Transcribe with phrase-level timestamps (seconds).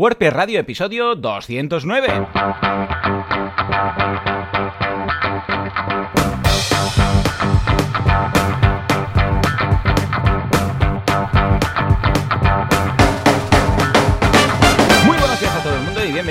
[0.00, 2.26] WordPress Radio, episodio 209.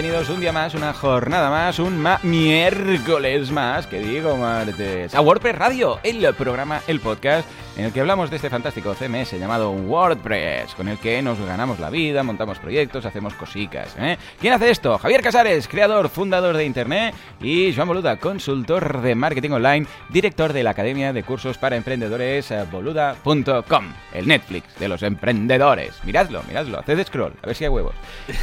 [0.01, 5.19] Bienvenidos un día más, una jornada más, un ma- miércoles más, que digo martes, a
[5.19, 7.45] WordPress Radio, el programa, el podcast
[7.75, 11.79] en el que hablamos de este fantástico CMS llamado WordPress, con el que nos ganamos
[11.79, 13.95] la vida, montamos proyectos, hacemos cositas.
[13.97, 14.17] ¿eh?
[14.39, 14.97] ¿Quién hace esto?
[14.97, 20.63] Javier Casares, creador, fundador de Internet, y Joan Boluda, consultor de marketing online, director de
[20.63, 26.03] la Academia de Cursos para Emprendedores eh, boluda.com, el Netflix de los emprendedores.
[26.03, 27.95] Miradlo, miradlo, haced scroll, a ver si hay huevos.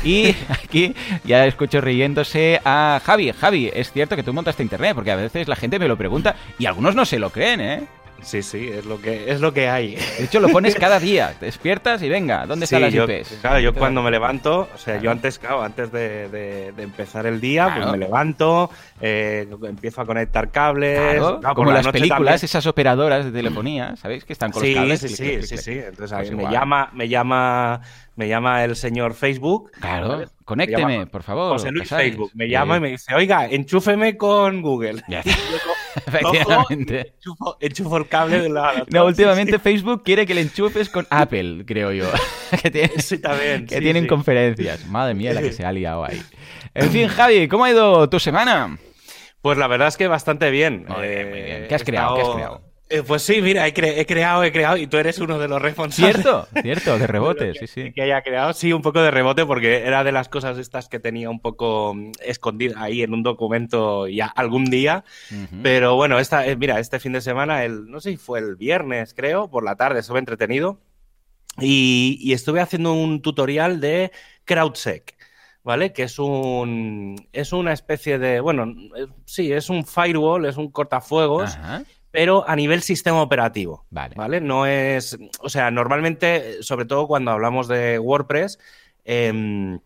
[0.03, 0.95] Y aquí
[1.25, 3.33] ya escucho riéndose a Javi.
[3.33, 6.35] Javi, es cierto que tú montaste Internet, porque a veces la gente me lo pregunta
[6.59, 7.83] y algunos no se lo creen, ¿eh?
[8.23, 9.95] Sí, sí, es lo que es lo que hay.
[9.95, 11.35] De hecho, lo pones cada día.
[11.39, 13.39] Te despiertas y venga, ¿dónde están las yo, IPs?
[13.43, 15.03] Claro, yo cuando me levanto, o sea, Claro.
[15.03, 17.81] yo antes, claro, antes de, de- de empezar el día, Claro.
[17.83, 18.71] pues me levanto,
[19.03, 20.99] eh, empiezo a conectar cables.
[20.99, 24.25] Claro, como la las películas, también- esas operadoras de telefonía, ¿sabéis?
[24.25, 25.01] Que están con los Sí, cables.
[25.01, 25.73] sí, sí, clic, sí, clic, sí.
[25.87, 27.83] Entonces Pues me llama, me llama,
[28.17, 29.71] me llama el señor Facebook.
[29.81, 31.53] Claro, conécteme, llama por favor.
[31.53, 32.09] José Luis Casares.
[32.11, 32.31] Facebook.
[32.35, 32.51] Me Sí.
[32.51, 35.03] llama y me dice, oiga, enchúfeme con Google.
[35.09, 35.23] Ya.
[36.07, 37.13] Efectivamente.
[37.17, 38.85] enchufo, enchufo el cable de la.
[38.91, 42.07] No, últimamente Facebook quiere que le enchufes con Apple, creo yo.
[42.63, 43.67] que tienen, Sí, también.
[43.67, 44.87] que tienen conferencias.
[44.87, 46.21] Madre mía, la que se ha liado ahí.
[46.75, 48.79] En fin, Javi, ¿cómo ha ido tu semana?
[49.41, 50.85] Pues la verdad es que bastante bien.
[50.89, 51.63] Muy bien, muy bien.
[51.65, 52.15] Eh, ¿Qué has he creado?
[52.17, 52.61] ¿Qué has creado?
[52.89, 55.49] Eh, pues sí, mira, he, cre- he creado, he creado, y tú eres uno de
[55.49, 56.23] los responsables.
[56.23, 57.93] Cierto, cierto, de rebote, sí, sí.
[57.93, 61.01] que haya creado, sí, un poco de rebote, porque era de las cosas estas que
[61.01, 65.03] tenía un poco mm, escondida ahí en un documento ya algún día.
[65.65, 68.55] Pero bueno, esta, eh, mira, este fin de semana, el, no sé si fue el
[68.55, 70.79] viernes, creo, por la tarde, estuve entretenido.
[71.59, 74.13] Y, y estuve haciendo un tutorial de
[74.45, 75.17] CrowdSec,
[75.65, 75.93] ¿vale?
[75.93, 77.17] Que es un.
[77.33, 78.41] Es una especie de.
[78.41, 81.83] Bueno, eh, sí, es un firewall, es un cortafuegos, Ajá,
[82.17, 83.85] pero a nivel sistema operativo.
[83.91, 84.15] Vale.
[84.17, 84.41] ¿Vale?
[84.41, 85.19] No es.
[85.41, 88.59] O sea, normalmente, sobre todo cuando hablamos de WordPress,
[89.05, 89.79] em,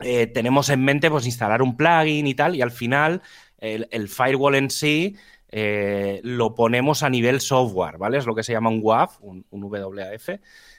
[0.00, 3.22] eh, tenemos en mente pues instalar un plugin y tal, y al final
[3.58, 5.14] el, el firewall en sí
[5.48, 8.18] eh, lo ponemos a nivel software, ¿vale?
[8.18, 10.28] Es lo que se llama un WAF, un, un WAF,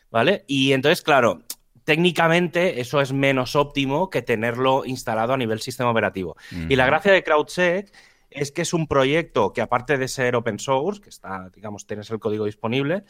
[0.10, 0.44] ¿vale?
[0.46, 1.44] Y entonces, claro,
[1.86, 6.36] técnicamente eso es menos óptimo que tenerlo instalado a nivel sistema operativo.
[6.68, 7.94] Y la gracia de CrowdSec
[8.32, 12.10] es que es un proyecto que aparte de ser open source, que está, digamos, tienes
[12.12, 13.04] el código disponible,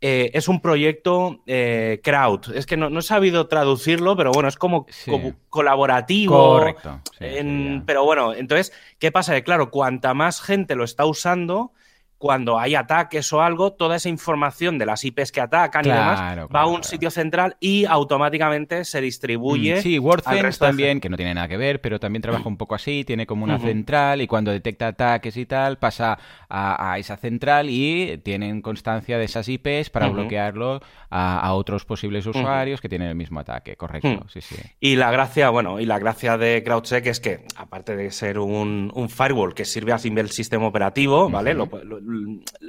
[0.00, 2.54] eh, es un proyecto eh, crowd.
[2.54, 5.12] Es que no, no he sabido traducirlo, pero bueno, es como, Sí.
[5.50, 6.36] colaborativo.
[6.58, 7.00] Correcto.
[7.18, 7.36] sí, En-
[7.66, 7.82] sería.
[7.86, 9.34] pero bueno, entonces, ¿qué pasa?
[9.34, 11.72] Que claro, cuanta más gente lo está usando,
[12.20, 16.20] cuando hay ataques o algo, toda esa información de las IPs que atacan y demás
[16.20, 16.84] claro, va a un claro.
[16.84, 19.76] sitio central y automáticamente se distribuye.
[19.78, 22.58] Mm, Sí, WordFence de también, que no tiene nada que ver, pero también trabaja un
[22.58, 26.18] poco así, tiene como una central y cuando detecta ataques y tal, pasa
[26.50, 31.86] a, a esa central y tienen constancia de esas IPs para bloquearlo a, a otros
[31.86, 34.56] posibles usuarios que tienen el mismo ataque, correcto, sí, sí.
[34.78, 38.92] Y la gracia, bueno, y la gracia de CrowdSec es que, aparte de ser un,
[38.94, 41.54] un firewall que sirve a nivel sistema operativo, ¿vale?
[41.54, 42.09] Lo- lo-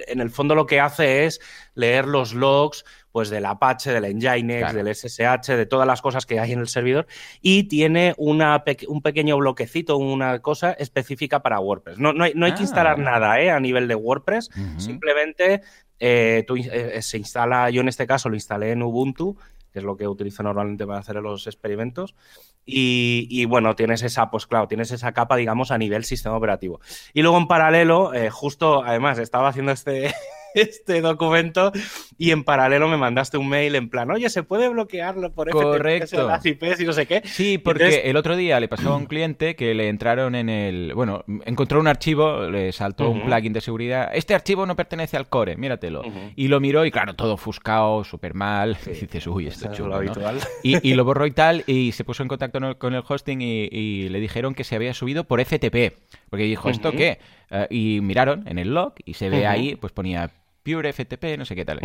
[0.07, 1.39] en el fondo lo que hace es
[1.75, 4.77] leer los logs pues del Apache, del Nginx, Claro.
[4.77, 7.07] del SSH, de todas las cosas que hay en el servidor
[7.41, 11.97] y tiene una pe- un pequeño bloquecito, una cosa específica para WordPress.
[11.99, 13.51] No, no hay, no hay Ah, que instalar nada ¿eh?
[13.51, 15.61] a nivel de WordPress, simplemente
[15.99, 19.37] eh, tú- eh, se instala, yo en este caso lo instalé en Ubuntu,
[19.71, 22.15] que es lo que utilizo normalmente para hacer los experimentos.
[22.65, 26.79] Y, y, bueno, tienes esa, pues claro, tienes esa capa, digamos, a nivel sistema operativo.
[27.13, 30.13] Y luego en paralelo, eh, justo, además, estaba haciendo este,
[30.55, 31.71] este documento
[32.17, 35.61] y en paralelo me mandaste un mail en plan, oye, ¿se puede bloquearlo por FTP
[35.61, 36.27] Correcto.
[36.27, 37.21] las IPs y no sé qué?
[37.25, 40.49] Sí, porque Entonces- el otro día le pasó a un cliente que le entraron en
[40.49, 40.93] el...
[40.95, 44.09] Bueno, encontró un archivo, le saltó un plugin de seguridad.
[44.13, 46.03] Este archivo no pertenece al core, míratelo.
[46.35, 48.77] Y lo miró y claro, todo ofuscado, súper mal.
[48.91, 49.95] Y dices, uy, esto Eso es es lo chungo, ¿no?
[50.11, 50.39] habitual.
[50.63, 53.67] Y, y lo borró y tal, y se puso en contacto con el hosting y,
[53.71, 55.93] y le dijeron que se había subido por FTP.
[56.29, 57.19] Porque dijo, ¿esto qué?
[57.49, 60.29] Eh, y miraron en el log y se ve ahí, pues ponía
[60.63, 61.79] Pure FTP, no sé qué tal.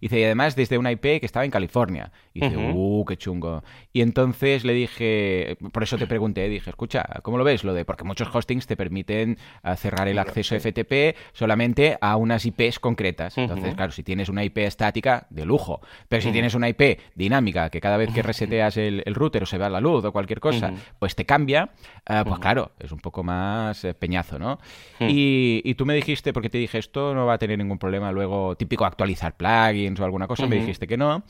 [0.00, 2.12] Y dice, y además desde una IP que estaba en California.
[2.34, 3.62] Y dice, uh, qué chungo.
[3.92, 7.64] Y entonces le dije, por eso te pregunté, dije, escucha, ¿cómo lo ves?
[7.64, 12.46] Lo de, porque muchos hostings te permiten eh, cerrar el acceso FTP solamente a unas
[12.46, 13.36] IPs concretas.
[13.38, 15.80] Entonces, claro, si tienes una IP estática, de lujo.
[16.08, 19.46] Pero si tienes una IP dinámica, que cada vez que reseteas el, el router o
[19.46, 21.70] se va la luz o cualquier cosa, pues te cambia,
[22.08, 24.58] eh, pues claro, es un poco más eh, peñazo, ¿no?
[25.00, 28.11] Y, y tú me dijiste, porque te dije, esto no va a tener ningún problema
[28.12, 31.24] luego, típico actualizar plugins o alguna cosa, me dijiste que no.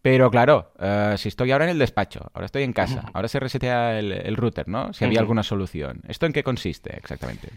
[0.00, 3.40] Pero claro, uh, si estoy ahora en el despacho, ahora estoy en casa, ahora se
[3.40, 4.92] resetea el, el router, ¿no?
[4.92, 6.02] Si había alguna solución.
[6.06, 7.48] ¿Esto en qué consiste exactamente?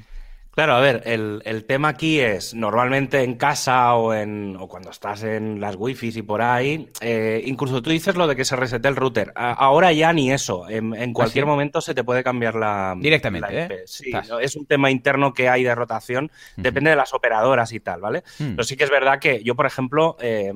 [0.54, 4.90] Claro, a ver, el, el, tema aquí es, normalmente en casa o, en, o cuando
[4.90, 8.58] estás en las wifi y por ahí, eh, incluso tú dices lo de que se
[8.58, 9.32] resete el router.
[9.36, 11.50] A, ahora ya ni eso, en, en cualquier ¿Ah, sí?
[11.50, 12.96] momento se te puede cambiar la...
[13.00, 13.72] Directamente, la IP.
[13.72, 13.84] ¿eh?
[13.86, 14.30] Sí, Estás.
[14.42, 16.28] es un tema interno que hay de rotación, uh
[16.60, 16.64] -huh.
[16.64, 18.24] depende de las operadoras y tal, ¿vale?
[18.40, 18.52] Uh -huh.
[18.52, 20.18] Pero sí que es verdad que yo, por ejemplo...
[20.20, 20.52] Eh,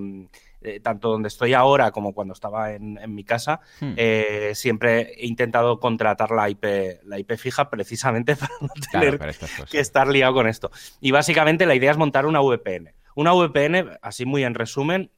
[0.66, 3.94] eh, tanto donde estoy ahora como cuando estaba en, en mi casa, hmm.
[3.98, 6.66] eh, siempre he intentado contratar la IP,
[7.04, 9.34] la IP fija precisamente para no tener claro,
[9.70, 10.72] que estar liado con esto.
[11.00, 12.94] Y básicamente la idea es montar una VPN.
[13.16, 15.12] Una VPN, así muy en resumen,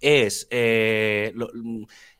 [0.00, 1.50] es, eh, lo,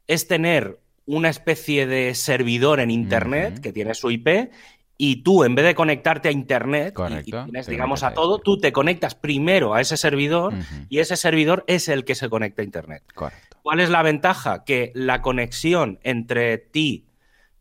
[0.06, 3.62] es tener una especie de servidor en Internet uh -huh.
[3.62, 4.50] que tiene su IP
[4.98, 8.38] y tú, en vez de conectarte a Internet Correcto, y, y tienes, digamos, a todo,
[8.38, 10.86] tú te conectas primero a ese servidor uh -huh.
[10.88, 13.02] y ese servidor es el que se conecta a Internet.
[13.14, 13.58] Correcto.
[13.62, 14.64] ¿Cuál es la ventaja?
[14.64, 17.06] Que la conexión entre ti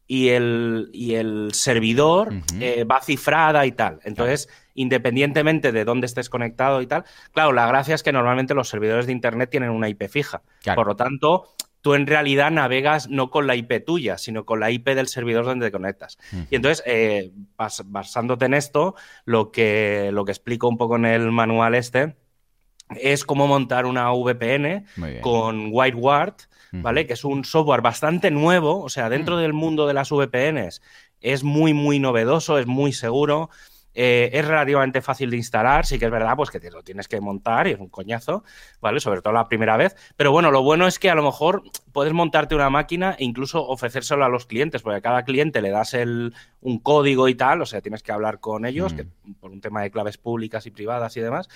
[0.08, 2.62] y el, y el servidor uh -huh.
[2.62, 4.00] eh, va cifrada y tal.
[4.04, 4.62] Entonces, claro.
[4.76, 9.06] independientemente de dónde estés conectado y tal, claro, la gracia es que normalmente los servidores
[9.06, 10.42] de Internet tienen una IP fija.
[10.62, 10.76] Claro.
[10.76, 14.72] Por lo tanto, tú en realidad navegas no con la IP tuya, sino con la
[14.72, 16.18] IP del servidor donde te conectas.
[16.32, 16.48] Uh -huh.
[16.52, 18.96] Y entonces, eh, bas basándote en esto,
[19.26, 22.16] lo que, lo que explico un poco en el manual este
[23.00, 24.86] es cómo montar una VPN
[25.22, 26.36] con WhiteWard,
[26.74, 27.02] ¿vale?
[27.02, 27.08] Uh -huh.
[27.08, 29.42] Que es un software bastante nuevo, o sea, dentro uh -huh.
[29.42, 30.82] del mundo de las VPNs
[31.22, 33.50] es muy, muy novedoso, es muy seguro.
[33.94, 37.08] Eh, es relativamente fácil de instalar, sí que es verdad, pues que te lo tienes
[37.08, 38.44] que montar y es un coñazo,
[38.80, 39.00] ¿vale?
[39.00, 39.96] Sobre todo la primera vez.
[40.16, 43.66] Pero bueno, lo bueno es que a lo mejor puedes montarte una máquina e incluso
[43.68, 47.62] ofrecérselo a los clientes, porque a cada cliente le das el, un código y tal,
[47.62, 48.96] o sea, tienes que hablar con ellos, mm.
[48.96, 49.06] que,
[49.40, 51.50] por un tema de claves públicas y privadas y demás.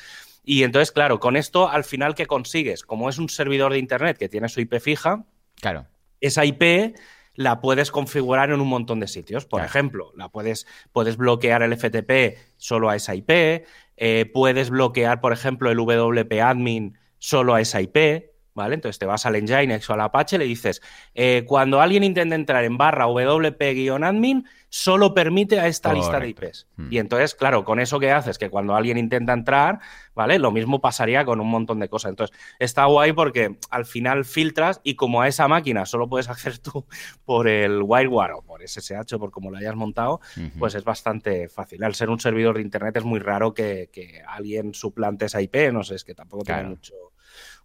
[0.44, 2.84] Y entonces, claro, con esto al final, ¿qué consigues?
[2.84, 5.24] Como es un servidor de Internet que tiene su IP fija,
[5.60, 5.88] claro.
[6.20, 6.96] esa IP
[7.36, 9.46] la puedes configurar en un montón de sitios.
[9.46, 9.70] Por claro.
[9.70, 13.66] ejemplo, la puedes, puedes bloquear el FTP solo a esa IP,
[13.98, 18.76] eh, puedes bloquear, por ejemplo, el WP admin solo a esa IP, ¿vale?
[18.76, 20.82] Entonces te vas al Nginx o al Apache y le dices,
[21.14, 26.12] eh, cuando alguien intente entrar en barra WP-admin, solo permite a esta Correcto.
[26.12, 26.68] lista de IPs.
[26.78, 26.88] Mm.
[26.92, 29.80] Y entonces, claro, con eso que haces, que cuando alguien intenta entrar,
[30.16, 30.40] ¿vale?
[30.40, 32.10] Lo mismo pasaría con un montón de cosas.
[32.10, 36.58] Entonces, está guay porque al final filtras y como a esa máquina solo puedes acceder
[36.60, 36.86] tú
[37.26, 40.22] por el WireWare o por SSH o por como lo hayas montado,
[40.58, 41.84] pues es bastante fácil.
[41.84, 45.56] Al ser un servidor de Internet es muy raro que, que alguien suplante esa IP,
[45.74, 46.62] no sé, es que tampoco claro.
[46.62, 47.15] tiene mucho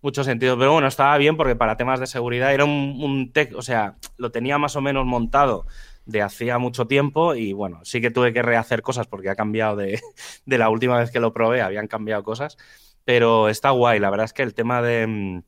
[0.02, 0.58] mucho sentido.
[0.58, 3.96] Pero bueno, estaba bien porque para temas de seguridad era un, un tech, o sea,
[4.16, 5.66] lo tenía más o menos montado
[6.06, 9.76] de hacía mucho tiempo y bueno, sí que tuve que rehacer cosas porque ha cambiado
[9.76, 10.00] de,
[10.46, 12.56] de la última vez que lo probé, habían cambiado cosas,
[13.04, 15.42] pero está guay, la verdad es que el tema de mm,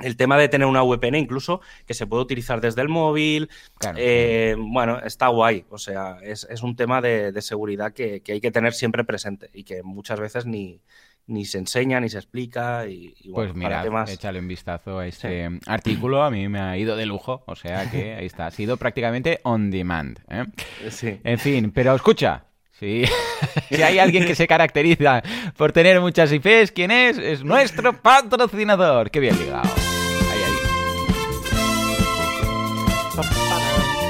[0.00, 3.98] el tema de tener una VPN incluso que se puede utilizar desde el móvil, claro.
[4.00, 8.32] eh, bueno, está guay, o sea, es, es un tema de, de seguridad que, que,
[8.32, 10.80] hay que tener siempre presente y que muchas veces ni,
[11.26, 12.86] ni se enseña, ni se explica.
[12.86, 14.10] Y, y bueno, pues mira, temas...
[14.10, 15.58] échale un vistazo a este sí.
[15.66, 18.76] artículo, a mí me ha ido de lujo, o sea que ahí está, ha sido
[18.76, 20.20] prácticamente on demand.
[20.28, 20.44] ¿eh?
[20.90, 21.20] Sí.
[21.24, 22.44] En fin, pero escucha,
[22.82, 23.04] Sí.
[23.68, 25.22] si hay alguien que se caracteriza
[25.56, 27.16] por tener muchas IPs, ¿quién es?
[27.16, 29.10] Es nuestro patrocinador.
[29.12, 29.70] Qué bien ligado.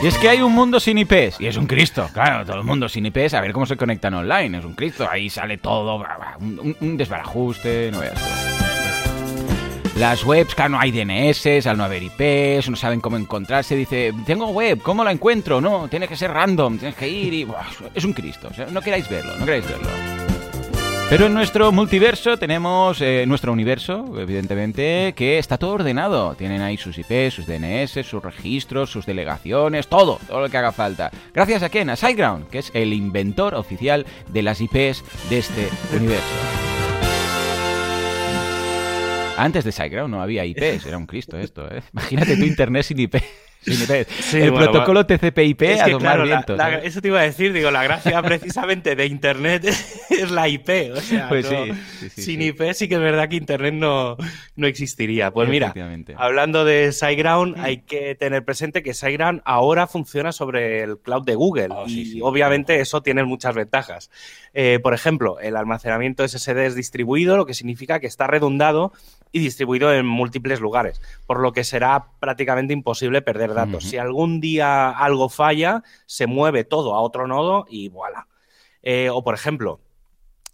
[0.03, 2.65] Y es que hay un mundo sin IPs, y es un Cristo, claro, todo el
[2.65, 6.05] mundo sin IPs, a ver cómo se conectan online, es un Cristo, ahí sale todo,
[6.41, 8.21] un, un desbarajuste, no veas
[9.97, 14.13] Las webs, claro, no hay DNS, al no haber IPs, no saben cómo encontrarse, dice,
[14.27, 15.61] tengo web, ¿cómo la encuentro?
[15.61, 17.47] No, tiene que ser random, tienes que ir y...
[17.95, 20.32] Es un Cristo, no queráis verlo, no queráis verlo.
[21.11, 26.35] Pero en nuestro multiverso tenemos eh, nuestro universo, evidentemente, que está todo ordenado.
[26.35, 30.73] Tienen ahí sus IPs, sus DNS, sus registros, sus delegaciones, todo, todo lo que haga
[30.73, 31.11] falta.
[31.35, 31.91] Gracias a quién?
[31.91, 36.35] A SiteGround, que es el inventor oficial de las IPs de este universo.
[39.37, 41.83] Antes de SiteGround no había IPs, era un Cristo esto, ¿eh?
[41.93, 43.17] Imagínate tu internet sin IP.
[43.65, 46.25] Sí, el bueno, protocolo TCP/IP es que, a tomar claro.
[46.25, 50.49] La, la, eso te iba a decir, digo, la gracia precisamente de Internet es la
[50.49, 53.75] IP, o sea, pues no, sí, sí, sin IP sí que es verdad que Internet
[53.75, 54.17] no,
[54.57, 55.31] no existiría.
[55.31, 55.73] Pues mira,
[56.17, 61.35] hablando de SiteGround, hay que tener presente que SiteGround ahora funciona sobre el cloud de
[61.37, 64.11] Google oh, y obviamente eso tiene muchas ventajas.
[64.55, 68.93] Eh, por ejemplo, el almacenamiento SSD es distribuido, lo que significa que está redundado
[69.33, 73.85] y distribuido en múltiples lugares, por lo que será prácticamente imposible perder datos.
[73.85, 73.91] Uh -huh.
[73.91, 78.27] Si algún día algo falla, se mueve todo a otro nodo y voilà.
[78.83, 79.81] Eh, o por ejemplo,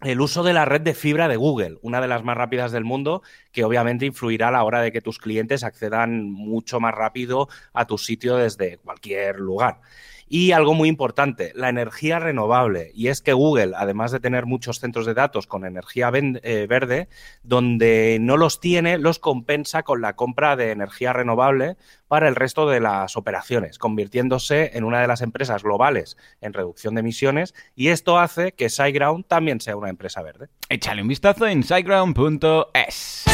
[0.01, 2.85] el uso de la red de fibra de Google, una de las más rápidas del
[2.85, 7.49] mundo, que obviamente influirá a la hora de que tus clientes accedan mucho más rápido
[7.73, 9.81] a tu sitio desde cualquier lugar.
[10.29, 12.91] Y algo muy importante, la energía renovable.
[12.93, 17.09] Y es que Google, además de tener muchos centros de datos con energía eh, verde,
[17.41, 22.69] donde no los tiene, los compensa con la compra de energía renovable para el resto
[22.69, 27.55] de las operaciones, convirtiéndose en una de las empresas globales en reducción de emisiones.
[27.75, 30.49] Y esto hace que SiteGround también sea una empresa verde.
[30.69, 33.25] Échale un vistazo en siteground.es.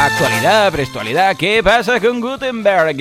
[0.00, 2.96] Actualidad, prestualidad, ¿qué pasa con Gutenberg?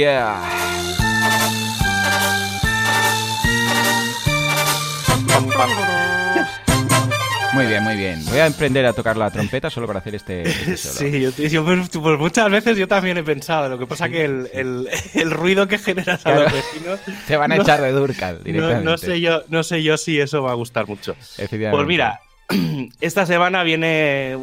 [7.53, 8.25] Muy bien, muy bien.
[8.25, 11.89] Voy a emprender a tocar la trompeta solo para hacer este, este Sí, yo, pues,
[11.89, 13.69] pues, muchas veces yo también he pensado.
[13.69, 14.49] Lo que pasa que el,
[15.13, 16.99] el, ruido que generas a los vecinos...
[17.27, 18.83] Te van a echar de Durcal directamente.
[18.83, 21.15] No, sé yo, no sé yo si eso va a gustar mucho.
[21.37, 22.21] Pues mira,
[23.01, 24.35] esta semana viene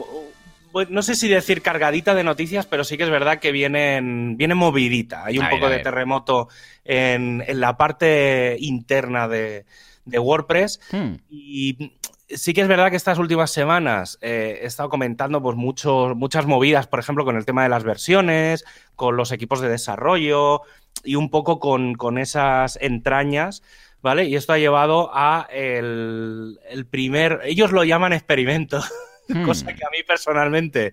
[0.88, 4.54] no sé si decir cargadita de noticias, pero sí que es verdad que vienen, viene
[4.54, 5.24] movidita.
[5.24, 6.48] Hay un poco de terremoto
[6.84, 9.64] en, la parte interna de,
[10.06, 10.80] WordPress.
[10.90, 11.14] Hmm.
[11.30, 11.92] Y
[12.28, 16.86] sí que es verdad que estas últimas semanas eh, he estado comentando pues, muchas movidas,
[16.86, 18.64] por ejemplo, con el tema de las versiones,
[18.96, 20.62] con los equipos de desarrollo
[21.04, 23.62] y un poco con, con esas entrañas.
[24.02, 24.26] ¿Vale?
[24.26, 28.82] Y esto ha llevado a el, el primer, ellos lo llaman experimento,
[29.44, 29.76] cosa hmm.
[29.76, 30.92] que a mí personalmente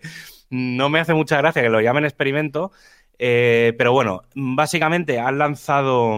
[0.49, 2.71] no me hace mucha gracia que lo llamen experimento,
[3.17, 6.17] eh, pero bueno, básicamente han lanzado,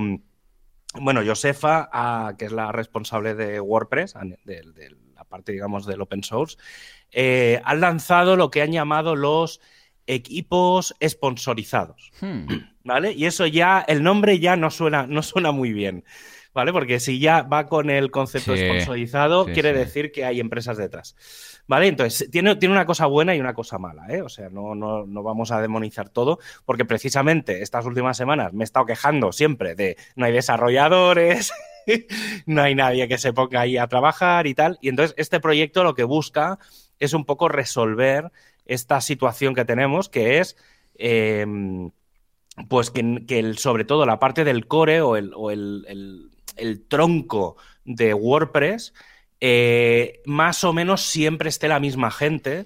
[0.96, 1.90] bueno, Josefa,
[2.38, 4.16] que es la responsable de WordPress,
[4.46, 6.58] de, la parte, digamos, del open source,
[7.12, 9.62] eh, han lanzado lo que han llamado los
[10.08, 12.48] equipos sponsorizados, hmm.
[12.84, 13.12] ¿vale?
[13.12, 16.04] Y eso ya, el nombre ya no suena, no suena muy bien.
[16.54, 16.72] ¿Vale?
[16.72, 21.16] Porque si ya va con el concepto sponsorizado, quiere decir que hay empresas detrás.
[21.66, 21.88] ¿Vale?
[21.88, 24.22] Entonces, tiene, tiene una cosa buena y una cosa mala, ¿eh?
[24.22, 28.64] O sea, no, no, no vamos a demonizar todo, porque precisamente estas últimas semanas me
[28.64, 31.52] he estado quejando siempre de no hay desarrolladores,
[32.46, 34.78] no hay nadie que se ponga ahí a trabajar y tal.
[34.82, 36.60] Y entonces, este proyecto lo que busca
[37.00, 38.32] es un poco resolver
[38.66, 40.56] esta situación que tenemos, que es.
[40.96, 41.92] Em,
[42.70, 46.33] pues que, que sobre todo la parte del core o el, o el, el
[46.88, 48.94] tronco de WordPress
[49.46, 52.66] eh, más o menos siempre esté la misma gente,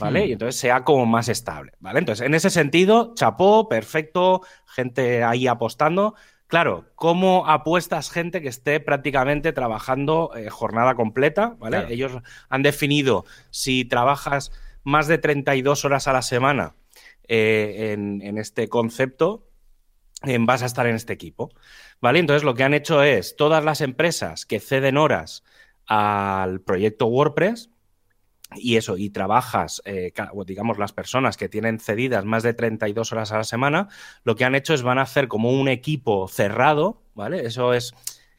[0.00, 0.24] ¿vale?
[0.24, 0.28] Hmm.
[0.28, 2.00] Y entonces sea como más estable, ¿vale?
[2.00, 6.16] Entonces, en ese sentido, chapó, perfecto, gente ahí apostando.
[6.48, 11.54] Claro, ¿cómo apuestas gente que esté prácticamente trabajando eh, jornada completa?
[11.60, 11.86] ¿vale?
[11.88, 12.10] Ellos
[12.48, 14.50] han definido si trabajas
[14.82, 16.74] más de 32 horas a la semana
[17.28, 19.47] eh, en, en, este concepto,
[20.40, 21.50] vas a estar en este equipo.
[22.00, 22.18] ¿Vale?
[22.18, 25.44] Entonces lo que han hecho es todas las empresas que ceden horas
[25.86, 27.70] al proyecto WordPress
[28.56, 30.12] y eso, y trabajas, eh,
[30.46, 33.88] digamos, las personas que tienen cedidas más de 32 horas a la semana,
[34.24, 37.44] lo que han hecho es van a hacer como un equipo cerrado, ¿vale?
[37.44, 37.92] Eso es,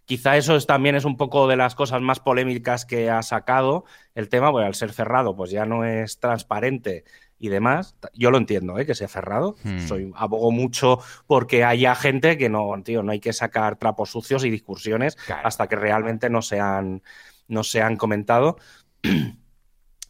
[0.05, 3.85] quizá eso es, también es un poco de las cosas más polémicas que ha sacado
[4.15, 7.03] el tema, porque al ser cerrado, pues ya no es transparente
[7.39, 7.95] y demás.
[8.13, 8.85] Yo lo entiendo, ¿eh?
[8.85, 9.55] que sea cerrado.
[9.63, 9.79] Hmm.
[9.87, 14.43] Soy abogo mucho porque haya gente que no, tío, no hay que sacar trapos sucios
[14.45, 17.01] y discusiones hasta que realmente no sean
[17.47, 18.57] no se han comentado.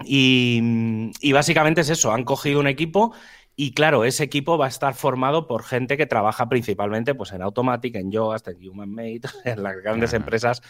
[0.05, 3.13] Y, básicamente es eso, han cogido un equipo
[3.57, 7.41] y claro, ese equipo va a estar formado por gente que trabaja principalmente pues, en
[7.41, 10.61] Automatic, en Yoast, en HumanMate, en las grandes empresas.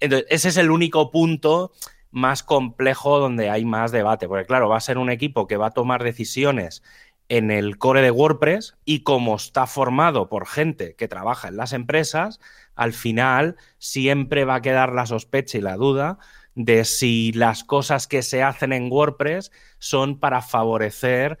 [0.00, 1.72] Entonces, ese es el único punto
[2.12, 5.68] más complejo donde hay más debate, porque claro, va a ser un equipo que va
[5.68, 6.82] a tomar decisiones
[7.28, 11.72] en el core de WordPress y como está formado por gente que trabaja en las
[11.72, 12.40] empresas,
[12.74, 16.18] al final siempre va a quedar la sospecha y la duda
[16.54, 21.38] de si las cosas que se hacen en WordPress son para favorecer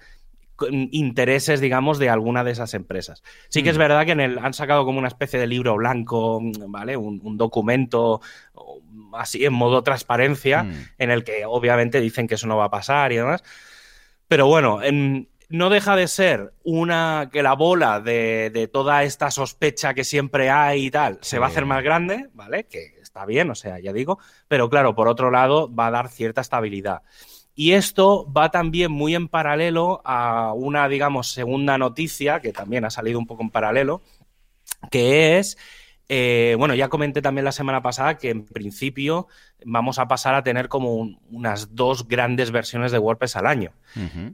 [0.70, 3.22] intereses, digamos, de alguna de esas empresas.
[3.48, 3.78] Sí que es mm.
[3.78, 6.96] verdad que en el, han sacado como una especie de libro blanco, ¿vale?
[6.96, 8.20] Un, documento
[9.14, 10.74] así en modo transparencia, mm.
[10.98, 13.42] en el que obviamente dicen que eso no va a pasar y demás.
[14.28, 19.92] Pero bueno, en, no deja de ser una que la bola de, toda esta sospecha
[19.92, 22.64] que siempre hay y tal se va a hacer más grande, ¿vale?
[22.64, 24.18] Que está bien, o sea, ya digo,
[24.48, 27.02] pero claro, por otro lado va a dar cierta estabilidad.
[27.54, 32.90] Y esto va también muy en paralelo a una, digamos, segunda noticia que también ha
[32.90, 34.02] salido un poco en paralelo,
[34.90, 35.58] que es
[36.14, 39.28] eh, bueno, ya comenté también la semana pasada que en principio
[39.64, 43.72] vamos a pasar a tener como unas dos grandes versiones de WordPress al año.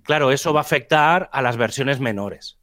[0.02, 2.57] Claro, eso va a afectar a las versiones menores.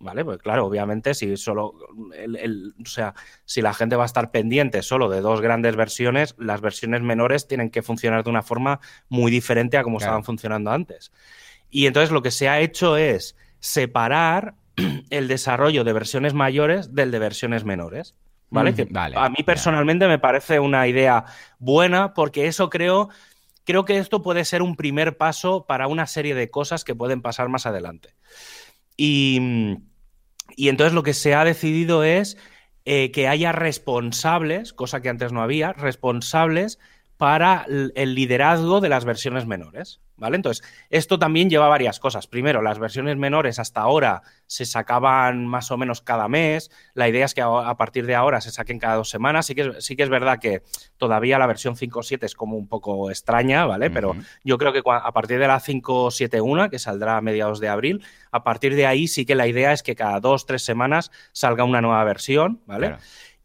[0.00, 0.24] ¿Vale?
[0.24, 1.74] Pues claro, obviamente, si solo
[2.16, 3.14] el, o sea,
[3.44, 7.46] si la gente va a estar pendiente solo de dos grandes versiones, las versiones menores
[7.46, 11.12] tienen que funcionar de una forma muy diferente a como estaban funcionando antes.
[11.70, 14.54] Y entonces lo que se ha hecho es separar
[15.10, 18.16] el desarrollo de versiones mayores del de versiones menores.
[18.52, 18.74] ¿Vale?
[18.74, 21.24] que a mí personalmente me parece una idea
[21.60, 23.08] buena porque eso creo,
[23.62, 27.22] creo que esto puede ser un primer paso para una serie de cosas que pueden
[27.22, 28.16] pasar más adelante.
[28.96, 29.78] Y,
[30.60, 32.36] y entonces lo que se ha decidido es
[32.84, 36.78] eh, que haya responsables, cosa que antes no había, responsables
[37.20, 40.00] para el liderazgo de las versiones menores.
[40.16, 40.36] ¿Vale?
[40.36, 42.26] Entonces, esto también lleva varias cosas.
[42.26, 46.70] Primero, las versiones menores hasta ahora se sacaban más o menos cada mes.
[46.92, 49.46] La idea es que a partir de ahora se saquen cada dos semanas.
[49.46, 50.62] Sí que, sí que es verdad que
[50.98, 53.90] todavía la versión 5.7 es como un poco extraña, ¿vale?
[53.90, 58.04] Pero yo creo que a partir de la 5.7.1, que saldrá a mediados de abril,
[58.30, 61.64] a partir de ahí sí que la idea es que cada dos, tres semanas salga
[61.64, 62.96] una nueva versión, ¿vale?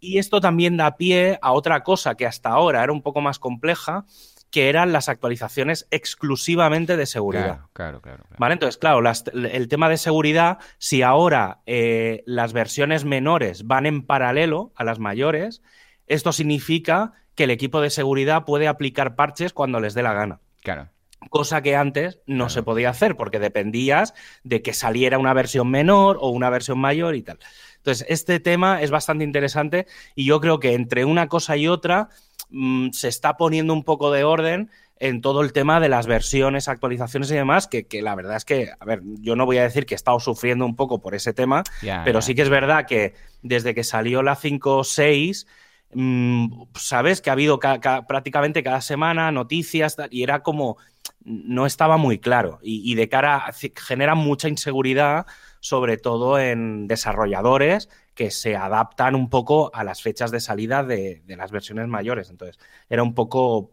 [0.06, 3.40] Y esto también da pie a otra cosa que hasta ahora era un poco más
[3.40, 4.06] compleja,
[4.52, 7.62] que eran las actualizaciones exclusivamente de seguridad.
[7.74, 8.54] Claro, claro, ¿Vale?
[8.54, 9.02] Entonces, claro,
[9.34, 15.00] el tema de seguridad, si ahora eh, las versiones menores van en paralelo a las
[15.00, 15.64] mayores,
[16.06, 20.40] esto significa que el equipo de seguridad puede aplicar parches cuando les dé la gana.
[20.62, 20.90] Claro.
[21.32, 26.20] Cosa que antes no se podía hacer porque dependías de que saliera una versión menor
[26.22, 27.40] o una versión mayor y tal.
[27.86, 32.10] Entonces, este tema es bastante interesante y yo creo que entre una cosa y otra
[32.50, 36.68] Mm, se está poniendo un poco de orden en todo el tema de las versiones,
[36.70, 39.86] actualizaciones y demás, que, la verdad es que, a ver, yo no voy a decir
[39.86, 41.64] que he estado sufriendo un poco por ese tema,
[42.06, 45.48] pero sí que es verdad que desde que salió la 5.6,
[45.94, 50.78] mmm, sabes que ha habido prácticamente cada semana noticias y era como,
[51.26, 52.60] no estaba muy claro.
[52.62, 55.26] Y, y de cara, genera mucha inseguridad,
[55.66, 61.24] sobre todo en desarrolladores que se adaptan un poco a las fechas de salida de,
[61.26, 62.30] las versiones mayores.
[62.30, 63.72] Entonces, era un poco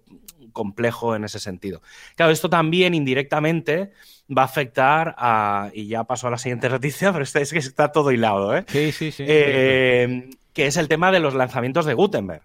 [0.54, 1.82] complejo en ese sentido.
[2.16, 3.90] Claro, esto también indirectamente
[4.26, 7.92] va a afectar a, y ya paso a la siguiente noticia, pero es que está
[7.92, 8.64] todo hilado, ¿eh?
[8.68, 9.24] Sí, sí, sí.
[9.28, 12.42] Eh, que es el tema de los lanzamientos de Gutenberg.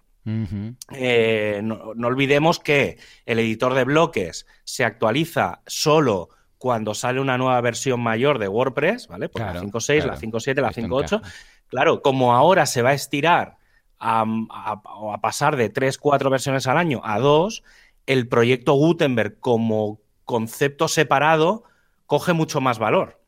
[0.92, 7.60] Eh, no, olvidemos que el editor de bloques se actualiza solo cuando sale una nueva
[7.60, 9.28] versión mayor de WordPress, ¿vale?
[9.28, 11.22] Pues la 5.6, la 5.7, la 5.8.
[11.68, 13.58] Claro, como ahora se va a estirar
[13.98, 17.62] a, a, pasar de 3, 4 versiones al año a 2,
[18.06, 21.64] el proyecto Gutenberg como concepto separado
[22.06, 23.20] coge mucho más valor.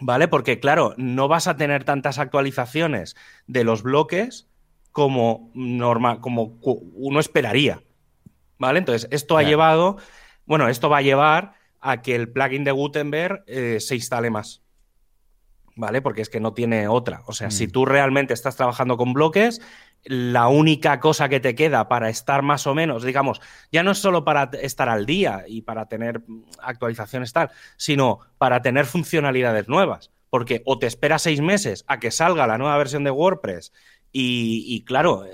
[0.00, 0.26] ¿Vale?
[0.26, 3.14] Porque, claro, no vas a tener tantas actualizaciones
[3.46, 4.48] de los bloques
[4.90, 7.82] como, normal, como uno esperaría.
[8.58, 8.80] ¿Vale?
[8.80, 9.96] Entonces, esto ha llevado,
[10.46, 14.62] bueno, esto va a llevar a que el plugin de Gutenberg eh, se instale más.
[15.76, 16.00] ¿vale?
[16.02, 17.22] Porque es que no tiene otra.
[17.26, 17.70] O sea, si mm.
[17.70, 19.60] tú realmente estás trabajando con bloques,
[20.04, 23.40] la única cosa que te queda para estar más o menos, digamos,
[23.72, 26.22] ya no es solo para estar al día y para tener
[26.60, 30.10] actualizaciones tal, sino para tener funcionalidades nuevas.
[30.30, 33.72] Porque o te esperas seis meses a que salga la nueva versión de WordPress
[34.16, 35.24] y, claro,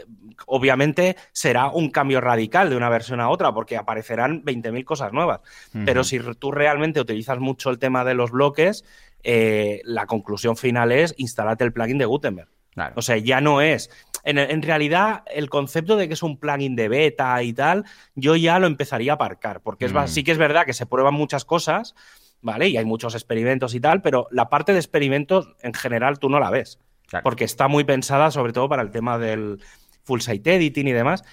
[0.46, 5.40] obviamente será un cambio radical de una versión a otra porque aparecerán 20.000 cosas nuevas.
[5.84, 8.84] Pero si tú realmente utilizas mucho el tema de los bloques,
[9.22, 12.48] eh, la conclusión final es instalarte el plugin de Gutenberg.
[12.94, 13.90] O sea, ya no es.
[14.24, 18.58] En, realidad, el concepto de que es un plugin de beta y tal, yo ya
[18.58, 20.06] lo empezaría a aparcar, porque es, mm.
[20.06, 21.94] sí que es verdad que se prueban muchas cosas,
[22.40, 22.68] ¿vale?
[22.68, 26.38] Y hay muchos experimentos y tal, pero la parte de experimentos en general tú no
[26.38, 26.78] la ves,
[27.22, 29.60] porque está muy pensada sobre todo para el tema del
[30.04, 31.24] full site editing y demás.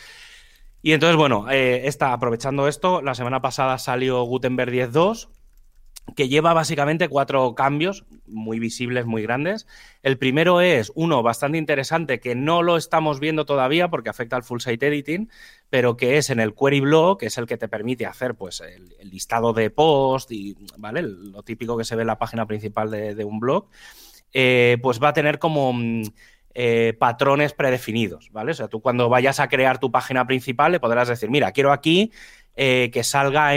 [0.82, 5.30] Y entonces, bueno, eh, está aprovechando esto, la semana pasada salió Gutenberg 10.2,
[6.16, 9.68] que lleva básicamente cuatro cambios muy visibles, muy grandes.
[10.04, 14.44] El primero es uno bastante interesante que no lo estamos viendo todavía porque afecta al
[14.44, 15.30] full site editing,
[15.70, 18.62] pero que es en el query block, que es el que te permite hacer pues
[18.62, 22.92] el, listado de post y vale lo típico que se ve en la página principal
[22.92, 23.68] de, un blog,
[24.34, 26.04] eh, pues va a tener como mm,
[26.54, 28.52] eh, patrones predefinidos, ¿vale?
[28.52, 31.72] O sea, tú cuando vayas a crear tu página principal le podrás decir, mira, quiero
[31.72, 32.12] aquí
[32.60, 33.52] eh, que salga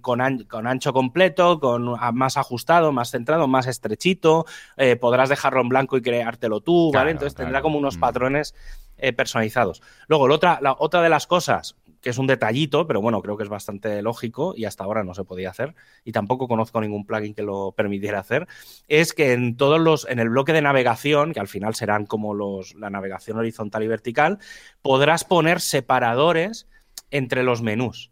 [0.00, 4.46] con, ancho completo, con más ajustado, más centrado, más estrechito.
[4.78, 7.10] Eh, podrás dejarlo en blanco y creártelo tú, ¿vale?
[7.10, 8.00] Entonces tendrá como unos mm.
[8.00, 8.54] patrones
[8.96, 9.82] eh, personalizados.
[10.08, 13.36] Luego, la otra, la otra de las cosas que es un detallito, pero bueno, creo
[13.36, 17.06] que es bastante lógico y hasta ahora no se podía hacer y tampoco conozco ningún
[17.06, 18.46] plugin que lo permitiera hacer,
[18.88, 22.34] es que en todos los en el bloque de navegación, que al final serán como
[22.34, 24.38] los la navegación horizontal y vertical,
[24.82, 26.66] podrás poner separadores
[27.10, 28.10] entre los menús.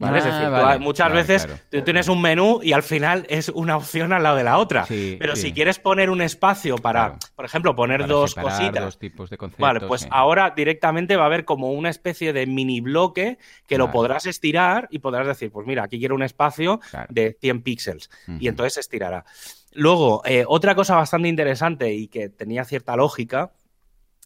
[0.00, 0.18] ¿Vale?
[0.18, 1.60] es Ah, decir, vale, muchas veces claro.
[1.70, 4.86] tú tienes un menú y al final es una opción al lado de la otra.
[4.86, 5.42] Sí, Pero sí.
[5.42, 7.18] si quieres poner un espacio para, Claro.
[7.34, 8.84] por ejemplo, poner Para dos cositas.
[8.84, 9.60] dos tipos de conceptos.
[9.62, 10.08] Vale, pues sí.
[10.12, 14.86] ahora directamente va a haber como una especie de mini bloque que lo podrás estirar
[14.90, 18.08] y podrás decir, pues mira, aquí quiero un espacio de 100 píxeles
[18.38, 19.24] y entonces se estirará.
[19.72, 23.50] Luego, eh, otra cosa bastante interesante y que tenía cierta lógica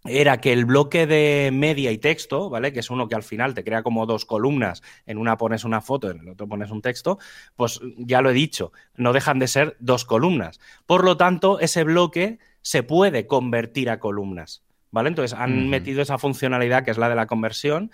[0.04, 2.72] era que el bloque de media y texto, ¿vale?
[2.72, 5.80] Que es uno que al final te crea como dos columnas, en una pones una
[5.80, 7.18] foto, en el otro pones un texto,
[7.56, 10.60] pues ya lo he dicho, no dejan de ser dos columnas.
[10.86, 15.08] Por lo tanto, ese bloque se puede convertir a columnas, ¿vale?
[15.08, 17.90] Entonces han metido esa funcionalidad que es la de la conversión.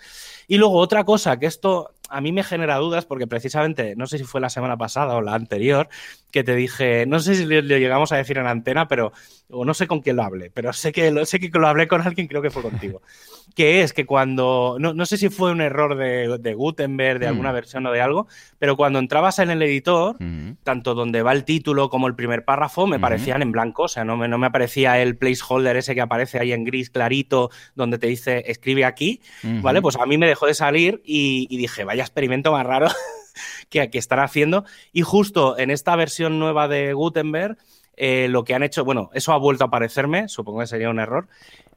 [0.47, 4.17] Y luego otra cosa que esto a mí me genera dudas porque precisamente, no sé
[4.17, 5.89] si fue la semana pasada o la anterior,
[6.31, 9.11] que te dije, no sé si le llegamos a decir en antena, pero,
[9.49, 11.87] o no sé con quién lo hablé, pero sé que lo, sé que lo hablé
[11.87, 13.01] con alguien, creo que fue contigo.
[13.55, 17.25] que es que cuando, no, no sé si fue un error de, de Gutenberg, de
[17.25, 17.29] Mm.
[17.29, 18.27] alguna versión o de algo,
[18.59, 20.55] pero cuando entrabas en el editor, Ujú.
[20.63, 23.01] tanto donde va el título como el primer párrafo me Ujú.
[23.01, 26.39] parecían en blanco, o sea, no me, no me aparecía el placeholder ese que aparece
[26.39, 29.19] ahí en gris clarito, donde te dice escribe aquí.
[29.61, 29.81] ¿vale?
[29.81, 32.87] Pues a mí me dejó de salir y, y dije, vaya experimento más raro
[33.69, 34.65] que, que están haciendo.
[34.91, 37.57] Y justo en esta versión nueva de Gutenberg,
[38.01, 40.99] eh, lo que han hecho, bueno, eso ha vuelto a aparecerme, supongo que sería un
[40.99, 41.27] error.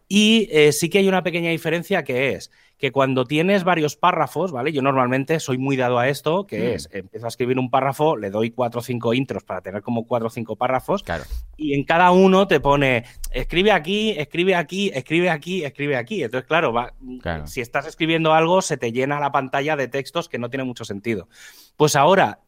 [0.06, 2.50] Y eh, sí que hay una pequeña diferencia que es
[2.82, 4.72] que cuando tienes varios párrafos, ¿vale?
[4.72, 6.74] Yo normalmente soy muy dado a esto, que Mm.
[6.74, 10.04] es, empiezo a escribir un párrafo, le doy cuatro o cinco intros para tener como
[10.04, 11.22] cuatro o cinco párrafos, Claro.
[11.56, 16.24] y en cada uno te pone escribe aquí, escribe aquí, escribe aquí, escribe aquí.
[16.24, 17.46] Entonces, claro, va, Claro.
[17.46, 20.84] si estás escribiendo algo, se te llena la pantalla de textos que no tiene mucho
[20.84, 21.28] sentido.
[21.76, 22.40] Pues ahora,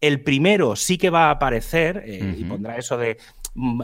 [0.00, 3.18] el primero sí que va a aparecer eh, y pondrá eso de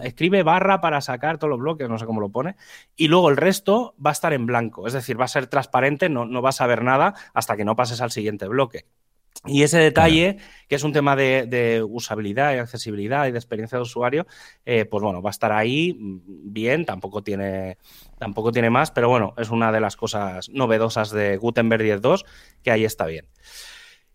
[0.02, 2.57] escribe barra para sacar todos los bloques, no sé cómo lo pone,
[2.96, 6.09] y luego el resto va a estar en blanco, es decir, va a ser transparente,
[6.09, 8.87] no, no vas a ver nada hasta que no pases al siguiente bloque.
[9.44, 13.76] Y ese detalle, que es un tema de, de usabilidad y accesibilidad y de experiencia
[13.76, 14.26] de usuario,
[14.64, 17.79] eh, pues bueno, va a estar ahí mm, bien, tampoco tiene,
[18.18, 22.24] tampoco tiene más, pero bueno, es una de las cosas novedosas de Gutenberg 10.2
[22.62, 23.26] que ahí está bien.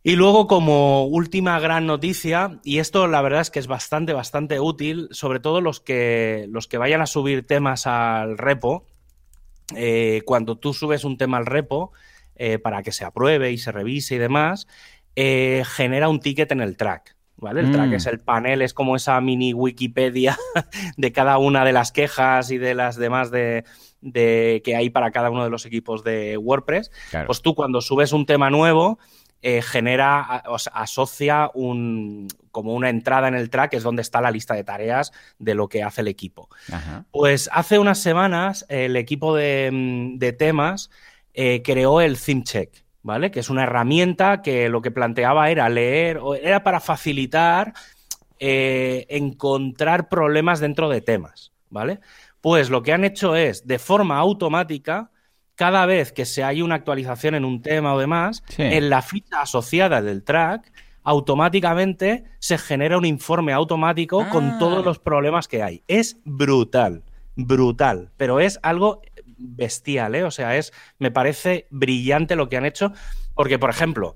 [0.03, 4.59] Y luego, como última gran noticia, y esto la verdad es que es bastante, bastante
[4.59, 8.85] útil, sobre todo los que, los que vayan a subir temas al repo,
[9.75, 11.91] eh, cuando tú subes un tema al repo
[12.35, 14.67] eh, para que se apruebe y se revise y demás,
[15.15, 17.15] eh, genera un ticket en el track.
[17.37, 17.61] ¿Vale?
[17.61, 17.71] El Mm.
[17.71, 20.37] track es el panel, es como esa mini Wikipedia
[20.97, 23.63] de cada una de las quejas y de las demás de,
[24.01, 26.91] de- que hay para cada uno de los equipos de WordPress.
[27.09, 27.25] Claro.
[27.25, 28.99] Pues tú cuando subes un tema nuevo,
[29.41, 34.01] eh, genera, a- o sea, asocia un, como una entrada en el track, es donde
[34.01, 36.49] está la lista de tareas de lo que hace el equipo.
[36.71, 37.05] Ajá.
[37.11, 40.89] Pues hace unas semanas el equipo de, mm, de temas
[41.33, 43.31] eh, creó el Theme Check, ¿vale?
[43.31, 47.73] Que es una herramienta que lo que planteaba era leer, o era para facilitar
[48.39, 51.99] eh, encontrar problemas dentro de temas, ¿vale?
[52.41, 55.10] Pues lo que han hecho es, de forma automática,
[55.61, 58.63] cada vez que se hay una actualización en un tema o demás, Sí.
[58.63, 60.71] en la ficha asociada del track,
[61.03, 64.29] automáticamente se genera un informe automático Ah.
[64.31, 65.83] con todos los problemas que hay.
[65.87, 67.03] Es brutal,
[67.35, 69.03] brutal, pero es algo
[69.37, 70.23] bestial, ¿eh?
[70.23, 72.91] O sea, es, me parece brillante lo que han hecho,
[73.35, 74.15] porque, por ejemplo,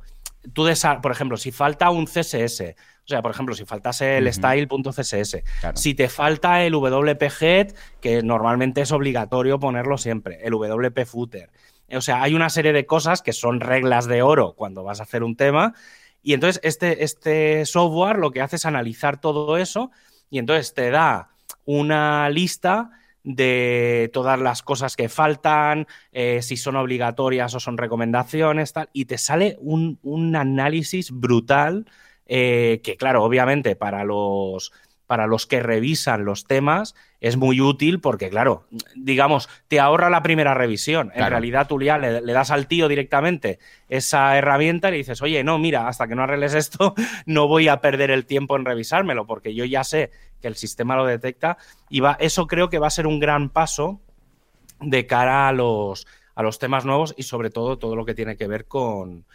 [0.54, 0.68] tú,
[1.04, 2.76] por ejemplo, si falta un CSS,
[3.06, 4.34] o sea, por ejemplo, si faltase el Ujú.
[4.34, 5.78] style.css, Claro.
[5.78, 11.50] si te falta el WP-Head, que normalmente es obligatorio ponerlo siempre, el WP-Footer.
[11.96, 15.04] O sea, hay una serie de cosas que son reglas de oro cuando vas a
[15.04, 15.76] hacer un tema.
[16.24, 19.92] Y entonces este, este software lo que hace es analizar todo eso
[20.32, 21.30] y entonces te da
[21.66, 22.90] una lista
[23.24, 29.06] de todas las cosas que faltan, eh, si son obligatorias o son recomendaciones, tal, y
[29.06, 31.86] te sale un, un análisis brutal
[32.28, 34.72] eh, que, claro, obviamente para los,
[35.08, 40.24] para los que revisan los temas es muy útil porque, claro, digamos, te ahorra la
[40.24, 41.12] primera revisión.
[41.16, 43.60] En realidad tú ya le, le das al tío directamente
[43.90, 46.94] esa herramienta y le dices, oye, no, mira, hasta que no arregles esto,
[47.26, 50.12] no voy a perder el tiempo en revisármelo porque yo ya sé
[50.42, 51.58] que el sistema lo detecta
[51.90, 54.02] y va, eso creo que va a ser un gran paso
[54.80, 58.38] de cara a los, a los temas nuevos y sobre todo todo lo que tiene
[58.38, 59.26] que ver con,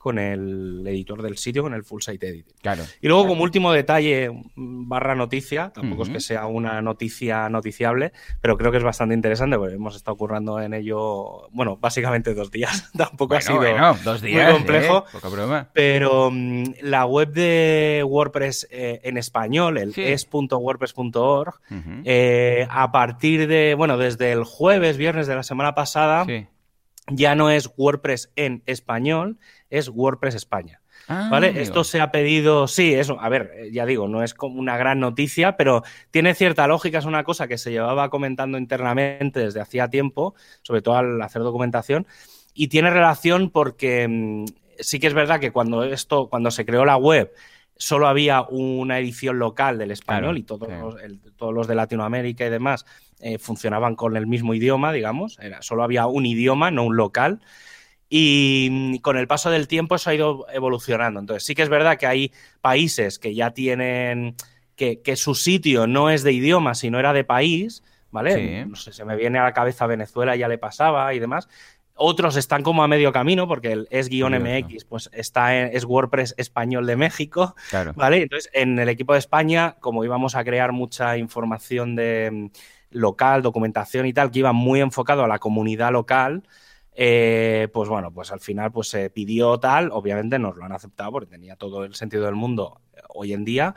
[0.00, 2.54] con el editor del sitio, con el Full Site Editing.
[2.62, 2.84] Claro.
[3.02, 8.56] Y luego, como último detalle, barra noticia, tampoco es que sea una noticia noticiable, pero
[8.56, 12.90] creo que es bastante interesante porque hemos estado currando en ello, bueno, básicamente dos días.
[12.96, 15.04] tampoco ha sido bueno, dos muy complejo.
[15.06, 15.10] ¿eh?
[15.12, 15.68] Poca broma.
[15.74, 20.00] Pero mm, la web de WordPress eh, en español, el Sí.
[20.02, 21.90] es.wordpress.org, Ujú.
[22.06, 26.46] eh, a partir de, bueno, desde el jueves, viernes de la semana pasada, Sí.
[27.08, 30.80] Ya no es WordPress en español, es WordPress España.
[31.08, 31.60] Ah, ¿Vale?
[31.60, 34.76] Esto se ha pedido, sí, eso, a ver, eh, ya digo, no es como una
[34.76, 35.82] gran noticia, pero
[36.12, 40.82] tiene cierta lógica, es una cosa que se llevaba comentando internamente desde hacía tiempo, sobre
[40.82, 42.06] todo al hacer documentación,
[42.54, 44.44] y tiene relación porque mm,
[44.78, 47.32] sí que es verdad que cuando esto, cuando se creó la web,
[47.80, 50.96] solo había una edición local del español y todos, los,
[51.36, 52.84] todos los de Latinoamérica y demás
[53.20, 57.40] eh, funcionaban con el mismo idioma, digamos, Era, solo había un idioma, no un local.
[58.10, 61.20] Y mm, con el paso del tiempo eso ha ido evolucionando.
[61.20, 64.36] Entonces, sí que es verdad que hay países que ya tienen
[64.76, 68.66] que, su sitio no es de idioma, sino era de país, ¿vale?
[68.66, 71.48] No sé, se me viene a la cabeza Venezuela, ya le pasaba y demás.
[72.02, 76.86] Otros están como a medio camino, porque el es-mx pues está en, es WordPress español
[76.86, 77.54] de México,
[77.94, 78.22] ¿vale?
[78.22, 82.50] Entonces, en el equipo de España, como íbamos a crear mucha información de mm,
[82.92, 86.42] local, documentación y tal, que iba muy enfocado a la comunidad local,
[86.94, 91.12] eh, pues bueno, pues al final pues se pidió tal, obviamente nos lo han aceptado
[91.12, 93.74] porque tenía todo el sentido del mundo eh, hoy en día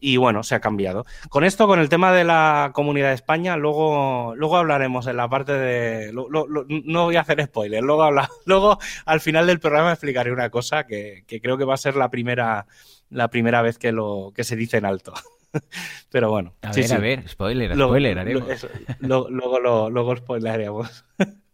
[0.00, 1.06] y bueno, se ha cambiado.
[1.30, 5.28] Con esto, con el tema de la comunidad de España, luego, luego hablaremos en la
[5.28, 6.12] parte de...
[6.12, 10.86] no voy a hacer spoiler, luego, habla, luego al final del programa explicaré una cosa
[10.86, 12.66] que, creo que va a ser la primera,
[13.10, 15.14] la primera vez que, lo, que se dice en alto.
[16.10, 16.54] Pero bueno.
[16.62, 18.66] A ver, a ver, spoiler, spoiler haremos.
[19.00, 21.04] luego, luego, luego spoileremos.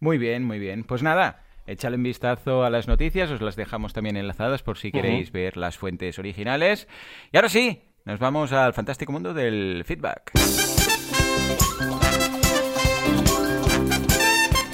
[0.00, 0.84] Muy bien, muy bien.
[0.84, 4.90] Pues nada, échale un vistazo a las noticias, os las dejamos también enlazadas por si
[4.90, 6.88] queréis ver las fuentes originales.
[7.32, 10.32] Y ahora sí, nos vamos al fantástico mundo del feedback.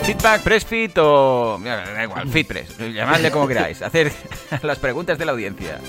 [0.02, 1.58] Feedback, Pressfit o...
[1.62, 3.82] Da igual, FitPress, llamadle como queráis.
[3.82, 4.12] Hacer
[4.62, 5.80] las preguntas de la audiencia.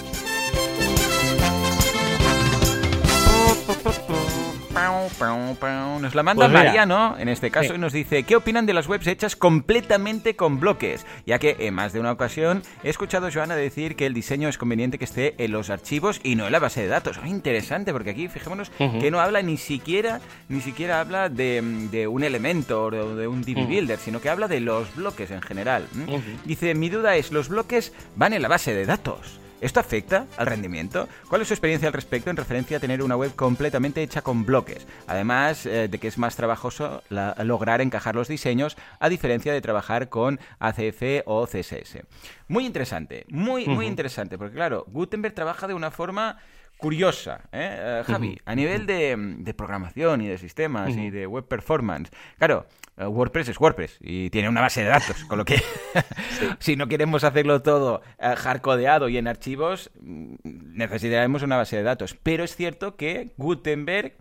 [5.99, 8.87] Nos la manda pues Mariano, en este caso, y nos dice, ¿qué opinan de las
[8.87, 11.05] webs hechas completamente con bloques?
[11.25, 14.49] Ya que en más de una ocasión he escuchado a Joana decir que el diseño
[14.49, 17.19] es conveniente que esté en los archivos y no en la base de datos.
[17.21, 22.23] Oh, interesante, porque aquí fijémonos que no habla ni siquiera, ni siquiera habla de, un
[22.23, 25.87] elemento o de un DB Builder, sino que habla de los bloques en general.
[26.45, 29.39] Dice, mi duda es, ¿los bloques van en la base de datos?
[29.59, 31.09] ¿Esto afecta al rendimiento?
[31.29, 34.45] ¿Cuál es su experiencia al respecto en referencia a tener una web completamente hecha con
[34.45, 34.85] bloques?
[35.07, 40.09] Además eh, de que es más trabajoso lograr encajar los diseños a diferencia de trabajar
[40.09, 42.03] con ACF o CSS.
[42.47, 46.37] Muy interesante, muy, muy interesante, porque claro, Gutenberg trabaja de una forma
[46.77, 48.01] curiosa, ¿eh?
[48.01, 52.11] eh Javi, a nivel de, programación y de sistemas y de web performance.
[52.37, 55.61] Claro, eh, WordPress es WordPress y tiene una base de datos, con lo que
[56.59, 61.83] si no queremos hacerlo todo eh, hardcodeado y en archivos, mm, necesitaremos una base de
[61.83, 62.15] datos.
[62.21, 64.15] Pero es cierto que Gutenberg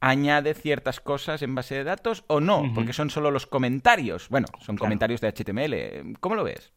[0.00, 4.28] añade ciertas cosas en base de datos o no, porque son solo los comentarios.
[4.28, 6.18] Bueno, son comentarios de HTML.
[6.20, 6.72] ¿Cómo lo ves?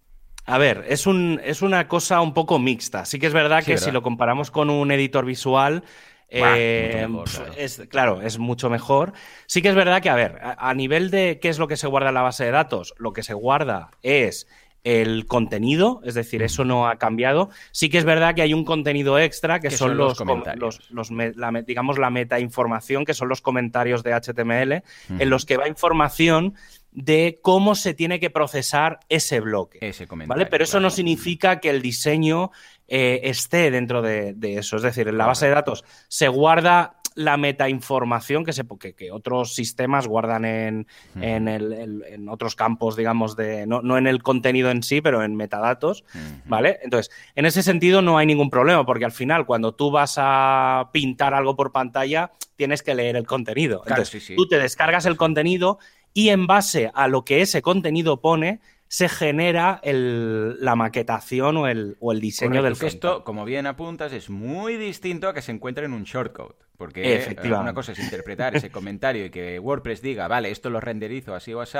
[0.48, 3.04] A ver, es, un, es una cosa un poco mixta.
[3.04, 5.84] Sí que es verdad que si lo comparamos con un editor visual,
[6.30, 7.54] eh, claro.
[7.58, 9.12] Es, claro, es mucho mejor.
[9.46, 11.88] Sí que es verdad que, a ver, a, nivel de qué es lo que se
[11.88, 14.48] guarda en la base de datos, lo que se guarda es
[14.86, 17.50] el contenido, es decir, eso no ha cambiado.
[17.72, 21.52] Sí que es verdad que hay un contenido extra que son, los, comentarios, los, la,
[21.66, 24.84] digamos la metainformación, que son los comentarios de HTML,
[25.20, 26.56] en los que va información
[26.98, 29.78] de cómo se tiene que procesar ese bloque.
[29.82, 30.48] Ese ¿vale?
[30.48, 32.50] Pero eso no significa que el diseño
[32.88, 34.78] eh, esté dentro de, eso.
[34.78, 38.64] Es decir, en la base de datos se guarda la metainformación que, se,
[38.96, 40.88] que, otros sistemas guardan en,
[41.22, 46.04] en, otros campos, digamos, de no, en el contenido en sí, pero en metadatos,
[46.46, 46.80] ¿vale?
[46.84, 50.90] Entonces, en ese sentido no hay ningún problema, porque al final, cuando tú vas a
[50.92, 53.84] pintar algo por pantalla, tienes que leer el contenido.
[53.88, 55.80] Entonces, tú te descargas el contenido
[56.18, 61.96] y en base a lo que ese contenido pone, se genera la maquetación o el,
[62.00, 65.52] o el diseño del del Esto, como bien apuntas, es muy distinto a que se
[65.52, 66.56] encuentre en un shortcode.
[66.76, 71.36] Porque una cosa es interpretar ese comentario y que WordPress diga, vale, esto lo renderizo
[71.36, 71.78] así o así,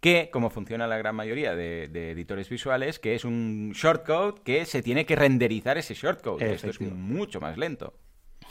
[0.00, 4.82] que como funciona la gran mayoría de, editores visuales, que es un shortcode que se
[4.82, 6.54] tiene que renderizar ese shortcode.
[6.54, 7.94] Esto es mucho más lento.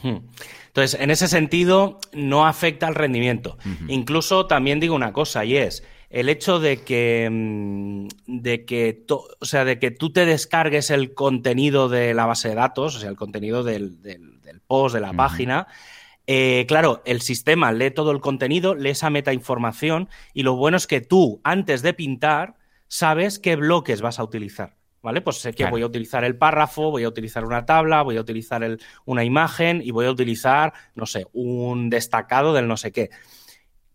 [0.04, 0.18] Hmm.
[0.68, 3.58] Entonces, en ese sentido, no afecta al rendimiento.
[3.88, 9.46] Incluso también digo una cosa, y es el hecho de que, mm, de que, o
[9.46, 13.10] sea, de que tú te descargues el contenido de la base de datos, o sea,
[13.10, 13.98] el contenido del,
[14.68, 15.68] post, de la página.
[16.28, 20.88] Eh, claro, el sistema lee todo el contenido, lee esa metainformación, y lo bueno es
[20.88, 22.56] que tú, antes de pintar,
[22.88, 24.76] sabes qué bloques vas a utilizar.
[25.06, 25.22] ¿Vale?
[25.22, 28.22] Pues sé que voy a utilizar el párrafo, voy a utilizar una tabla, voy a
[28.22, 33.12] utilizar una imagen y voy a utilizar, no sé, un destacado del no sé qué.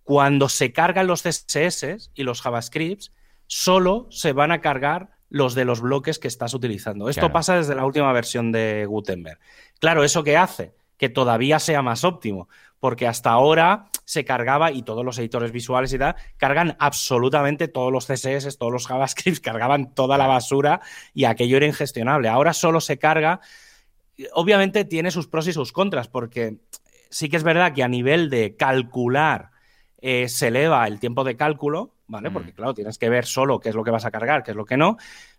[0.05, 3.13] Cuando se cargan los CSS y los JavaScripts,
[3.49, 7.09] solo se van a cargar los de los bloques que estás utilizando.
[7.09, 9.41] Esto pasa desde la última versión de Gutenberg.
[9.81, 10.77] Claro, ¿eso qué hace?
[10.97, 12.49] Que todavía sea más óptimo,
[12.81, 17.93] porque hasta ahora se cargaba, y todos los editores visuales y tal, cargan absolutamente todos
[17.93, 20.81] los CSS, todos los JavaScript, cargaban toda la basura
[21.15, 22.29] y aquello era ingestionable.
[22.29, 23.41] Ahora solo se carga.
[24.33, 26.57] Obviamente tiene sus pros y sus contras, porque
[27.11, 29.51] sí que es verdad que a nivel de calcular
[30.01, 32.31] eh, se eleva el tiempo de cálculo, ¿vale?
[32.31, 32.33] Mm.
[32.33, 34.57] Porque, claro, tienes que ver solo qué es lo que vas a cargar, qué es
[34.57, 34.97] lo que no.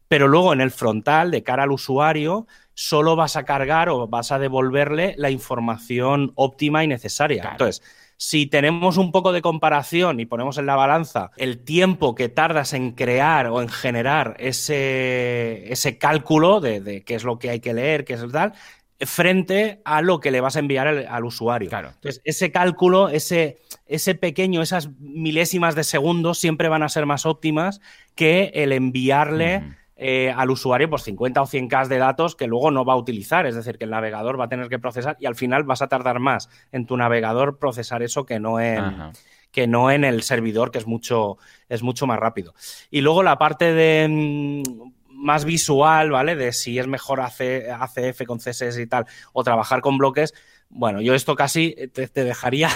[0.07, 2.45] Pero luego en el frontal, de cara al usuario,
[2.81, 7.49] solo vas a cargar o vas a devolverle la información óptima y necesaria.
[7.51, 7.83] Entonces,
[8.17, 12.73] si tenemos un poco de comparación y ponemos en la balanza el tiempo que tardas
[12.73, 17.59] en crear o en generar ese, ese cálculo de, de, qué es lo que hay
[17.59, 18.53] que leer, qué es tal,
[19.01, 21.69] frente a lo que le vas a enviar al, usuario.
[21.69, 21.89] Claro.
[21.89, 27.27] Entonces, ese cálculo, ese, ese pequeño, esas milésimas de segundos siempre van a ser más
[27.27, 27.79] óptimas
[28.15, 32.71] que el enviarle eh, al usuario pues 50 o 100 K de datos que luego
[32.71, 33.45] no va a utilizar.
[33.45, 35.89] Es decir, que el navegador va a tener que procesar y al final vas a
[35.89, 39.11] tardar más en tu navegador procesar eso que no en...
[39.51, 41.37] que no en el servidor, que es mucho,
[41.69, 42.55] es mucho más rápido.
[42.89, 44.63] Y luego la parte de mm,
[45.09, 46.35] más visual, ¿vale?
[46.35, 50.33] De si es mejor ACF con CSS y tal, o trabajar con bloques.
[50.69, 52.69] Bueno, yo esto casi te, dejaría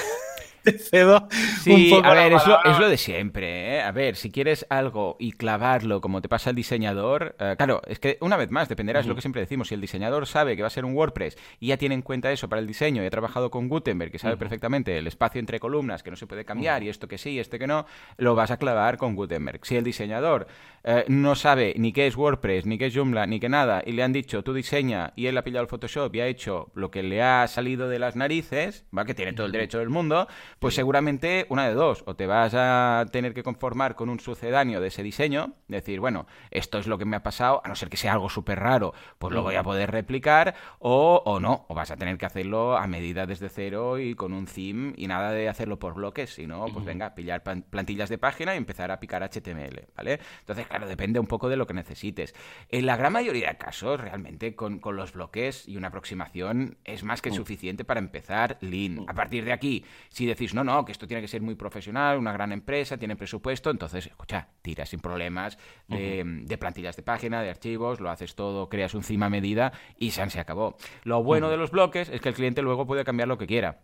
[0.65, 1.27] te cedo.
[1.61, 3.75] Sí, a ver, es lo, de siempre.
[3.75, 3.81] ¿eh?
[3.81, 7.99] A ver, si quieres algo y clavarlo como te pasa el diseñador, eh, claro, es
[7.99, 9.69] que una vez más dependerá, es lo que siempre decimos.
[9.69, 12.31] Si el diseñador sabe que va a ser un WordPress y ya tiene en cuenta
[12.31, 15.59] eso para el diseño y ha trabajado con Gutenberg, que sabe perfectamente el espacio entre
[15.59, 17.85] columnas, que no se puede cambiar y esto que sí y este que no,
[18.17, 19.65] lo vas a clavar con Gutenberg.
[19.65, 20.47] Si el diseñador
[20.83, 23.91] eh, no sabe ni qué es WordPress, ni qué es Joomla, ni qué nada, y
[23.91, 26.91] le han dicho tú diseña y él ha pillado el Photoshop y ha hecho lo
[26.91, 29.05] que le ha salido de las narices, ¿va?
[29.05, 30.27] que tiene todo el derecho del mundo,
[30.59, 34.81] pues seguramente una de dos, o te vas a tener que conformar con un sucedáneo
[34.81, 37.89] de ese diseño, decir, bueno, esto es lo que me ha pasado, a no ser
[37.89, 41.73] que sea algo súper raro, pues lo voy a poder replicar, o, o no, o
[41.73, 45.31] vas a tener que hacerlo a medida desde cero y con un theme y nada
[45.31, 49.23] de hacerlo por bloques, sino, pues venga, pillar plantillas de página y empezar a picar
[49.23, 50.19] HTML, ¿vale?
[50.41, 52.35] Entonces, Claro, depende un poco de lo que necesites.
[52.69, 57.21] En la gran mayoría de casos, realmente, con, los bloques y una aproximación es más
[57.21, 57.33] que mm.
[57.33, 58.95] suficiente para empezar Lean.
[58.95, 59.05] Mm.
[59.09, 62.17] A partir de aquí, si decís, no, no, que esto tiene que ser muy profesional,
[62.17, 67.49] una gran empresa, tiene presupuesto, entonces, escucha, tira sin problemas de, plantillas de página, de
[67.49, 70.77] archivos, lo haces todo, creas un cima medida y se, se acabó.
[71.03, 73.79] Lo bueno de los bloques es que el cliente luego puede cambiar lo que quiera.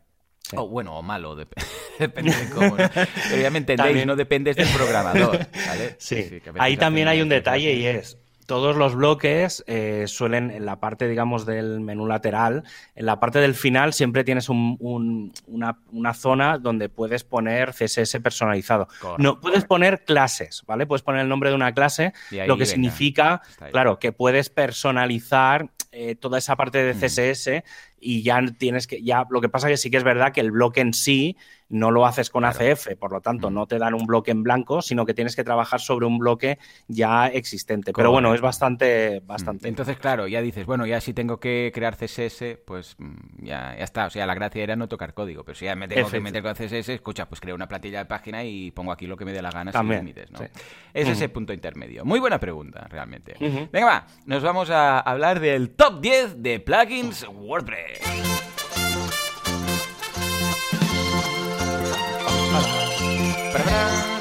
[0.55, 1.35] O bueno, o malo,
[1.99, 2.75] depende de cómo.
[2.75, 5.47] Pero ya me entendéis, no dependes del programador.
[5.97, 10.79] Sí, ahí también hay un detalle y es, todos los bloques eh, suelen, en la
[10.79, 12.63] parte, digamos, del menú lateral,
[12.95, 18.87] en la parte del final siempre tienes una, zona donde puedes poner CSS personalizado.
[19.17, 20.85] no, puedes poner clases, ¿vale?
[20.85, 22.13] Puedes poner el nombre de una clase,
[22.47, 27.63] lo que significa, claro, que puedes personalizar eh, toda esa parte de CSS
[28.01, 30.41] y ya tienes que, ya lo que pasa es que sí que es verdad que
[30.41, 31.37] el bloque en sí
[31.71, 34.81] no lo haces con ACF, por lo tanto no te dan un bloque en blanco,
[34.81, 37.93] sino que tienes que trabajar sobre un bloque ya existente.
[37.93, 39.69] Pero bueno, es bastante, bastante.
[39.69, 43.83] Entonces, claro, ya dices, bueno, ya si tengo que crear CSS, pues mm, ya, ya
[43.83, 44.07] está.
[44.07, 46.43] O sea, la gracia era no tocar código, pero si ya me tengo que meter
[46.43, 49.31] con CSS, escucha, pues creo una plantilla de página y pongo aquí lo que me
[49.31, 50.39] dé la gana sin límites, ¿no?
[50.93, 52.03] Es ese punto intermedio.
[52.03, 53.35] Muy buena pregunta, realmente.
[53.71, 57.90] Venga, va, nos vamos a hablar del top 10 de plugins WordPress.
[63.53, 64.20] Bye.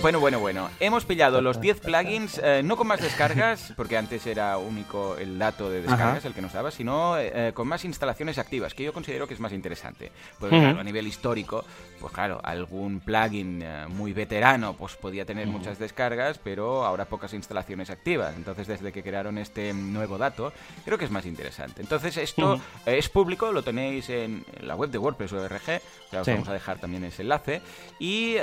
[0.00, 0.70] Bueno, bueno, bueno.
[0.80, 5.38] Hemos pillado los 10 plugins, eh, no con más descargas, porque antes era único el
[5.38, 8.92] dato de descargas el que nos daba, sino eh, con más instalaciones activas, que yo
[8.92, 10.10] considero que es más interesante.
[10.38, 11.64] Pues claro, a nivel histórico,
[12.00, 17.34] pues claro, algún plugin eh, muy veterano pues podía tener muchas descargas, pero ahora pocas
[17.34, 18.34] instalaciones activas.
[18.36, 20.52] Entonces, desde que crearon este nuevo dato,
[20.84, 21.82] creo que es más interesante.
[21.82, 25.80] Entonces, esto es público, lo tenéis en la web de WordPress ORG,
[26.18, 27.60] os vamos a dejar también ese enlace,
[27.98, 28.36] y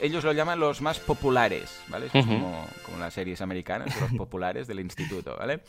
[0.00, 2.06] ellos lo llaman los más populares, ¿vale?
[2.06, 5.60] Es como, como, las series americanas, los populares del instituto, ¿vale?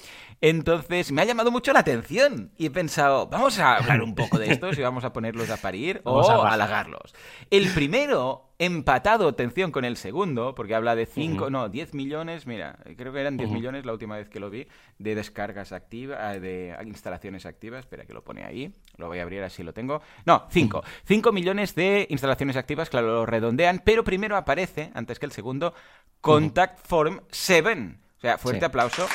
[0.42, 4.38] Entonces, me ha llamado mucho la atención y he pensado, vamos a hablar un poco
[4.38, 7.14] de estos y vamos a ponerlos a parir o a halagarlos.
[7.50, 12.78] El primero empatado, atención, con el segundo, porque habla de 5, no, 10 millones, mira,
[12.98, 16.40] creo que eran 10 millones la última vez que lo vi, de descargas activas, ah,
[16.40, 20.02] de instalaciones activas, espera que lo pone ahí, lo voy a abrir así lo tengo.
[20.26, 25.26] No, 5, 5 millones de instalaciones activas, claro, lo redondean, pero primero aparece, antes que
[25.26, 25.74] el segundo,
[26.22, 27.96] Contact Form 7.
[28.18, 29.08] O sea, fuerte aplauso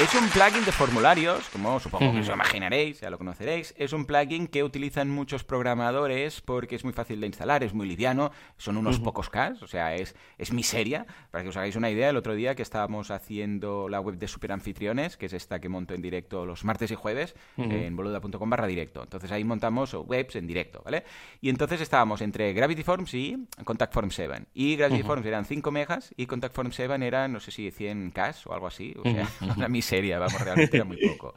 [0.00, 3.72] Es un plugin de formularios, como supongo que os imaginaréis, ya lo conoceréis.
[3.78, 7.86] Es un plugin que utilizan muchos programadores porque es muy fácil de instalar, es muy
[7.86, 11.06] liviano, son unos pocos K, o sea, es, es miseria.
[11.30, 14.26] Para que os hagáis una idea, el otro día que estábamos haciendo la web de
[14.26, 18.66] Superanfitriones, que es esta que monto en directo los martes y jueves, en boluda.com barra
[18.66, 19.04] directo.
[19.04, 21.04] Entonces ahí montamos webs en directo, ¿vale?
[21.40, 24.46] Y entonces estábamos entre Gravity Forms y Contact Form 7.
[24.54, 28.10] Y Gravity Forms eran 5 megas y Contact Form 7 eran, no sé si 100
[28.10, 28.92] K o algo así.
[28.98, 31.34] O sea, una miseria, vamos, realmente era muy poco.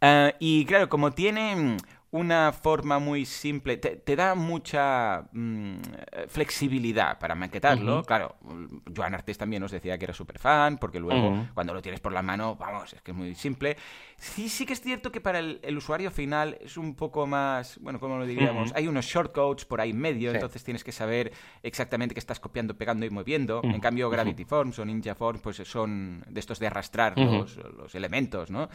[0.00, 1.76] Ah, y claro, como tiene
[2.10, 5.76] una forma muy simple, te, da mucha mm,
[6.28, 8.02] flexibilidad para maquetarlo.
[8.04, 8.36] Claro,
[8.94, 12.12] Joan Artes también nos decía que era súper fan, porque luego cuando lo tienes por
[12.12, 13.76] la mano, vamos, es que es muy simple.
[14.18, 18.00] Sí, sí que es cierto que para el, usuario final es un poco más, bueno,
[18.00, 18.72] ¿cómo lo diríamos?
[18.74, 23.06] Hay unos shortcodes por ahí medio, entonces tienes que saber exactamente qué estás copiando, pegando
[23.06, 23.60] y moviendo.
[23.62, 27.94] En cambio, Gravity Forms o Ninja Forms pues son de estos de arrastrar los, los,
[27.94, 28.68] elementos, ¿no?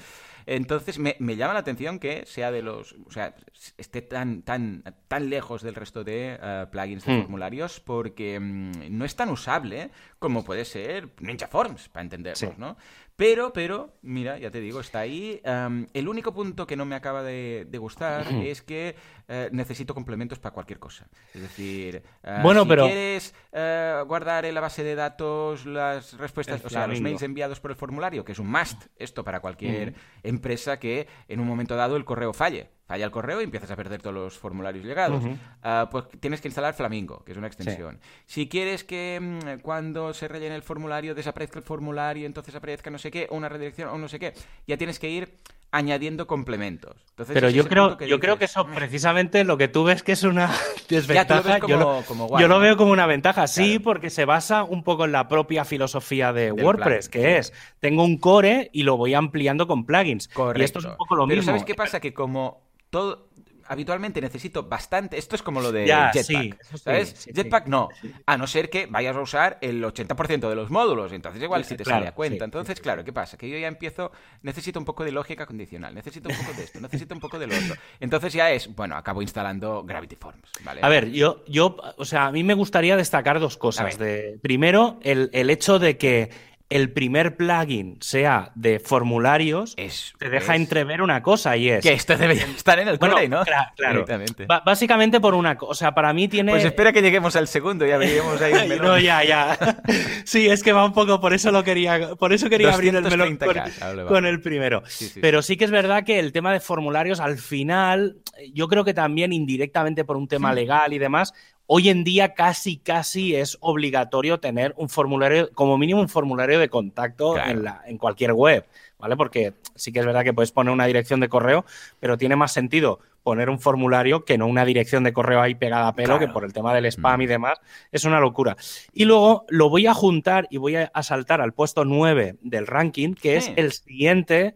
[0.45, 3.35] Entonces me, me, llama la atención que sea de los, o sea,
[3.77, 9.03] esté tan, tan, tan lejos del resto de uh, plugins de formularios porque um, no
[9.03, 12.47] es tan usable como puede ser Ninja Forms, para entenderlos, sí.
[12.57, 12.77] ¿no?
[13.15, 15.41] Pero, pero, mira, ya te digo, está ahí.
[15.45, 18.95] Um, el único punto que no me acaba de, de gustar es que
[19.29, 21.07] uh, necesito complementos para cualquier cosa.
[21.33, 22.85] Es decir, uh, bueno, si pero...
[22.85, 27.59] quieres uh, guardar en la base de datos las respuestas, o sea, los mails enviados
[27.59, 29.95] por el formulario, que es un must, esto para cualquier mm.
[30.23, 33.75] empresa que en un momento dado el correo falle falla el correo y empiezas a
[33.75, 35.23] perder todos los formularios llegados.
[35.23, 35.85] Uh -huh.
[35.85, 37.99] uh, pues tienes que instalar Flamingo, que es una extensión.
[38.25, 38.41] Sí.
[38.43, 42.97] Si quieres que mmm, cuando se rellene el formulario desaparezca el formulario, entonces aparezca no
[42.97, 44.33] sé qué, o una redirección o no sé qué,
[44.67, 45.37] ya tienes que ir
[45.73, 46.95] añadiendo complementos.
[47.09, 50.03] Entonces, Pero yo creo, que yo dices, creo que eso precisamente lo que tú ves
[50.03, 50.51] que es una
[50.87, 51.59] desventaja.
[51.59, 52.55] Como, yo, lo, como guay, yo ¿no?
[52.55, 53.83] lo, veo como una ventaja, sí, claro.
[53.83, 57.51] porque se basa un poco en la propia filosofía de Del WordPress, plugin, que sí.
[57.51, 60.27] es, tengo un core y lo voy ampliando con plugins.
[60.27, 60.61] Correcto.
[60.61, 61.51] Y esto es un poco lo Pero mismo.
[61.51, 61.99] ¿sabes qué pasa?
[61.99, 62.61] Que como
[62.91, 63.29] todo
[63.67, 65.17] habitualmente necesito bastante.
[65.17, 66.23] Esto es como lo de Ya, Jetpack.
[66.63, 67.09] sí, ¿Sabes?
[67.09, 67.31] sí, sí.
[67.33, 67.89] Jetpack no.
[68.25, 71.11] A no ser que vayas a usar el 80% de los módulos.
[71.11, 72.39] Entonces, igual si te Claro, sale a cuenta.
[72.39, 73.37] sí, Entonces, claro, ¿qué pasa?
[73.37, 74.11] Que yo ya empiezo.
[74.41, 75.93] Necesito un poco de lógica condicional.
[75.95, 76.79] Necesito un poco de esto.
[76.81, 77.75] Necesito un poco del otro.
[77.99, 78.73] Entonces, ya es.
[78.75, 80.49] Bueno, acabo instalando Gravity Forms.
[80.63, 80.81] ¿vale?
[80.83, 83.97] A ver, yo, yo, o sea, a mí me gustaría destacar dos cosas.
[83.97, 86.29] De, primero, el, el hecho de que
[86.75, 91.83] el primer plugin sea de formularios Es, te deja es- entrever una cosa y es.
[91.83, 93.43] Que esto debería estar en el Bueno, core, ¿no?
[93.43, 94.05] cla- claro.
[94.47, 95.71] Ba- básicamente por una cosa.
[95.71, 96.51] O sea, para mí tiene.
[96.51, 98.85] Pues espera que lleguemos al segundo y abriremos ahí un melón.
[98.87, 99.57] no, ya, ya.
[100.25, 103.03] Sí, es que va un poco, por eso lo quería, por eso quería abrir el
[103.03, 104.83] melón 230K, con, el primero.
[104.87, 108.17] Sí, sí, Pero sí que es verdad que el tema de formularios, al final,
[108.53, 111.33] yo creo que también indirectamente por un tema legal y demás,
[111.75, 116.69] hoy en día casi, casi es obligatorio tener un formulario, como mínimo un formulario de
[116.69, 117.49] contacto Claro.
[117.49, 118.63] en, la, en cualquier web,
[118.99, 119.17] ¿vale?
[119.17, 121.65] Porque sí que es verdad que puedes poner una dirección de correo,
[121.99, 125.87] pero tiene más sentido poner un formulario que no una dirección de correo ahí pegada
[125.87, 126.19] a pelo, Claro.
[126.19, 127.23] que por el tema del spam Mm.
[127.23, 127.57] y demás
[127.91, 128.55] es una locura.
[128.93, 133.15] Y luego lo voy a juntar y voy a, saltar al puesto 9 del ranking,
[133.15, 134.53] que es el siguiente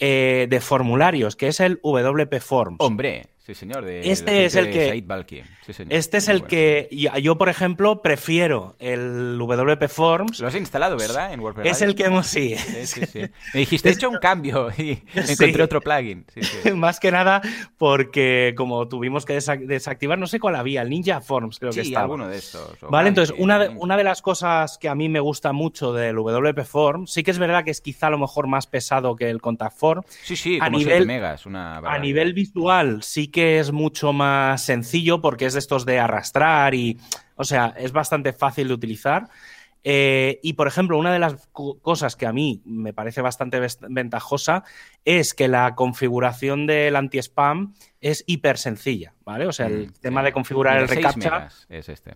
[0.00, 2.76] eh, de formularios, que es el WP Forms.
[2.80, 3.84] Hombre, sí, señor.
[3.84, 5.02] De Este es el que-.
[5.66, 5.92] Sí, señor.
[5.92, 6.48] Este es Muy el bueno.
[6.50, 6.88] que
[7.22, 10.38] yo, por ejemplo, prefiero el WP Forms.
[10.40, 11.32] Lo has instalado, ¿verdad?
[11.32, 11.72] En WordPress.
[11.72, 12.54] Es el que hemos, sí.
[12.56, 13.20] Sí, sí, sí.
[13.54, 16.24] Me dijiste, he hecho un cambio y encontré otro plugin.
[16.76, 17.40] Más que nada
[17.78, 21.80] porque como tuvimos que desa- desactivar, no sé cuál había, el Ninja Forms creo que
[21.80, 22.02] estaba.
[22.04, 22.76] alguno de estos.
[22.82, 26.16] Vale, entonces una de, una de las cosas que a mí me gusta mucho del
[26.16, 29.30] WP Form, sí que es verdad que es quizá a lo mejor más pesado que
[29.30, 30.02] el Contact Form.
[30.22, 31.46] Sí, sí, a como nivel- 7 megas.
[31.46, 35.98] Una A nivel visual sí que es mucho más sencillo porque es de estos de
[35.98, 36.98] arrastrar y,
[37.36, 39.28] o sea, es bastante fácil de utilizar.
[39.84, 43.60] Eh, y, por ejemplo, una de las co- cosas que a mí me parece bastante
[43.88, 44.64] ventajosa
[45.04, 49.46] es que la configuración del anti-spam es hiper sencilla, ¿vale?
[49.46, 50.24] O sea, el Mm, tema sí.
[50.26, 52.14] de configurar el 6 reCAPTCHA megas es este.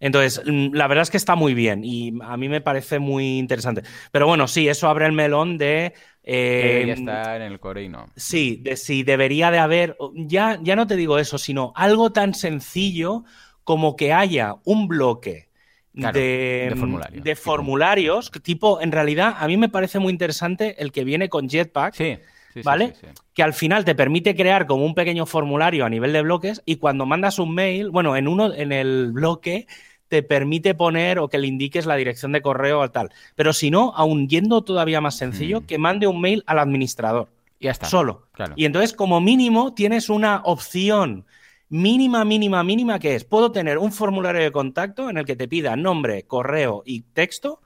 [0.00, 3.38] Entonces, mm, la verdad es que está muy bien y a mí me parece muy
[3.38, 3.82] interesante.
[4.12, 5.94] Pero bueno, sí, eso abre el melón de...
[6.22, 8.06] eh, estar en el core y no.
[8.16, 12.34] Sí, de si debería de haber, ya, ya no te digo eso, sino algo tan
[12.34, 13.24] sencillo
[13.64, 15.50] como que haya un bloque
[15.98, 17.22] Claro, de, de formulario.
[17.22, 21.48] de formularios, tipo, en realidad a mí me parece muy interesante el que viene con
[21.48, 22.18] Jetpack, Sí.
[22.60, 22.94] Sí, ¿Vale?
[22.94, 23.22] sí, sí.
[23.34, 26.76] que al final te permite crear como un pequeño formulario a nivel de bloques y
[26.76, 29.66] cuando mandas un mail, bueno, en uno, en el bloque
[30.08, 33.10] te permite poner o que le indiques la dirección de correo o tal.
[33.34, 35.64] Pero si no, aún yendo todavía más sencillo, Mm.
[35.66, 37.28] que mande un mail al administrador.
[37.58, 37.86] Ya está.
[37.86, 38.28] Solo.
[38.32, 38.52] Claro.
[38.56, 41.24] Y entonces, como mínimo, tienes una opción
[41.68, 45.48] mínima, mínima, mínima, que es, puedo tener un formulario de contacto en el que te
[45.48, 47.60] pida nombre, correo y texto,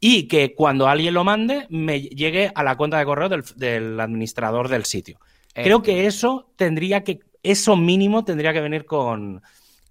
[0.00, 4.68] y que cuando alguien lo mande me llegue a la cuenta de correo del, administrador
[4.68, 5.18] del sitio.
[5.54, 9.42] Creo que eso tendría que, eso mínimo tendría que venir con,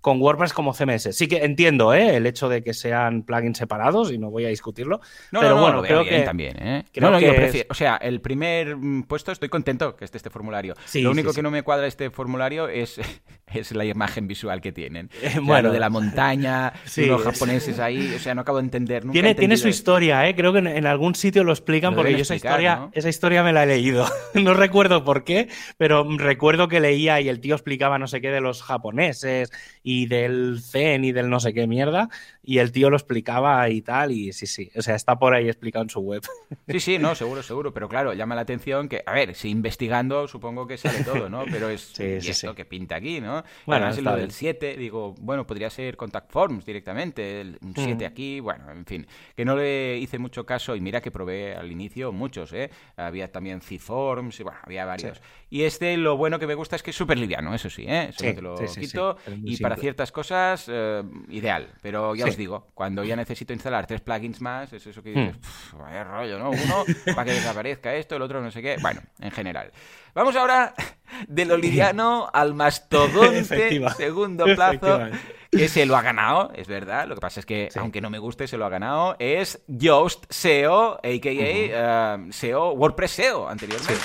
[0.05, 1.15] con WordPress como CMS.
[1.15, 2.17] Sí que entiendo ¿eh?
[2.17, 5.01] el hecho de que sean plugins separados y no voy a discutirlo.
[5.31, 6.55] No, pero bueno, creo que también.
[6.61, 6.85] ¿eh?
[6.93, 8.77] Creo que o sea, el primer
[9.07, 10.75] puesto estoy contento que esté este formulario.
[10.93, 13.01] Lo único que no me cuadra este formulario es,
[13.51, 15.09] es la imagen visual que tienen.
[15.41, 19.09] bueno, de la montaña, los japoneses ahí, o sea, no acabo de entender.
[19.09, 20.35] tiene, tiene su historia, ¿eh?
[20.35, 23.63] creo que en, algún sitio lo explican porque yo esa historia, esa historia me la
[23.63, 24.05] he leído.
[24.35, 28.29] no recuerdo por qué, pero recuerdo que leía y el tío explicaba no sé qué
[28.29, 29.51] de los japoneses
[29.81, 32.09] y y del Zen y del no sé qué mierda,
[32.43, 35.47] y el tío lo explicaba y tal, y sí, sí, o sea, está por ahí
[35.47, 36.21] explicado en su web.
[36.67, 40.27] Sí, sí, no, seguro, seguro, pero claro, llama la atención que, a ver, si investigando
[40.27, 41.43] supongo que sale todo, ¿no?
[41.49, 43.43] Pero es sí, esto que pinta aquí, ¿no?
[43.65, 48.39] Bueno, es lo del 7, digo, bueno, podría ser Contact Forms directamente, el 7 aquí,
[48.39, 52.11] bueno, en fin, que no le hice mucho caso y mira que probé al inicio
[52.11, 52.69] muchos, ¿eh?
[52.97, 55.21] Había también C-Forms, bueno, había varios.
[55.49, 58.09] Y este lo bueno que me gusta es que es súper liviano, eso sí, ¿eh?
[58.09, 61.67] Eso te lo quito y para ciertas cosas, eh, ideal.
[61.81, 65.35] Pero ya os digo, cuando ya necesito instalar tres plugins más, es eso que dices,
[65.35, 65.77] hmm.
[65.79, 66.51] vaya rollo, ¿no?
[66.51, 66.83] Uno
[67.15, 68.77] para que desaparezca esto, el otro no sé qué.
[68.81, 69.71] Bueno, en general.
[70.13, 70.73] Vamos ahora
[71.27, 74.99] de lo liviano al mastodonte segundo plazo.
[75.51, 77.07] Que se lo ha ganado, es verdad.
[77.07, 79.15] Lo que pasa es que, aunque no me guste, se lo ha ganado.
[79.19, 82.15] Es Yoast SEO, a.k.a.
[82.15, 84.03] Eh, SEO, WordPress SEO, anteriormente.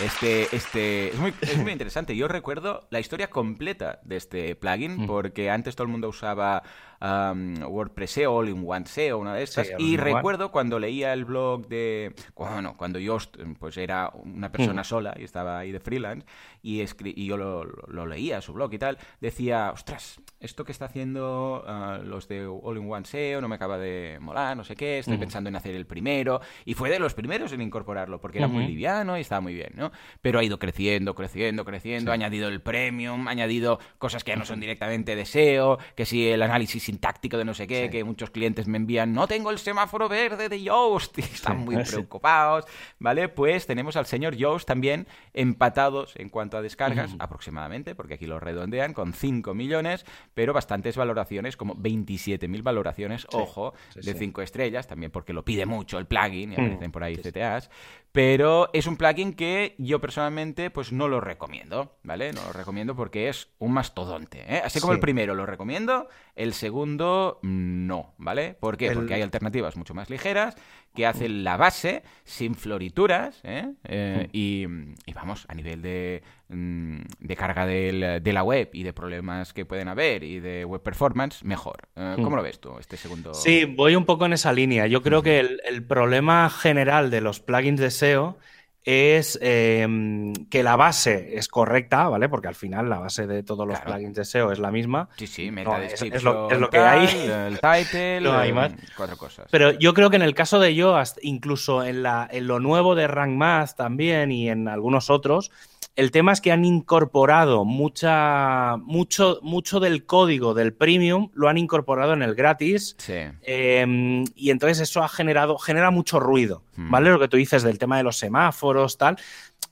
[0.00, 2.16] Este, este, es muy, es muy interesante.
[2.16, 6.62] Yo recuerdo la historia completa de este plugin, porque antes todo el mundo usaba
[7.04, 9.68] um, WordPress SEO, All in One SEO, una de estas.
[9.78, 12.14] y recuerdo cuando leía el blog de.
[12.34, 13.18] Bueno, cuando yo
[13.58, 14.84] pues era una persona mm.
[14.84, 16.26] sola y estaba ahí de freelance,
[16.62, 20.86] y, y yo lo, lo, leía, su blog y tal, decía, ostras, esto que está
[20.86, 24.74] haciendo uh, los de All in One SEO no me acaba de molar, no sé
[24.74, 25.20] qué, estoy mm.
[25.20, 26.40] pensando en hacer el primero.
[26.64, 29.72] Y fue de los primeros en incorporarlo, porque era muy liviano y estaba muy bien,
[29.74, 29.92] ¿no?
[30.22, 34.36] Pero ha ido creciendo, creciendo, creciendo, ha añadido el premium, ha añadido cosas que ya
[34.36, 38.04] no son directamente de SEO, que si el análisis sintáctico de no sé qué, que
[38.04, 42.66] muchos clientes me envían, no tengo el semáforo verde de Yoast, y están muy preocupados,
[43.00, 43.28] ¿vale?
[43.28, 48.38] Pues tenemos al señor Yoast también empatados en cuanto a descargas, aproximadamente, porque aquí lo
[48.38, 55.10] redondean, con 5 millones, pero bastantes valoraciones, como 27.000 valoraciones, ojo, de 5 estrellas, también
[55.10, 57.70] porque lo pide mucho el plugin, y aparecen por ahí CTAs,
[58.12, 62.32] pero es un plugin que yo personalmente pues no lo recomiendo, ¿vale?
[62.32, 64.62] No lo recomiendo porque es un mastodonte, ¿eh?
[64.64, 68.54] Así como el primero lo recomiendo, el segundo no, ¿vale?
[68.60, 68.90] ¿Por qué?
[68.92, 70.56] Porque hay alternativas mucho más ligeras
[70.94, 73.72] que hacen la base sin florituras ¿eh?
[73.84, 74.66] Eh, y,
[75.12, 79.66] vamos, a nivel de, mm, de carga del, de la web y de problemas que
[79.66, 81.88] pueden haber y de web performance, mejor.
[81.94, 83.34] ¿Cómo lo ves tú, este segundo?
[83.34, 84.86] Sí, voy un poco en esa línea.
[84.86, 88.38] Yo creo que el, el problema general de los plugins de SEO
[88.84, 92.28] es em, que la base es correcta, ¿vale?
[92.28, 95.08] Porque al final la base de todos los plugins de SEO es la misma.
[95.16, 97.08] Sí, sí, meta es, es, lo, que hay.
[97.28, 98.72] El title, no hay más.
[98.96, 99.46] cuatro cosas.
[99.50, 102.94] Pero yo creo que en el caso de Yoast, incluso en, la, en lo nuevo
[102.94, 105.50] de Rank Math también y en algunos otros,
[105.96, 111.58] el tema es que han incorporado mucha, mucho, mucho del código del premium, lo han
[111.58, 112.96] incorporado en el gratis.
[112.98, 113.14] Sí.
[113.42, 116.90] Em, y entonces eso ha generado, genera mucho ruido, hmm.
[116.90, 117.10] ¿vale?
[117.10, 119.16] Lo que tú dices del tema de los semáforos, tal.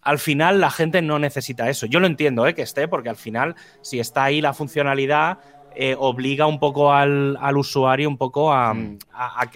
[0.00, 1.86] Al final la gente no necesita eso.
[1.86, 2.54] Yo lo entiendo, ¿eh?
[2.54, 5.38] Que esté, porque al final, si está ahí la funcionalidad,
[5.76, 8.98] eh, obliga un poco al, usuario un poco a, mm.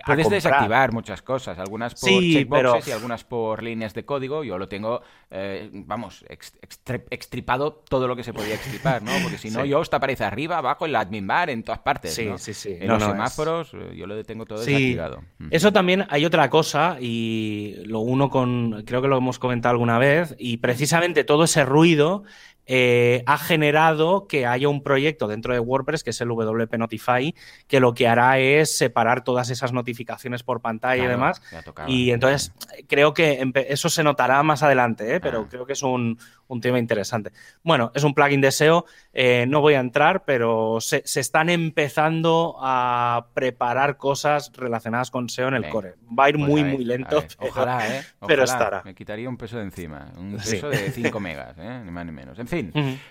[0.05, 4.45] Puedes desactivar muchas cosas, algunas por checkboxes y algunas por líneas de código.
[4.45, 9.13] Yo lo tengo, eh, vamos, extripado todo lo que se podía extripar, ¿no?
[9.23, 12.15] Porque si no, yo está aparece arriba, abajo, en la admin bar, en todas partes.
[12.15, 12.77] Sí, sí, sí.
[12.79, 15.23] En los semáforos, eh, yo lo tengo todo desactivado.
[15.39, 15.49] Mm.
[15.51, 19.99] Eso también hay otra cosa, y lo uno con, creo que lo hemos comentado alguna
[19.99, 22.25] vez, y precisamente todo ese ruido
[22.67, 27.35] eh, ha generado que haya un proyecto dentro de WordPress, que es el WP Notify,
[27.67, 31.43] que lo que hará es separar todas esas notificaciones por pantalla y demás.
[31.87, 32.53] Y entonces
[32.89, 35.21] creo que eso se notará más adelante, ¿eh?
[35.21, 35.47] pero ah.
[35.49, 37.33] creo que es un, un tema interesante.
[37.63, 42.57] Bueno, es un plugin de SEO, eh, no voy a entrar, pero se, están empezando
[42.61, 45.95] a preparar cosas relacionadas con SEO en el core.
[46.19, 47.23] Va a ir pues muy, muy lento.
[47.39, 48.03] ojalá, ¿eh?
[48.27, 48.83] pero estará.
[48.85, 52.39] Me quitaría un peso de encima, un peso de 5 megas, ni más ni menos.
[52.39, 52.56] En fin,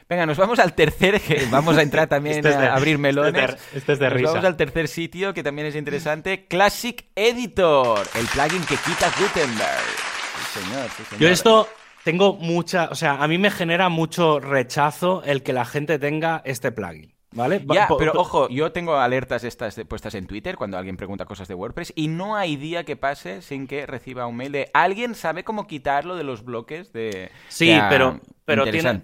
[0.09, 3.55] venga, nos vamos al tercer, que vamos a entrar también este a abrir melones.
[3.73, 8.25] Este es de, nos vamos al tercer sitio, que también es interesante, Classic Editor, el
[8.27, 9.85] plugin que quita Gutenberg.
[10.53, 11.21] señor, sí, señor.
[11.21, 11.69] Yo esto
[12.03, 16.41] tengo mucha, o sea, a mí me genera mucho rechazo el que la gente tenga
[16.45, 17.15] este plugin.
[17.35, 17.61] ¿Vale?
[17.67, 21.53] Ya, pero ojo, yo tengo alertas estas puestas en Twitter cuando alguien pregunta cosas de
[21.53, 25.43] WordPress y no hay día que pase sin que reciba un mail de alguien sabe
[25.43, 27.31] cómo quitarlo de los bloques de...
[27.49, 29.01] Sí, pero, pero tiene...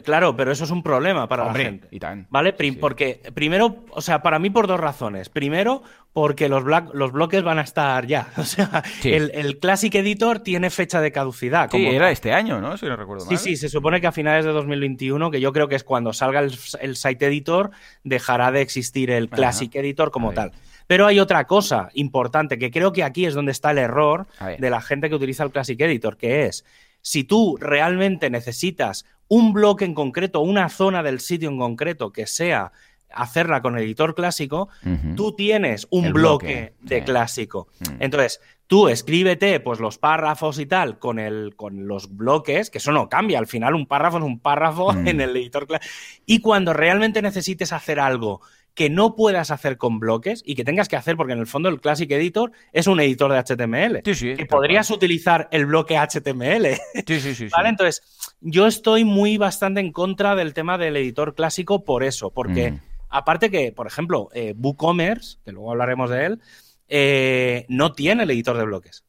[0.00, 1.88] claro, pero eso es un problema para la gente.
[1.90, 2.26] Y tan.
[2.30, 2.54] ¿Vale?
[2.80, 5.28] Porque primero, o sea, para mí por dos razones.
[5.28, 5.82] Primero,
[6.12, 8.28] porque los, los bloques van a estar ya.
[8.36, 11.70] O sea, el, Classic Editor tiene fecha de caducidad.
[11.70, 12.76] sí, era este año, ¿no?
[12.76, 13.38] Si no recuerdo mal.
[13.38, 16.12] Sí, sí, se supone que a finales de 2021, que yo creo que es cuando
[16.12, 17.70] salga el, Site Editor,
[18.04, 20.52] dejará de existir el Classic Editor como tal.
[20.86, 24.26] Pero hay otra cosa importante, que creo que aquí es donde está el error
[24.58, 26.64] de la gente que utiliza el Classic Editor, que es,
[27.02, 32.26] si tú realmente necesitas un bloque en concreto, una zona del sitio en concreto que
[32.26, 32.72] sea
[33.14, 34.68] hacerla con editor clásico,
[35.16, 37.68] tú tienes un bloque, de clásico.
[37.80, 38.02] Mm.
[38.02, 42.92] Entonces, tú escríbete pues los párrafos y tal con, el, con los bloques, que eso
[42.92, 45.08] no cambia, al final un párrafo es un párrafo mm.
[45.08, 45.94] en el editor clásico.
[46.24, 48.40] Y cuando realmente necesites hacer algo
[48.74, 51.68] que no puedas hacer con bloques y que tengas que hacer, porque en el fondo
[51.68, 54.02] el Classic Editor es un editor de HTML.
[54.04, 56.76] Sí, sí, que podrías utilizar el bloque HTML.
[57.06, 57.48] Sí, sí, sí.
[57.54, 57.68] ¿Vale?
[57.68, 58.02] Entonces,
[58.40, 62.80] yo estoy muy bastante en contra del tema del editor clásico por eso, porque mm.
[63.10, 66.40] aparte que, por ejemplo, eh, WooCommerce, que luego hablaremos de él,
[66.88, 69.04] eh, no tiene el editor de bloques.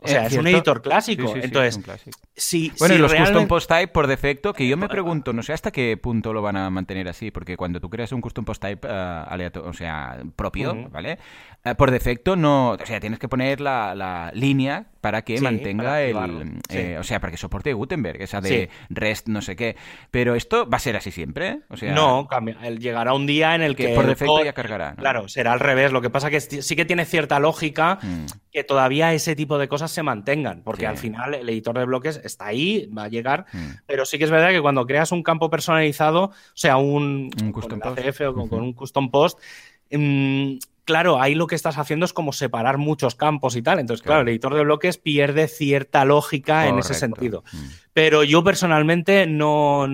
[0.00, 1.34] O sea, es, un editor clásico.
[1.34, 1.80] Entonces,
[2.36, 5.52] si, bueno, y los custom post type por defecto, que yo me pregunto, no sé
[5.52, 8.62] hasta qué punto lo van a mantener así, porque cuando tú creas un custom post
[8.62, 8.90] type uh,
[9.26, 11.18] aleatorio, o sea, propio, ¿vale?
[11.64, 16.60] Eh, por defecto no, o sea, tienes que poner la, línea para que mantenga el,
[16.70, 19.76] eh, o sea, para que soporte Gutenberg, esa de REST no sé qué.
[20.10, 22.56] Pero esto va a ser así siempre, o sea, no, cambia.
[22.70, 24.94] llegará un día en el que, por defecto ya cargará.
[24.94, 25.92] Claro, será al revés.
[25.92, 28.26] Lo que pasa que sí que tiene cierta lógica mm.
[28.58, 32.20] Que todavía ese tipo de cosas se mantengan, porque al final el editor de bloques
[32.24, 33.68] está ahí, va a llegar, mm.
[33.86, 37.78] pero sí que es verdad que cuando creas un campo personalizado, o sea, un, custom
[37.78, 38.20] post.
[38.22, 39.38] o con, un custom post,
[39.92, 40.54] mm,
[40.84, 43.78] claro, ahí lo que estás haciendo es como separar muchos campos y tal.
[43.78, 47.44] Entonces, claro, el editor de bloques pierde cierta lógica en ese sentido.
[47.52, 47.66] Mm.
[47.92, 49.86] Pero yo personalmente no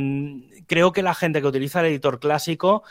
[0.67, 2.83] creo que la gente que utiliza el editor clásico,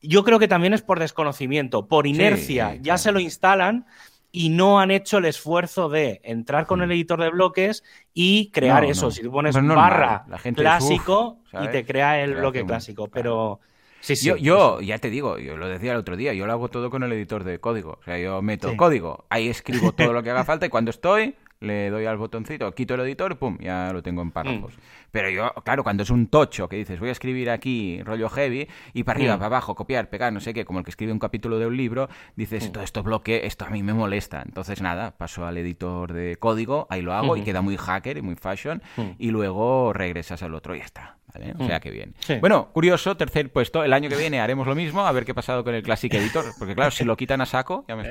[0.00, 3.86] yo creo que también es por desconocimiento, por inercia, ya se lo instalan
[4.32, 6.82] y no han hecho el esfuerzo de entrar con mm.
[6.84, 9.10] el editor de bloques y crear eso.
[9.10, 10.24] Si tú pones barra
[10.54, 13.60] clásico y te crea el bloque clásico, pero
[14.02, 16.68] Sí, sí, yo, ya te digo, yo lo decía el otro día, yo lo hago
[16.68, 17.98] todo con el editor de código.
[18.00, 21.36] O sea, yo meto código, ahí escribo todo lo que haga falta y cuando estoy,
[21.62, 24.76] le doy al botoncito, quito el editor, pum, ya lo tengo en párrafos.
[24.76, 24.80] Mm.
[25.10, 28.68] Pero yo, claro, cuando es un tocho que dices, voy a escribir aquí rollo heavy
[28.92, 29.38] y para arriba, mm.
[29.38, 31.76] para abajo, copiar, pegar, no sé qué, como el que escribe un capítulo de un
[31.76, 32.72] libro, dices, mm.
[32.72, 34.42] todo esto bloque, esto a mí me molesta.
[34.44, 38.22] Entonces, nada, paso al editor de código, ahí lo hago y queda muy hacker y
[38.22, 38.82] muy fashion
[39.18, 41.16] y luego regresas al otro y ya está.
[41.34, 41.80] O sea, mm.
[41.80, 42.14] que bien.
[42.40, 43.82] Bueno, curioso, tercer puesto.
[43.82, 46.12] El año que viene haremos lo mismo, a ver qué ha pasado con el Classic
[46.12, 46.44] Editor.
[46.58, 48.04] Porque claro, si lo quitan a saco, ya me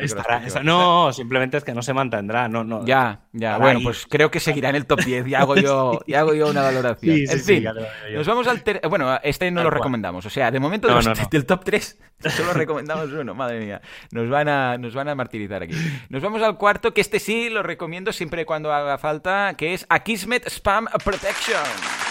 [0.63, 2.47] No, simplemente es que no se mantendrá.
[2.47, 2.85] No, no.
[2.85, 3.57] Ya, ya.
[3.57, 6.49] Bueno, pues creo que seguirá en el top 10 y hago yo, y hago yo
[6.49, 7.17] una valoración.
[7.29, 7.63] en fin,
[8.13, 8.63] nos vamos al...
[8.89, 10.25] Bueno, este no lo recomendamos.
[10.25, 10.87] O sea, de momento
[11.29, 11.99] del top 3
[12.29, 13.33] solo recomendamos uno.
[13.35, 15.75] Madre mía, nos van, a, nos van a martirizar aquí.
[16.09, 19.85] Nos vamos al cuarto, que este sí lo recomiendo siempre cuando haga falta, que es
[19.89, 22.10] Akismet Spam Protection.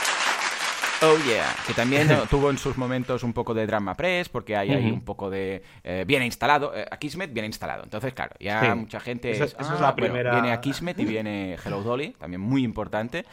[1.03, 4.70] Oh yeah, que también tuvo en sus momentos un poco de drama press, porque hay
[4.70, 7.82] ahí un poco de eh, bien instalado, eh, Akismet bien instalado.
[7.84, 10.32] Entonces, claro, ya mucha gente es, ah, la primera...
[10.32, 13.24] viene Akismet y viene Hello Dolly, también muy importante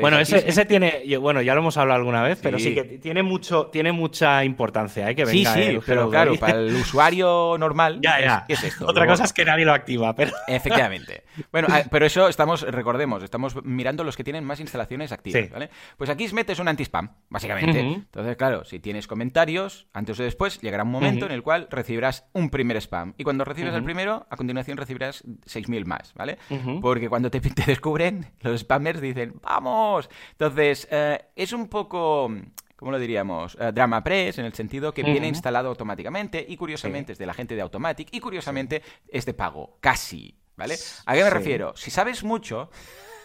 [0.00, 3.66] bueno, ese, tiene, bueno, ya lo hemos hablado alguna vez, pero sí que tiene mucho,
[3.66, 5.14] tiene mucha importancia, ¿eh?
[5.14, 8.44] Que venga sí, sí, pero claro, para el usuario normal, ya, ya.
[8.48, 8.86] Es, esto?
[8.88, 10.32] Otra cosa es que nadie lo activa, pero.
[10.48, 11.22] Efectivamente.
[11.52, 15.70] Bueno, ah, pero eso estamos, recordemos, estamos mirando los que tienen más instalaciones activas, ¿vale?
[15.96, 17.80] Pues aquí metes un anti-spam, básicamente.
[17.80, 22.26] Entonces, claro, si tienes comentarios, antes o después llegará un momento en el cual recibirás
[22.32, 23.14] un primer spam.
[23.18, 26.38] Y cuando recibes el primero, a continuación recibirás 6.000 más, ¿vale?
[26.80, 29.34] Porque cuando te, te descubren, los spammers dicen,
[30.32, 32.30] entonces, eh, es un poco...
[32.76, 33.58] ¿cómo lo diríamos?
[33.60, 37.34] Eh, drama Press, en el sentido que viene instalado automáticamente y curiosamente es de la
[37.34, 40.76] gente de Automatic y curiosamente es de pago, casi, ¿vale?
[41.04, 41.76] ¿A qué me refiero?
[41.76, 42.70] Si sabes mucho,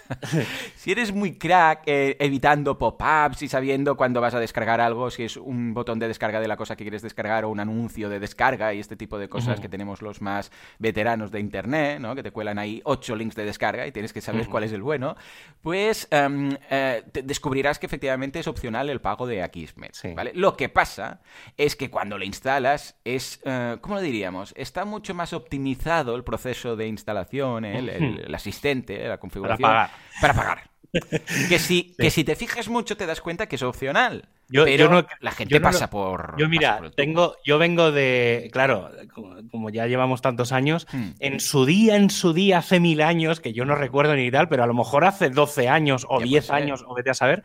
[0.75, 5.23] si eres muy crack eh, evitando pop-ups y sabiendo cuándo vas a descargar algo, si
[5.23, 8.19] es un botón de descarga de la cosa que quieres descargar o un anuncio de
[8.19, 12.15] descarga y este tipo de cosas que tenemos los más veteranos de Internet, ¿no?
[12.15, 14.81] que te cuelan ahí ocho links de descarga y tienes que saber cuál es el
[14.81, 15.15] bueno,
[15.61, 19.95] pues em, eh, descubrirás que efectivamente es opcional el pago de Akismet.
[20.15, 20.31] ¿vale?
[20.35, 21.21] Lo que pasa
[21.57, 24.53] es que cuando lo instalas es, eh, ¿cómo lo diríamos?
[24.57, 29.94] Está mucho más optimizado el proceso de instalación, el, asistente, la configuración para pagar.
[31.49, 34.29] Que si, que si te fijas mucho te das cuenta que es opcional.
[34.47, 36.35] Yo- pero yo no- la gente yo no pasa por.
[36.37, 41.09] Yo mira, por tengo, yo vengo de, claro, como, como ya llevamos tantos años, Hmm.
[41.19, 44.47] en su día, en su día, hace mil años, que yo no recuerdo ni tal,
[44.47, 46.63] pero a lo mejor hace 12 años o Ya 10 puede ser.
[46.63, 47.43] años, o vete a saber,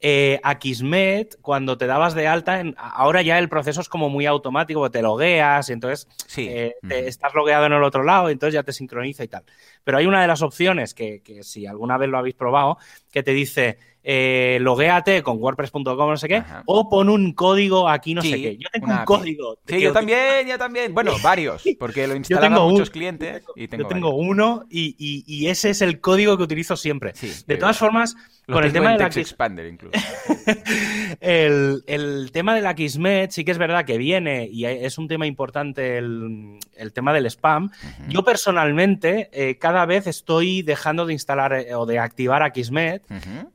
[0.00, 4.08] eh, a Kismet, cuando te dabas de alta, en- ahora ya el proceso es como
[4.08, 6.46] muy automático, te logueas y entonces Sí.
[6.48, 9.44] eh, te- estás logueado en el otro lado, entonces ya te sincroniza y tal.
[9.84, 12.78] Pero hay una de las opciones que, que si alguna vez lo habéis probado,
[13.10, 13.78] que te dice
[14.10, 16.62] eh, loguéate con WordPress.com, no sé qué, Ajá.
[16.64, 18.56] o pon un código aquí, no Sí, sé qué.
[18.56, 19.04] Yo tengo un API.
[19.04, 19.58] código.
[19.66, 20.94] Sí, yo también, yo también.
[20.94, 24.30] Bueno, varios, porque lo Yo instalan tengo muchos un- clientes y tengo, yo tengo varios.
[24.30, 27.12] uno y, y- y ese es el código que utilizo siempre.
[27.14, 29.92] Sí, de yo todas formas, Lo con el tengo tema de la Expander incluso.
[31.20, 35.06] el, el tema de la Kismet sí que es verdad que viene y es un
[35.06, 37.70] tema importante el, el tema del spam.
[38.08, 43.02] Yo personalmente eh, cada vez estoy dejando de instalar eh, o de activar a Kismet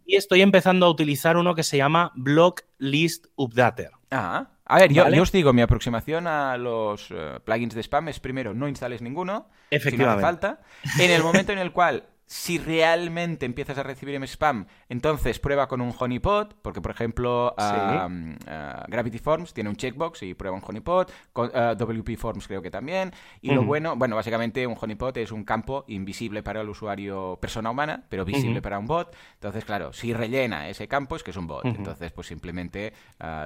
[0.05, 3.91] y estoy empezando a utilizar uno que se llama Block List Updater.
[4.11, 5.17] Ah, a ver, yo, Vale.
[5.17, 9.01] yo os digo, mi aproximación a los eh, plugins de spam es primero, no instales
[9.01, 10.21] ninguno, si no hace Efectivamente.
[10.21, 10.61] falta.
[10.99, 15.81] En el momento en el cual, si realmente empiezas a recibir spam, entonces prueba con
[15.81, 18.09] un honeypot, porque por ejemplo ah,
[18.47, 22.63] ah, Gravity Forms tiene un checkbox y prueba un honeypot, con, ah, WP Forms creo
[22.63, 26.69] que también, y lo bueno, bueno, básicamente un honeypot es un campo invisible para el
[26.69, 31.21] usuario persona humana, pero visible para un bot, entonces claro, si rellena ese campo es
[31.21, 32.93] que es un bot, entonces pues simplemente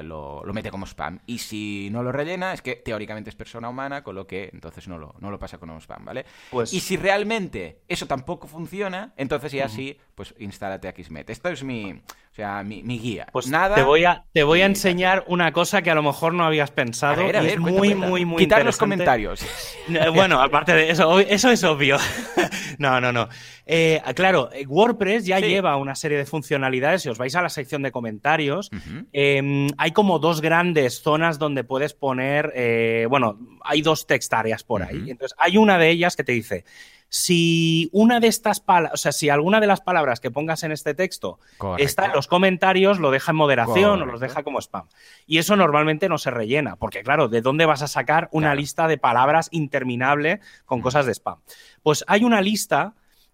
[0.04, 3.68] lo, lo mete como spam, y si no lo rellena es que teóricamente es persona
[3.68, 6.26] humana, con lo que entonces no lo, no lo pasa como spam, ¿vale?
[6.52, 8.77] Pues Y si realmente eso tampoco funciona,
[9.18, 11.30] entonces ya sí, pues instálate Akismet.
[11.30, 13.28] Esto es mi, o sea, mi, mi guía.
[13.32, 13.76] Pues Nada.
[13.76, 16.72] te voy a, te voy a enseñar una cosa que a lo mejor no habías
[16.72, 17.24] A pensado.
[17.24, 18.08] ver, a y ver, es cuenta, muy, cuenta.
[18.08, 19.46] muy, muy Quitar los comentarios.
[19.90, 21.98] Eh, Bueno, aparte de eso, eso es obvio.
[22.80, 23.28] No, no, no.
[23.66, 25.46] Eh, claro, eh, WordPress ya Sí.
[25.48, 27.02] lleva una serie de funcionalidades.
[27.02, 28.70] Si os vais a la sección de comentarios,
[29.14, 34.64] eh, hay como dos grandes zonas donde puedes poner, eh, bueno, hay dos text áreas
[34.64, 35.10] por ahí.
[35.10, 36.66] Entonces, hay una de ellas que te dice,
[37.10, 40.72] si una de estas palabras, o sea, si alguna de las palabras que pongas en
[40.72, 41.84] este texto Correcto.
[41.86, 44.88] está en los comentarios, lo deja en moderación o los deja como spam.
[45.26, 48.60] Y eso normalmente no se rellena, porque claro, ¿de dónde vas a sacar una Claro.
[48.60, 51.40] lista de palabras interminable con cosas de spam?
[51.84, 52.94] Pues hay una lista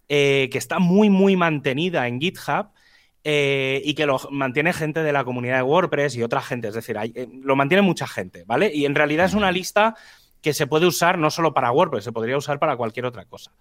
[0.09, 2.67] eh, que está muy, muy mantenida en GitHub.
[3.25, 6.73] eh, y que lo mantiene gente de la comunidad de WordPress y otra gente, es
[6.73, 8.69] decir, hay- eh, lo mantiene mucha gente, ¿vale?
[8.75, 9.95] Y en realidad es una lista
[10.43, 13.51] que se puede usar no solo para WordPress, se podría usar para cualquier otra cosa.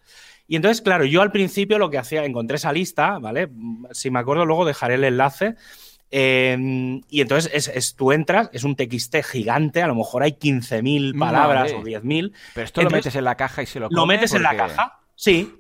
[0.46, 3.48] Y entonces, claro, yo al principio lo que hacía, encontré esa lista, ¿vale?
[3.92, 5.54] Si me acuerdo, luego dejaré el enlace.
[6.10, 10.32] eh, y entonces es, es- tú entras, es un TXT gigante, a lo mejor hay
[10.32, 11.76] 15.000 palabras Madre.
[11.96, 12.32] o 10.000.
[12.54, 14.98] Pero esto lo metes en la caja y se lo Lo metes en la caja,
[15.14, 15.54] sí.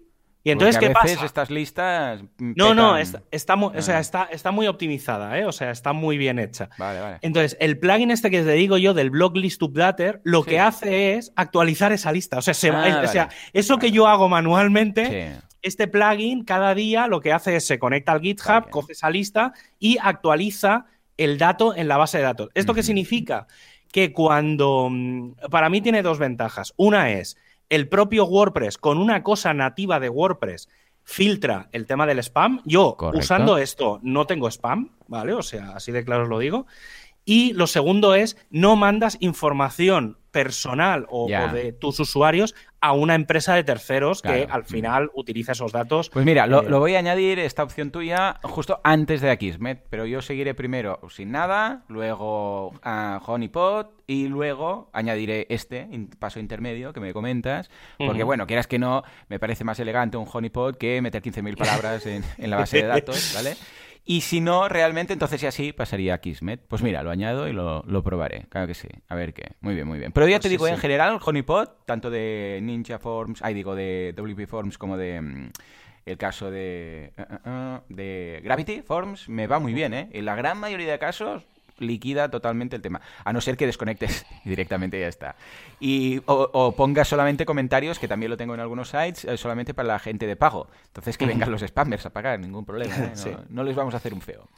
[0.44, 1.26] Y entonces, porque ¿qué a veces pasa?
[1.26, 2.20] estas listas.
[2.38, 4.00] No, no, está, está mu- o sea, Ah.
[4.00, 5.44] está, está muy optimizada, ¿eh?
[5.46, 6.68] O sea, está muy bien hecha.
[6.78, 7.18] Vale, vale.
[7.22, 10.50] Entonces, el plugin este que te digo yo del Blog List Updater, lo Sí.
[10.50, 12.38] que hace es actualizar esa lista.
[12.38, 13.36] O sea, se Ah, o sea vale.
[13.52, 15.40] eso que yo hago manualmente, Sí.
[15.62, 19.52] este plugin cada día lo que hace es se conecta al GitHub, coge esa lista
[19.78, 20.86] y actualiza
[21.18, 22.48] el dato en la base de datos.
[22.54, 23.46] ¿Esto qué significa?
[23.92, 24.88] Que cuando...
[24.90, 26.72] mm, Para mí tiene dos ventajas.
[26.76, 27.36] Una es
[27.72, 30.68] el propio WordPress con una cosa nativa de WordPress
[31.04, 32.60] filtra el tema del spam.
[32.66, 33.18] Yo, Correcto.
[33.18, 35.32] usando esto, no tengo spam, ¿vale?
[35.32, 36.66] O sea, así de claro os lo digo.
[37.24, 43.54] Y lo segundo es, no mandas información personal o, de tus usuarios a una empresa
[43.54, 46.10] de terceros que al final utiliza esos datos.
[46.10, 49.86] Pues mira, lo, Eh, lo voy a añadir esta opción tuya justo antes de Akismet,
[49.88, 52.72] pero yo seguiré primero sin nada, luego
[53.24, 59.02] Honeypot y luego añadiré este paso intermedio que me comentas, porque bueno, quieras que no,
[59.28, 62.86] me parece más elegante un Honeypot que meter 15.000 palabras en, en la base de
[62.86, 63.56] datos, ¿vale?
[64.04, 66.60] Y si no, realmente, entonces ya sí pasaría a Kismet.
[66.66, 68.46] Pues mira, lo añado y lo, lo probaré.
[68.48, 68.88] Claro que sí.
[69.08, 69.52] A ver qué.
[69.60, 70.10] Muy bien, muy bien.
[70.10, 70.72] Pero ya Pues te sí, digo, sí.
[70.72, 75.50] en general, Honeypot, tanto de Ninja Forms, ay, digo, de WP Forms como de mm,
[76.06, 80.08] el caso de, eh, eh, eh, de Gravity Forms, me va muy bien, ¿eh?
[80.12, 81.46] En la gran mayoría de casos
[81.82, 85.36] liquida totalmente el tema, a no ser que desconectes y directamente ya está.
[85.80, 89.74] Y, o, o pongas solamente comentarios, que también lo tengo en algunos sites, eh, solamente
[89.74, 90.68] para la gente de pago.
[90.86, 93.10] Entonces que vengan los spammers a pagar, ningún problema, ¿eh?
[93.10, 93.30] no, Sí.
[93.48, 94.48] no les vamos a hacer un feo.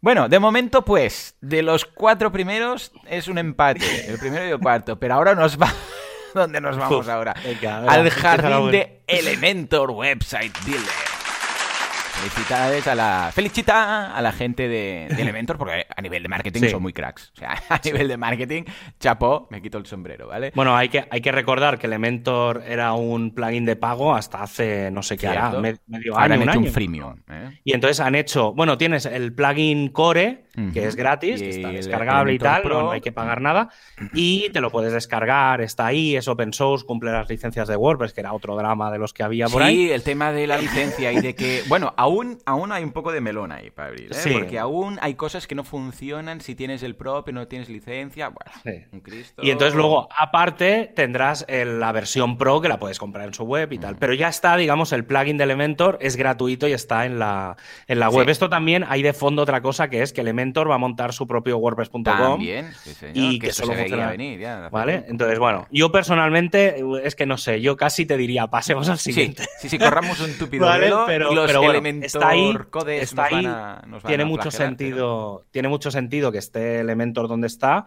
[0.00, 4.58] Bueno, de momento, pues, de los cuatro primeros es un empate, el primero y el
[4.60, 5.72] cuarto, pero ahora nos va...
[6.34, 7.34] ¿Dónde nos vamos Uf, ahora?
[7.42, 11.07] venga, venga, Al jardín de Elementor Website Builder.
[12.18, 13.30] Felicidades a la.
[13.32, 16.68] Felicita a la gente de, de Elementor, porque a nivel de marketing Sí.
[16.70, 17.32] son muy cracks.
[17.36, 18.64] O sea, a nivel de marketing,
[18.98, 20.52] chapó, me quito el sombrero, ¿vale?
[20.54, 24.90] Bueno, hay que, hay que recordar que Elementor era un plugin de pago hasta hace
[24.90, 25.78] no sé qué hará, medio
[26.16, 26.72] Ahora año, han un hecho un año.
[26.72, 27.16] freemium.
[27.30, 27.60] ¿eh?
[27.64, 31.68] Y entonces han hecho, bueno, tienes el plugin Core, que es gratis, Y que está
[31.70, 32.82] descargable y tal, Pro.
[32.82, 33.68] no, hay que pagar nada,
[34.12, 38.12] y te lo puedes descargar, está ahí, es open source, cumple las licencias de WordPress,
[38.12, 39.90] que era otro drama de los que había por sí, ahí.
[39.92, 43.20] el tema de la licencia y de que, bueno, aún, aún hay un poco de
[43.20, 44.14] melón ahí para abrir, ¿eh?
[44.14, 44.30] Sí.
[44.32, 48.28] porque aún hay cosas que no funcionan si tienes el prop y no tienes licencia.
[48.28, 48.84] Bueno, Sí.
[48.92, 49.42] un Cristo.
[49.42, 53.44] Y entonces luego, aparte, tendrás el- la versión Pro que la puedes comprar en su
[53.44, 53.96] web y tal.
[53.96, 57.56] Pero ya está, digamos, el plugin de Elementor es gratuito y está en la,
[57.86, 58.26] en la web.
[58.26, 58.30] Sí.
[58.32, 61.26] Esto también hay de fondo otra cosa que es que Elementor va a montar su
[61.26, 62.02] propio WordPress.com.
[62.04, 64.68] También, sí, señor, y que, que solo funciona- venir ya.
[64.70, 65.04] ¿Vale?
[65.08, 69.44] Entonces, bueno, yo personalmente, es que no sé, yo casi te diría, pasemos al siguiente.
[69.60, 73.02] sí, sí, corramos un tupido Vale, pero, y los pero bueno, Elementor está ahí, codes
[73.02, 77.86] está ahí, a- tiene mucho sentido, tiene mucho sentido que esté Elementor donde está,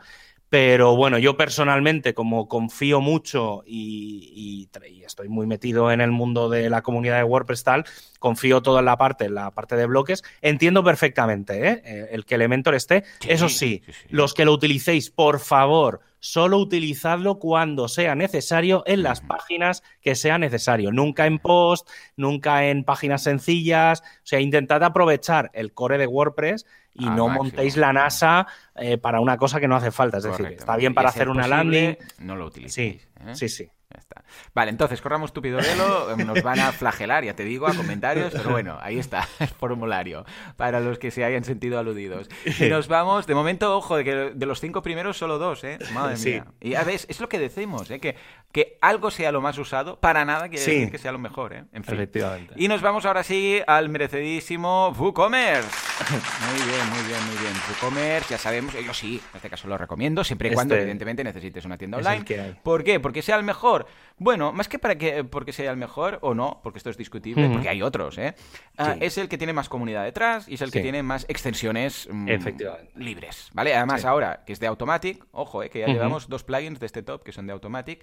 [0.49, 6.01] pero bueno, yo personalmente, como confío mucho y, y tra- y estoy muy metido en
[6.01, 7.85] el mundo de la comunidad de WordPress tal,
[8.19, 11.81] confío todo en la parte, en la parte de bloques, entiendo perfectamente ¿eh?
[11.85, 13.05] Eh, el que Elementor esté.
[13.21, 14.07] Sí, Eso sí, sí, sí.
[14.09, 20.15] los que lo utilicéis, por favor, solo utilizadlo cuando sea necesario en las páginas que
[20.15, 20.91] sea necesario.
[20.91, 24.01] Nunca en post, nunca en páginas sencillas.
[24.01, 27.43] O sea, intentad aprovechar el core de WordPress y no máximo.
[27.43, 30.17] montéis la NASA eh, para una cosa que no hace falta.
[30.17, 31.97] Es decir, está bien para hacer una posible, landing.
[32.19, 33.01] No lo utilicéis.
[33.01, 33.35] Sí, ¿eh?
[33.35, 33.71] sí, sí.
[33.93, 34.23] Ya está.
[34.53, 38.31] Vale, entonces corramos tupido velo, eh, nos van a flagelar, ya te digo, a comentarios,
[38.31, 40.25] pero bueno, ahí está el formulario
[40.55, 42.29] para los que se hayan sentido aludidos.
[42.59, 45.77] Y nos vamos, de momento, ojo, de que de los cinco primeros solo dos, ¿eh?
[45.93, 46.31] Madre Sí.
[46.31, 46.45] mía.
[46.61, 47.99] Y a ver, es lo que decimos, ¿eh?
[47.99, 48.15] Que,
[48.51, 50.71] que algo sea lo más usado, para nada quiere Sí.
[50.71, 51.63] decir que sea lo mejor, ¿eh?
[51.71, 51.93] En fin.
[51.95, 52.53] Efectivamente.
[52.57, 55.69] Y nos vamos ahora sí al merecidísimo WooCommerce.
[56.11, 57.53] Muy bien, muy bien, muy bien.
[57.69, 61.23] WooCommerce, ya sabemos, yo sí, en este caso lo recomiendo, siempre y cuando, Este evidentemente,
[61.23, 62.55] necesites una tienda online.
[62.63, 62.99] ¿Por qué?
[62.99, 63.85] ¿Porque sea el mejor?
[64.17, 67.49] Bueno, más que para que porque sea el mejor o no, porque esto es discutible,
[67.49, 68.35] porque hay otros, ¿eh?
[68.77, 72.07] Ah, es el que tiene más comunidad detrás y es el que tiene más extensiones
[72.11, 72.91] mm, Efectivamente.
[72.95, 73.73] libres, ¿vale?
[73.75, 74.07] Además, Sí.
[74.07, 75.69] ahora que es de Automatic, ojo, ¿eh?
[75.69, 78.01] que ya llevamos dos plugins de este top que son de Automatic,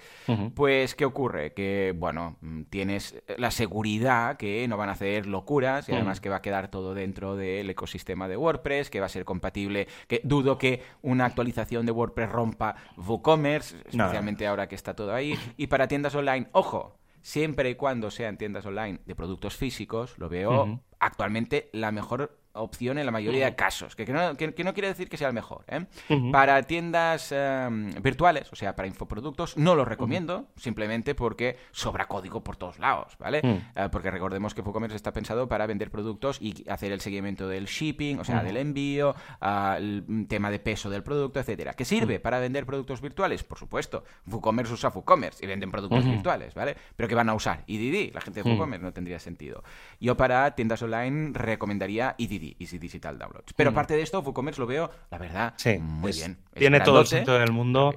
[0.54, 1.52] pues, ¿qué ocurre?
[1.52, 6.28] Que, bueno, mm, tienes la seguridad que no van a hacer locuras y además que
[6.28, 10.20] va a quedar todo dentro del ecosistema de WordPress, que va a ser compatible, que
[10.24, 14.04] dudo que una actualización de WordPress rompa WooCommerce, No.
[14.04, 15.38] especialmente ahora que está todo ahí.
[15.56, 20.28] Y para tiendas online, ojo, siempre y cuando sean tiendas online de productos físicos, lo
[20.28, 24.64] veo actualmente la mejor opción en la mayoría de casos, que, que no, que- que
[24.64, 25.64] no quiere decir que sea el mejor.
[25.68, 25.86] ¿eh?
[26.32, 27.68] Para tiendas eh,
[28.02, 33.16] virtuales, o sea, para infoproductos, no lo recomiendo, simplemente porque sobra código por todos lados,
[33.18, 33.40] ¿vale?
[33.42, 33.78] Mm.
[33.78, 37.66] Eh, porque recordemos que WooCommerce está pensado para vender productos y hacer el seguimiento del
[37.66, 39.14] shipping, o sea, del envío,
[39.76, 41.74] el mm, tema de peso del producto, etcétera.
[41.74, 43.44] ¿Que sirve para vender productos virtuales?
[43.44, 44.04] Por supuesto.
[44.26, 46.76] WooCommerce usa WooCommerce y venden productos virtuales, ¿vale?
[46.96, 48.52] Pero que van a usar EDD, la gente de Mm.
[48.52, 49.62] WooCommerce no tendría sentido.
[50.00, 53.52] Yo para tiendas online recomendaría EDD, Easy Digital Downloads.
[53.54, 53.74] Pero Mm.
[53.74, 56.38] aparte de esto, WooCommerce lo veo, la verdad, Sí, muy es- bien.
[56.54, 57.94] Tiene todo el sentido del mundo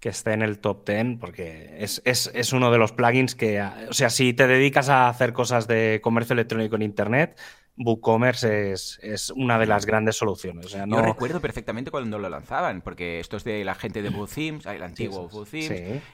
[0.00, 3.62] que esté en el top 10 porque es, es- es uno de los plugins que,
[3.88, 7.38] o sea, si te dedicas a hacer cosas de comercio electrónico en Internet,
[7.78, 10.66] WooCommerce es, es una de las grandes soluciones.
[10.66, 10.96] O sea, no...
[10.96, 14.82] Yo recuerdo perfectamente cuando lo lanzaban, porque esto es de la gente de WooThemes, el
[14.82, 15.68] antiguo sí,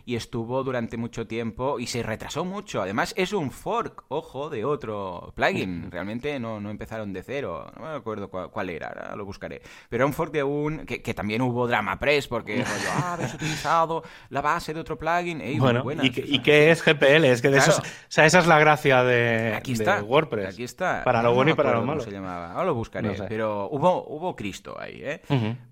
[0.04, 2.80] y estuvo durante mucho tiempo y se retrasó mucho.
[2.82, 5.90] Además, es un fork, ojo, de otro plugin.
[5.90, 7.70] Realmente no, no empezaron de cero.
[7.76, 9.60] No me acuerdo cuál, cuál era, ahora lo buscaré.
[9.88, 10.86] Pero era un fork de un.
[10.86, 14.96] que, que también hubo Drama Press, porque rollo, ah, habéis utilizado la base de otro
[14.98, 15.40] plugin.
[15.40, 17.24] Ey, Bueno, buenas, ¿y, o qué es GPL?
[17.24, 17.72] Es que de Claro.
[17.72, 20.02] esos, o sea, esa es la gracia de, Aquí de está.
[20.02, 20.54] WordPress.
[20.54, 21.02] Aquí está.
[21.04, 22.00] Para lo No bueno me y para lo malo.
[22.00, 22.52] se llamaba.
[22.52, 23.08] Ahora lo buscaré.
[23.08, 23.24] No sé.
[23.28, 25.22] Pero hubo, hubo Cristo ahí, ¿eh?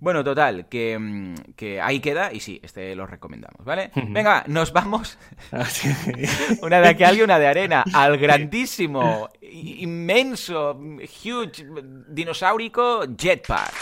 [0.00, 3.90] Bueno, total, que, mm, que ahí queda y sí, este lo recomendamos, ¿vale?
[3.94, 5.18] Venga, nos vamos.
[5.50, 5.88] Así-
[6.62, 7.84] Una de aquel y una de arena.
[7.94, 10.78] Al grandísimo, inmenso,
[11.24, 11.66] huge,
[12.08, 13.72] dinosaurico Jetpack.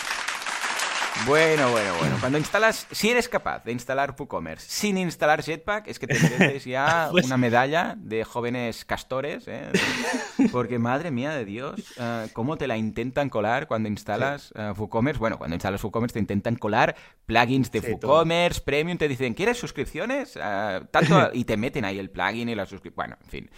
[1.26, 2.16] Bueno, bueno, bueno.
[2.20, 6.64] Cuando instalas, si eres capaz de instalar WooCommerce sin instalar Jetpack, es que te mereces
[6.66, 9.70] ya Pues- una medalla de jóvenes castores, ¿eh?
[10.52, 15.18] Porque madre mía de Dios, eh, cómo te la intentan colar cuando instalas eh, WooCommerce.
[15.18, 16.94] Bueno, cuando instalas WooCommerce te intentan colar
[17.24, 20.36] plugins de Sí, WooCommerce, Premium, te dicen, ¿quieres suscripciones?
[20.36, 22.96] Eh, tanto, y te meten ahí el plugin y la suscripción.
[22.96, 23.50] Bueno, en fin.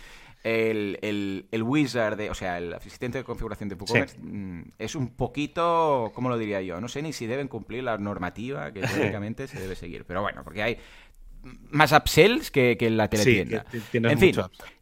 [0.47, 4.95] El, el, el wizard, de, o sea, el asistente de configuración de WooCommerce mm, es
[4.95, 6.81] un poquito, ¿cómo lo diría yo?
[6.81, 10.05] No sé ni si deben cumplir la normativa que teóricamente se debe seguir.
[10.05, 10.79] Pero bueno, porque hay
[11.71, 13.65] más upsells que, que la teletienda.
[13.71, 14.35] Sí, que en fin.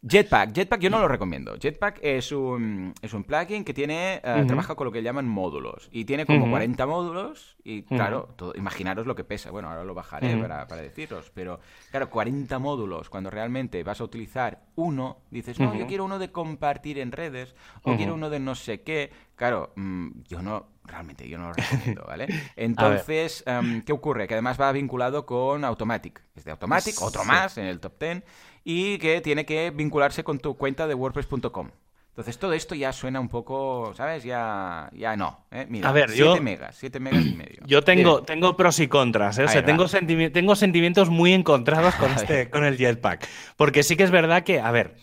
[0.07, 0.53] Jetpack.
[0.53, 1.55] Jetpack yo no lo recomiendo.
[1.59, 4.47] Jetpack es un, es un plugin que tiene Ujú.
[4.47, 5.89] trabaja con lo que llaman módulos.
[5.91, 6.51] Y tiene como Ujú.
[6.51, 7.57] 40 módulos.
[7.63, 9.51] Y claro, todo- imaginaros lo que pesa.
[9.51, 11.31] Bueno, ahora lo bajaré para, para deciros.
[11.33, 11.59] Pero
[11.91, 13.09] claro, 40 módulos.
[13.09, 17.55] Cuando realmente vas a utilizar uno, dices, no, yo quiero uno de compartir en redes.
[17.83, 19.11] O quiero uno de no sé qué.
[19.35, 22.27] Claro, mm, yo no, realmente yo no lo recomiendo, ¿vale?
[22.55, 24.27] Entonces, em, ¿qué ocurre?
[24.27, 26.21] Que además va vinculado con Automatic.
[26.35, 27.27] Es de Automatic, otro Sí.
[27.27, 28.23] más en el top 10.
[28.63, 31.69] Y que tiene que vincularse con tu cuenta de WordPress.com.
[32.09, 34.23] Entonces todo esto ya suena un poco, ¿sabes?
[34.23, 35.45] Ya, ya no.
[35.51, 35.67] ¿eh?
[35.69, 37.61] Mira, A ver, 7 yo- megas, 7 megas y medio.
[37.67, 39.43] Yo tengo, tengo pros y contras, ¿eh?
[39.43, 43.27] O sea, tengo, sentimi- tengo sentimientos muy encontrados con, este, con el Jetpack.
[43.57, 44.95] Porque sí que es verdad que, a ver,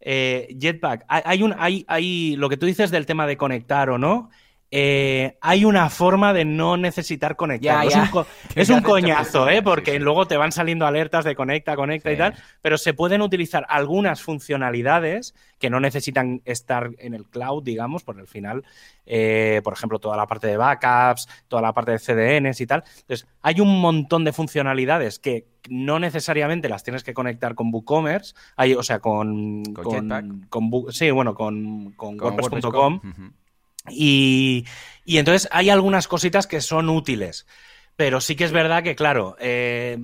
[0.00, 3.90] eh, Jetpack, hay, hay un, hay, hay lo que tú dices del tema de conectar
[3.90, 4.30] o no.
[4.72, 7.84] Eh, hay una forma de no necesitar conectar.
[7.86, 9.62] Es un, co- es coñazo, ¿eh?
[9.62, 10.02] Porque sí, sí.
[10.02, 14.22] luego te van saliendo alertas de conecta, conecta y tal, pero se pueden utilizar algunas
[14.22, 18.64] funcionalidades que no necesitan estar en el cloud, digamos, porque al final,
[19.06, 22.84] eh, por ejemplo, toda la parte de backups, toda la parte de CDNs y tal.
[23.00, 28.34] Entonces, hay un montón de funcionalidades que no necesariamente las tienes que conectar con WooCommerce,
[28.56, 29.64] hay, o sea, con...
[29.74, 29.84] Con
[30.48, 33.00] con sí, bueno, con, con WordPress.com.
[33.88, 34.66] Y,
[35.04, 37.46] y entonces hay algunas cositas que son útiles.
[37.96, 39.98] Pero sí que es verdad que, claro, eh,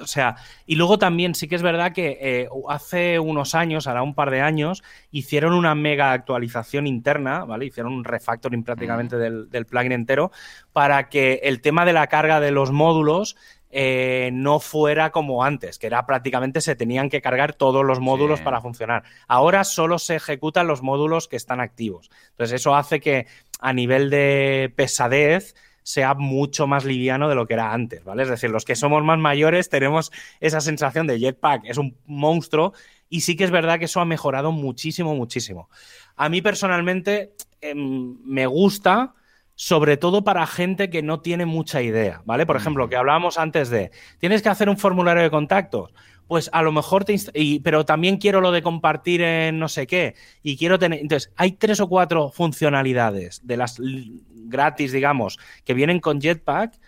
[0.00, 4.02] o sea, y luego también sí que es verdad que eh, hace unos años, ahora
[4.02, 7.66] un par de años, hicieron una mega actualización interna, ¿vale?
[7.66, 10.30] Hicieron un refactoring prácticamente del, del plugin entero
[10.72, 13.36] para que el tema de la carga de los módulos
[13.70, 18.38] eh, no fuera como antes, que era prácticamente se tenían que cargar todos los módulos
[18.38, 18.44] Sí.
[18.44, 19.02] para funcionar.
[19.26, 22.10] Ahora solo se ejecutan los módulos que están activos.
[22.30, 23.26] Entonces eso hace que
[23.60, 28.22] a nivel de pesadez sea mucho más liviano de lo que era antes, ¿vale?
[28.22, 32.74] Es decir, los que somos más mayores tenemos esa sensación de Jetpack, es un monstruo
[33.08, 35.70] y sí que es verdad que eso ha mejorado muchísimo, muchísimo.
[36.16, 39.14] A mí personalmente em, me gusta,
[39.60, 42.46] sobre todo para gente que no tiene mucha idea, ¿vale?
[42.46, 45.92] Por ejemplo, que hablábamos antes de, tienes que hacer un formulario de contactos,
[46.28, 49.86] pues a lo mejor te y- pero también quiero lo de compartir en no sé
[49.88, 55.74] qué y quiero tener entonces hay tres o cuatro funcionalidades de las gratis digamos que
[55.74, 56.78] vienen con Jetpack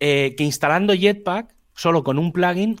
[0.00, 2.76] eh, que instalando Jetpack solo con un plugin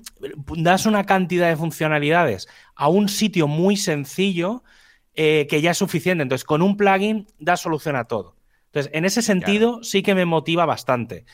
[0.56, 4.64] das una cantidad de funcionalidades a un sitio muy sencillo
[5.14, 6.22] eh, que ya es suficiente.
[6.22, 8.36] Entonces con un plugin da solución a todo
[8.70, 11.24] entonces en ese sentido sí que me motiva bastante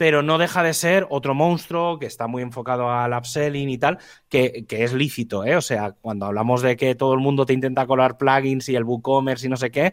[0.00, 3.98] pero no deja de ser otro monstruo que está muy enfocado al upselling y tal,
[4.30, 5.56] que, que es lícito, ¿eh?
[5.56, 8.84] O sea, cuando hablamos de que todo el mundo te intenta colar plugins y el
[8.84, 9.92] WooCommerce y no sé qué,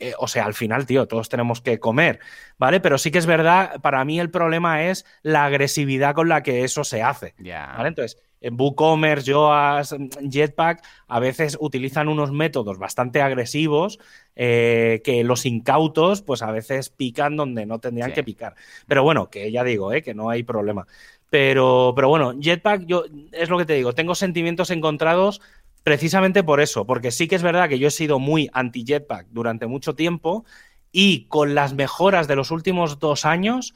[0.00, 2.20] eh, o sea, al final, tío, todos tenemos que comer,
[2.56, 2.80] ¿vale?
[2.80, 6.64] Pero sí que es verdad, para mí el problema es la agresividad con la que
[6.64, 7.74] eso se hace, Ya.
[7.76, 7.88] ¿vale?
[7.88, 9.94] Entonces, en WooCommerce, Yoast,
[10.30, 13.98] Jetpack, a veces utilizan unos métodos bastante agresivos
[14.40, 18.14] eh, que los incautos, pues a veces pican donde no tendrían Sí.
[18.14, 18.54] que picar.
[18.86, 20.00] Pero bueno, que ya digo, ¿eh?
[20.00, 20.86] que no hay problema.
[21.28, 25.40] Pero, pero bueno, Jetpack, yo es lo que te digo, tengo sentimientos encontrados
[25.82, 29.66] precisamente por eso, porque sí que es verdad que yo he sido muy anti-Jetpack durante
[29.66, 30.44] mucho tiempo
[30.92, 33.74] y con las mejoras de los últimos dos años,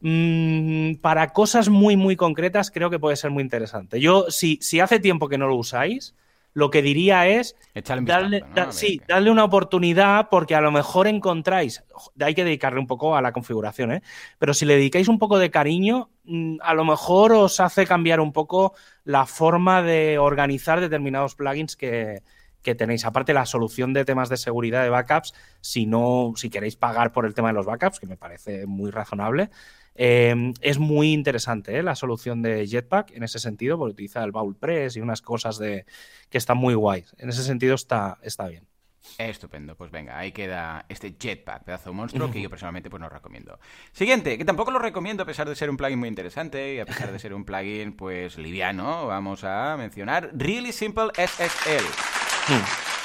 [0.00, 4.00] mm, para cosas muy, muy concretas creo que puede ser muy interesante.
[4.00, 6.14] Yo, si, si hace tiempo que no lo usáis,
[6.54, 7.56] lo que diría es
[8.02, 11.84] darle, sí, darle una oportunidad porque a lo mejor encontráis,
[12.18, 14.02] hay que dedicarle un poco a la configuración, ¿eh?
[14.38, 18.20] pero si le dedicáis un poco de cariño, mm, a lo mejor os hace cambiar
[18.20, 22.22] un poco la forma de organizar determinados plugins que,
[22.62, 23.04] que tenéis.
[23.04, 27.26] Aparte, la solución de temas de seguridad de backups, si no, si queréis pagar por
[27.26, 29.50] el tema de los backups, que me parece muy razonable,
[29.94, 31.82] eh, es muy interesante ¿eh?
[31.82, 35.58] la solución de Jetpack en ese sentido, porque utiliza el Baul Press y unas cosas
[35.58, 35.86] de,
[36.30, 37.14] que están muy guays.
[37.18, 38.66] En ese sentido está, está bien.
[39.18, 43.08] Estupendo, pues venga, ahí queda este Jetpack, pedazo de monstruo que yo personalmente pues no
[43.08, 43.60] recomiendo.
[43.92, 46.86] Siguiente, que tampoco lo recomiendo a pesar de ser un plugin muy interesante y a
[46.86, 51.84] pesar de ser un plugin pues liviano, vamos a mencionar Really Simple SSL.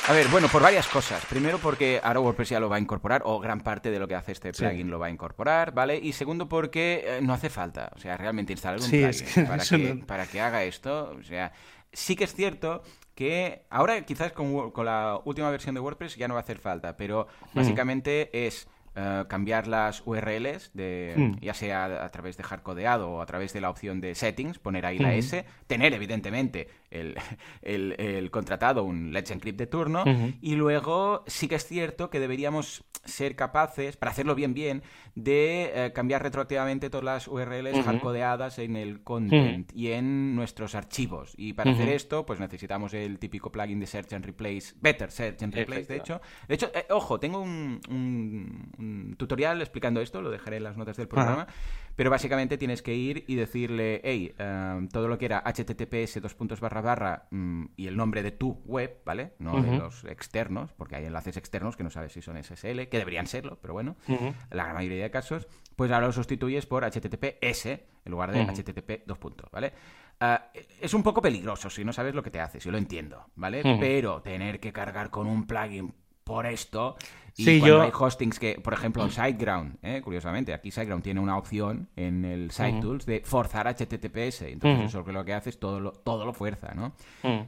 [0.10, 1.24] A ver, bueno, por varias cosas.
[1.28, 4.16] Primero porque ahora WordPress ya lo va a incorporar, o gran parte de lo que
[4.16, 4.64] hace este Sí.
[4.64, 5.98] plugin lo va a incorporar, ¿vale?
[6.02, 9.22] Y segundo porque eh, no hace falta, o sea, realmente instalar un Sí, plugin es
[9.22, 11.52] que para, que, no- para que haga esto, o sea,
[11.94, 12.82] sí que es cierto
[13.14, 16.98] que ahora quizás con la última versión de WordPress ya no va a hacer falta,
[16.98, 21.36] pero básicamente es eh, cambiar las URLs, de, Hmm.
[21.42, 24.86] ya sea a través de hardcodeado o a través de la opción de settings, poner
[24.86, 27.16] ahí la S, tener evidentemente el,
[27.62, 30.04] el- el contratado un Let's Encrypt de turno
[30.42, 34.84] y luego sí que es cierto que deberíamos ser capaces, para hacerlo bien bien,
[35.16, 37.84] de eh, cambiar retroactivamente todas las URLs Ujú.
[37.84, 41.34] hardcodeadas en el content y en nuestros archivos.
[41.38, 45.42] Y para hacer esto, pues necesitamos el típico plugin de Search and Replace, Better Search
[45.44, 46.22] and Replace, de hecho.
[46.48, 50.78] De hecho, eh, ojo, tengo un, un- un tutorial explicando esto, lo dejaré en las
[50.78, 51.48] notas del programa.
[51.96, 56.34] Pero básicamente tienes que ir y decirle, hey, eh, todo lo que era https dos
[56.34, 59.34] puntos barra barra mm, y el nombre de tu web, ¿vale?
[59.40, 62.98] No de los externos, porque hay enlaces externos que no sabes si son SSL, que
[62.98, 63.98] deberían serlo, pero bueno,
[64.50, 68.52] la gran mayoría de casos, pues ahora lo sustituyes por https en lugar de Ujú.
[68.52, 69.74] http dos puntos, ¿vale?
[70.22, 70.52] Ah,
[70.82, 73.64] es un poco peligroso si no sabes lo que te hace, si lo entiendo, ¿vale?
[73.80, 76.96] Pero tener que cargar con un plugin por esto
[77.40, 80.02] y Sí, cuando yo- hay hostings que, por ejemplo, SiteGround, ¿eh?
[80.04, 82.80] curiosamente, aquí SiteGround tiene una opción en el Site.
[82.82, 86.74] Tools de forzar HTTPS, entonces eso lo que hace es todo lo, todo lo fuerza,
[86.76, 86.94] ¿no?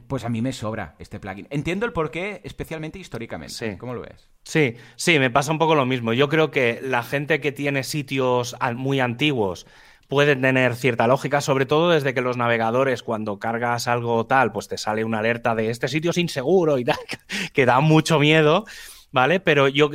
[0.06, 1.46] Pues a mí me sobra este plugin.
[1.50, 3.54] Entiendo el porqué, especialmente históricamente.
[3.54, 3.76] Sí.
[3.76, 4.30] ¿Cómo lo ves?
[4.44, 6.12] Sí, sí, me pasa un poco lo mismo.
[6.14, 9.66] Yo creo que la gente que tiene sitios muy antiguos
[10.08, 14.68] puede tener cierta lógica, sobre todo desde que los navegadores, cuando cargas algo tal, pues
[14.68, 16.98] te sale una alerta de este sitio es inseguro y tal,
[17.54, 18.64] que da mucho miedo.
[19.12, 19.40] ¿Vale?
[19.40, 19.90] Pero yo,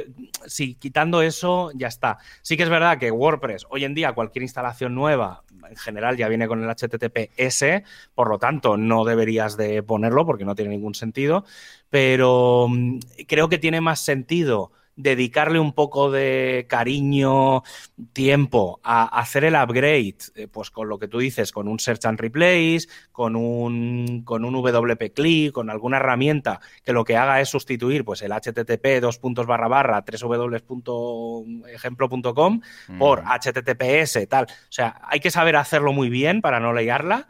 [0.45, 2.19] sí, quitando eso, ya está.
[2.43, 6.27] Sí que es verdad que WordPress, hoy en día, cualquier instalación nueva, en general ya
[6.27, 10.95] viene con el HTTPS, por lo tanto, no deberías de ponerlo porque no tiene ningún
[10.95, 11.45] sentido.
[11.89, 17.63] Pero mm, creo que tiene más sentido dedicarle un poco de cariño,
[18.11, 22.05] tiempo a hacer el upgrade, eh, pues con lo que tú dices, con un Search
[22.05, 27.39] and Replace, con un, con un WP Click, con alguna herramienta que lo que haga
[27.39, 32.61] es sustituir pues el http dos puntos barra barra www.ejemplo.com
[32.97, 34.45] por https tal.
[34.45, 37.27] O sea, hay que saber hacerlo muy bien para no liarla,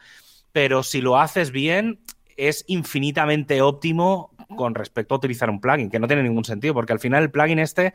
[0.53, 1.99] pero si lo haces bien
[2.37, 6.93] es infinitamente óptimo con respecto a utilizar un plugin, que no tiene ningún sentido, porque
[6.93, 7.93] al final el plugin este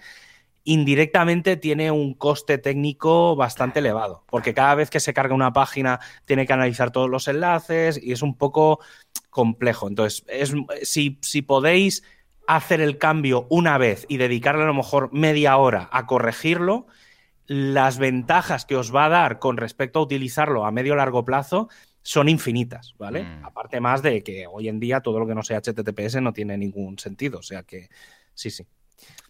[0.65, 6.01] indirectamente tiene un coste técnico bastante elevado, porque cada vez que se carga una página
[6.25, 8.81] tiene que analizar todos los enlaces y es un poco
[9.31, 9.89] complejo.
[9.89, 12.05] Entonces, es, si, si podéis
[12.47, 16.87] hacer el cambio una vez y dedicarle a lo mejor media hora a corregirlo,
[17.47, 21.25] las ventajas que os va a dar con respecto a utilizarlo a medio o largo
[21.25, 21.69] plazo
[22.03, 23.23] son infinitas, ¿vale?
[23.25, 23.45] Mm.
[23.47, 26.57] Aparte más de que hoy en día todo lo que no sea HTTPS no tiene
[26.59, 27.89] ningún sentido, o sea que
[28.35, 28.67] sí, sí.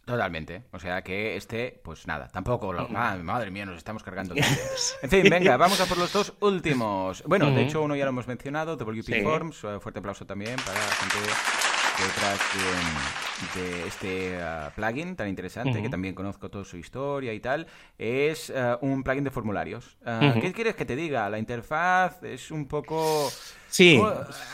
[0.05, 0.65] Totalmente.
[0.73, 2.89] O sea que este, pues nada, tampoco lo...
[2.95, 4.35] Ah, madre mía, nos estamos cargando.
[5.03, 7.23] En fin, venga, vamos a por los dos últimos.
[7.27, 9.23] Bueno, de hecho, uno ya lo hemos mencionado, WP Sí.
[9.23, 9.63] Forms.
[9.65, 11.17] eh, Fuerte aplauso también para la gente
[11.99, 12.39] detrás
[13.55, 17.67] de, de este eh, plugin tan interesante, que también conozco toda su historia y tal.
[17.99, 19.97] Es eh, un plugin de formularios.
[20.07, 20.41] Eh, Ujú.
[20.41, 21.29] ¿Qué quieres que te diga?
[21.31, 23.31] La interfaz es un poco...
[23.73, 23.99] Sí,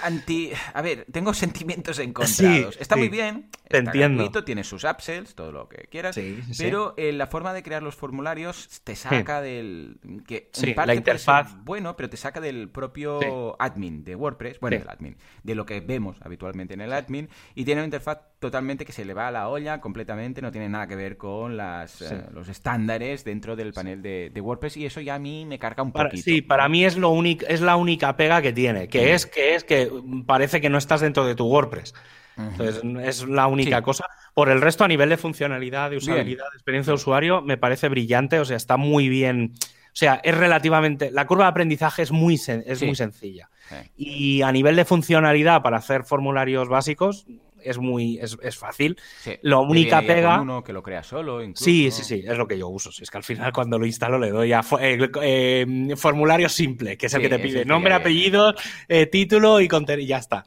[0.04, 0.52] Anti...
[0.74, 2.74] A ver, tengo sentimientos encontrados.
[2.74, 3.00] Sí, Está sí.
[3.00, 3.50] muy bien.
[3.68, 4.18] Te está entiendo.
[4.22, 6.14] gratuito, tiene sus upsells, todo lo que quieras.
[6.14, 6.62] Sí, sí.
[6.62, 9.98] Pero eh, la forma de crear los formularios te saca del...
[10.26, 11.54] que en parte la interfaz.
[11.64, 15.80] bueno, pero te saca del propio admin de WordPress, bueno, del admin, de lo que
[15.80, 19.30] vemos habitualmente en el admin, y tiene una interfaz totalmente que se le va a
[19.32, 23.72] la olla completamente, no tiene nada que ver con las, eh, los estándares dentro del
[23.72, 26.24] panel de, de WordPress, y eso ya a mí me carga un Para- poquito.
[26.24, 28.88] sí, para mí es, lo único, es la única pega que tiene, Mm.
[29.08, 29.90] Que es, que es que
[30.26, 31.94] parece que no estás dentro de tu WordPress.
[32.36, 33.82] Entonces, es la única Sí.
[33.82, 34.04] cosa.
[34.32, 37.88] Por el resto, a nivel de funcionalidad, de usabilidad, de experiencia de usuario, me parece
[37.88, 38.38] brillante.
[38.38, 39.54] O sea, está muy bien.
[39.56, 41.10] O sea, es relativamente.
[41.10, 42.86] La curva de aprendizaje es muy, sen- es Sí.
[42.86, 43.50] muy sencilla.
[43.96, 47.26] Y a nivel de funcionalidad, para hacer formularios básicos,
[47.62, 48.98] es muy es, es fácil.
[49.20, 49.32] Sí,
[49.62, 51.64] te única pega- uno que lo crea solo, incluso.
[51.64, 52.90] Sí, sí, sí, es lo que yo uso.
[52.92, 56.96] Si es que al final cuando lo instalo le doy a eh, eh, formulario simple,
[56.96, 58.54] que es el Sí, que te pide nombre, apellido,
[58.88, 60.44] eh, título y contenido y ya está.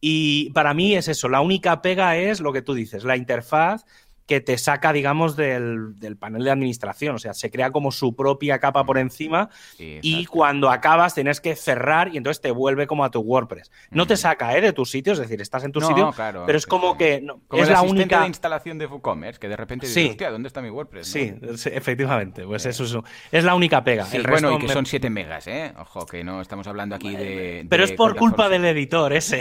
[0.00, 3.84] Y para mí es eso, la única pega es lo que tú dices, la interfaz
[4.30, 7.16] que te saca, digamos, del, del panel de administración.
[7.16, 11.40] O sea, se crea como su propia capa por encima Sí, y cuando acabas tienes
[11.40, 13.72] que cerrar y entonces te vuelve como a tu WordPress.
[13.90, 14.20] No te Ujú.
[14.22, 14.60] saca ¿eh?
[14.60, 16.98] de tu sitio, es decir, estás en tu No, sitio, claro, pero es como sí.
[16.98, 18.20] que no, Como es el la única...
[18.20, 20.10] de instalación de WooCommerce, que de repente dices, Sí.
[20.10, 21.08] hostia, ¿dónde está mi WordPress?
[21.08, 21.34] Sí,
[21.72, 22.96] efectivamente, pues eso es,
[23.32, 24.06] es la única pega.
[24.12, 25.72] El bueno, resto y que me- son 7 megas, ¿eh?
[25.76, 27.66] Ojo, que no estamos hablando aquí de...
[27.68, 29.40] Pero de es por culpa del editor ese.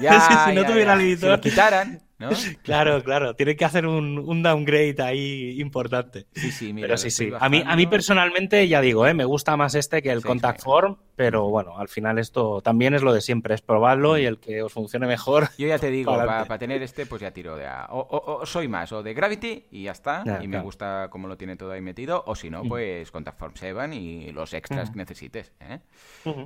[0.00, 0.94] Ya, es que si no tuviera ya.
[0.94, 1.30] el Si editor...
[1.30, 2.30] lo quitaran, ¿no?
[2.62, 6.26] Claro, claro, tiene que hacer un, un downgrade ahí importante.
[6.34, 7.30] Sí, sí, mira, Pero sí, sí.
[7.38, 9.14] A mí, a mí personalmente, ya digo, ¿eh?
[9.14, 10.64] me gusta más este que el Sí, Contact sí.
[10.64, 14.38] Form, pero bueno, al final esto también es lo de siempre, es probarlo y el
[14.38, 15.48] que os funcione mejor.
[15.58, 17.86] Yo ya te digo, para, tener este, pues ya tiro de A.
[17.90, 21.56] O, soy más, o de Gravity y ya está, y me gusta cómo lo tiene
[21.56, 25.52] todo ahí metido, o si no, pues Contact Form 7 y los extras que necesites.
[25.60, 25.80] ¿eh?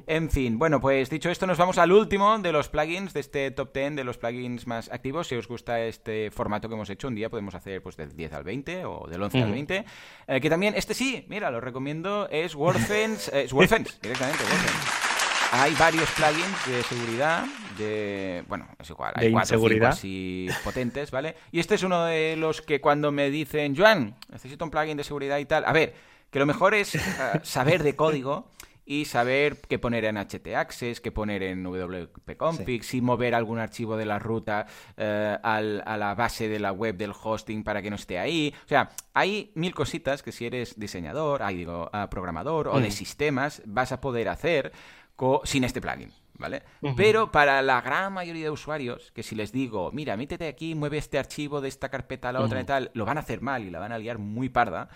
[0.06, 3.50] En fin, bueno, pues dicho esto, nos vamos al último de los plugins, de este
[3.50, 5.28] top 10 de los plugins más activos.
[5.28, 8.32] Si os gusta este formato que hemos hecho, un día podemos hacer pues del 10
[8.32, 9.84] al 20 o del 11 al 20.
[10.26, 14.44] Eh, que también, este sí, mira, lo recomiendo, es WordFence, eh, es WordFence, directamente,
[15.52, 17.44] hay varios plugins de seguridad,
[17.76, 18.44] de.
[18.48, 21.36] Bueno, es igual, hay cuatro seguridad así potentes, ¿vale?
[21.52, 25.04] Y este es uno de los que cuando me dicen, Joan, necesito un plugin de
[25.04, 25.64] seguridad y tal.
[25.64, 25.94] A ver,
[26.30, 27.00] que lo mejor es eh,
[27.42, 28.50] saber de código
[28.90, 34.06] y saber qué poner en htaccess, qué poner en wp-config, si mover algún archivo de
[34.06, 34.66] la ruta
[34.96, 38.54] eh, a la base de la web del hosting para que no esté ahí.
[38.64, 42.88] O sea, hay mil cositas que si eres diseñador, ahí digo, ah, programador o de
[42.88, 42.92] mm.
[42.92, 44.72] sistemas, vas a poder hacer
[45.44, 46.10] sin este plugin.
[46.38, 46.62] ¿Vale?
[46.96, 50.96] Pero para la gran mayoría de usuarios, que si les digo, mira, métete aquí, mueve
[50.96, 53.64] este archivo de esta carpeta a la otra y tal, lo van a hacer mal
[53.64, 54.88] y la van a liar muy parda.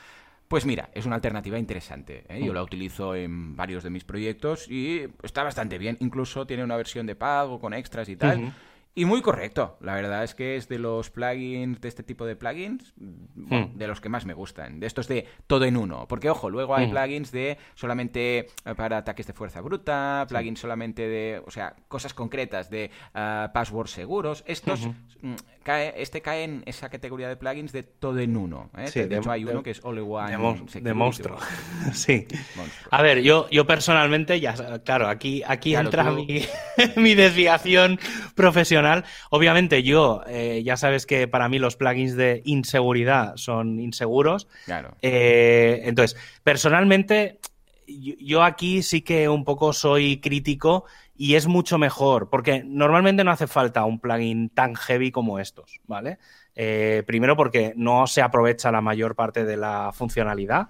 [0.53, 2.27] Pues mira, es una alternativa interesante.
[2.29, 2.45] ¿eh?
[2.45, 5.97] Yo la utilizo en varios de mis proyectos y está bastante bien.
[6.01, 8.53] Incluso tiene una versión de pago con extras y tal.
[8.94, 9.78] Y muy correcto.
[9.81, 13.74] La verdad es que es de los plugins, de este tipo de plugins, hmm.
[13.74, 14.81] de los que más me gustan.
[14.81, 16.06] De estos de todo en uno.
[16.06, 16.90] Porque, ojo, luego hay hmm.
[16.90, 22.12] plugins de solamente eh, para ataques de fuerza bruta, plugins solamente de, o sea, cosas
[22.12, 24.44] concretas de uh, passwords seguros.
[24.47, 24.86] Estos,
[25.23, 28.70] mm, cae, este cae en esa categoría de plugins de todo en uno.
[28.77, 28.90] ¿eh?
[28.90, 30.66] de, hecho, hay uno que es All in One.
[30.82, 31.39] De, monstruo.
[31.94, 32.27] sí.
[32.90, 36.44] A ver, yo, yo personalmente, ya, claro, aquí, aquí entra mi,
[36.97, 37.98] mi desviación
[38.35, 38.81] profesional
[39.30, 44.48] Obviamente yo, eh, ya sabes que para mí los plugins de inseguridad son inseguros.
[44.64, 44.96] Claro.
[45.02, 47.40] Eh, entonces, personalmente,
[47.86, 50.84] yo aquí sí que un poco soy crítico
[51.16, 55.80] y es mucho mejor, porque normalmente no hace falta un plugin tan heavy como estos,
[55.86, 56.18] ¿vale?
[56.54, 60.68] Eh, primero porque no se aprovecha la mayor parte de la funcionalidad.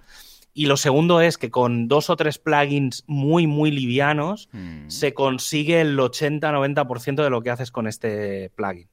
[0.55, 4.89] Y lo segundo es que con dos o tres plugins muy, muy livianos mm.
[4.89, 8.89] se consigue el 80-90% de lo que haces con este plugin.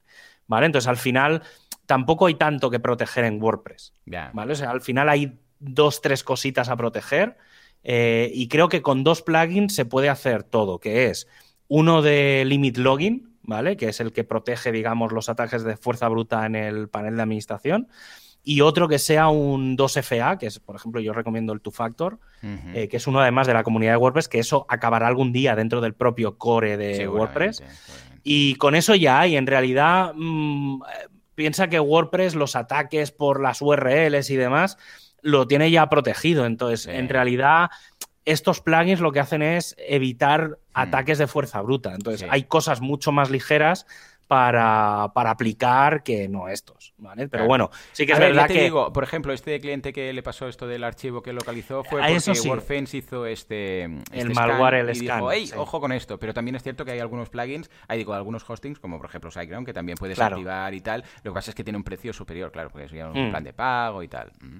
[0.47, 0.65] ¿Vale?
[0.65, 1.43] Entonces, al final,
[1.85, 3.93] tampoco hay tanto que proteger en WordPress.
[4.33, 4.53] ¿Vale?
[4.53, 7.37] O sea, al final hay dos, tres cositas a proteger.
[7.83, 11.27] Eh, y creo que con dos plugins se puede hacer todo, que es
[11.67, 13.77] uno de limit login, ¿vale?
[13.77, 17.21] Que es el que protege, digamos, los ataques de fuerza bruta en el panel de
[17.21, 17.87] administración
[18.43, 22.19] y otro que sea un 2FA, que es, por ejemplo, yo recomiendo el Two Factor,
[22.41, 25.55] eh, que es uno además de la comunidad de WordPress, que eso acabará algún día
[25.55, 27.63] dentro del propio core de WordPress.
[28.23, 30.81] Y con eso ya hay, en realidad, mm,
[31.35, 34.77] piensa que WordPress, los ataques por las URLs y demás,
[35.21, 36.45] lo tiene ya protegido.
[36.45, 37.69] Entonces, en realidad,
[38.25, 40.55] estos plugins lo que hacen es evitar mm.
[40.73, 41.93] ataques de fuerza bruta.
[41.93, 43.85] Entonces, hay cosas mucho más ligeras
[44.29, 47.27] para, aplicar que no estos, ¿vale?
[47.27, 48.61] Pero bueno, sí que es verdad que...
[48.61, 52.35] digo, por ejemplo, este cliente que le pasó esto del archivo que localizó fue porque
[52.35, 52.47] sí.
[52.47, 56.61] WordFence hizo este, el este malware, el y Dijo, ojo con esto, pero también es
[56.61, 59.97] cierto que hay algunos plugins, hay digo, algunos hostings, como por ejemplo SiteGround, que también
[59.97, 61.03] puedes activar y tal.
[61.23, 63.31] Lo que pasa es que tiene un precio superior, claro, porque es un mm.
[63.31, 64.31] plan de pago y tal.
[64.41, 64.59] Mm.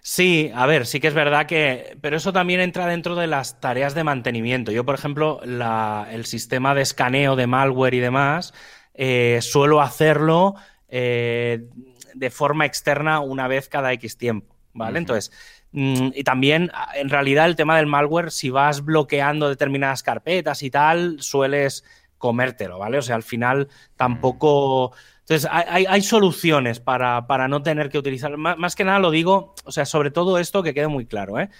[0.00, 1.96] Sí, a ver, sí que es verdad que.
[2.00, 4.70] Pero eso también entra dentro de las tareas de mantenimiento.
[4.70, 8.54] Yo, por ejemplo, el sistema de escaneo de malware y demás
[9.00, 10.56] eh, suelo hacerlo
[10.88, 11.68] eh,
[12.14, 14.98] de forma externa una vez cada X tiempo, ¿vale?
[14.98, 15.30] Entonces,
[15.70, 20.70] mm, y también, en realidad, el tema del malware, si vas bloqueando determinadas carpetas y
[20.70, 21.84] tal, sueles
[22.18, 22.98] comértelo, ¿vale?
[22.98, 24.92] O sea, al final tampoco...
[25.20, 28.36] Entonces, hay, soluciones para, no tener que utilizar.
[28.36, 31.38] Más, más, que nada lo digo, o sea, sobre todo esto que quede muy claro,
[31.38, 31.50] ¿eh?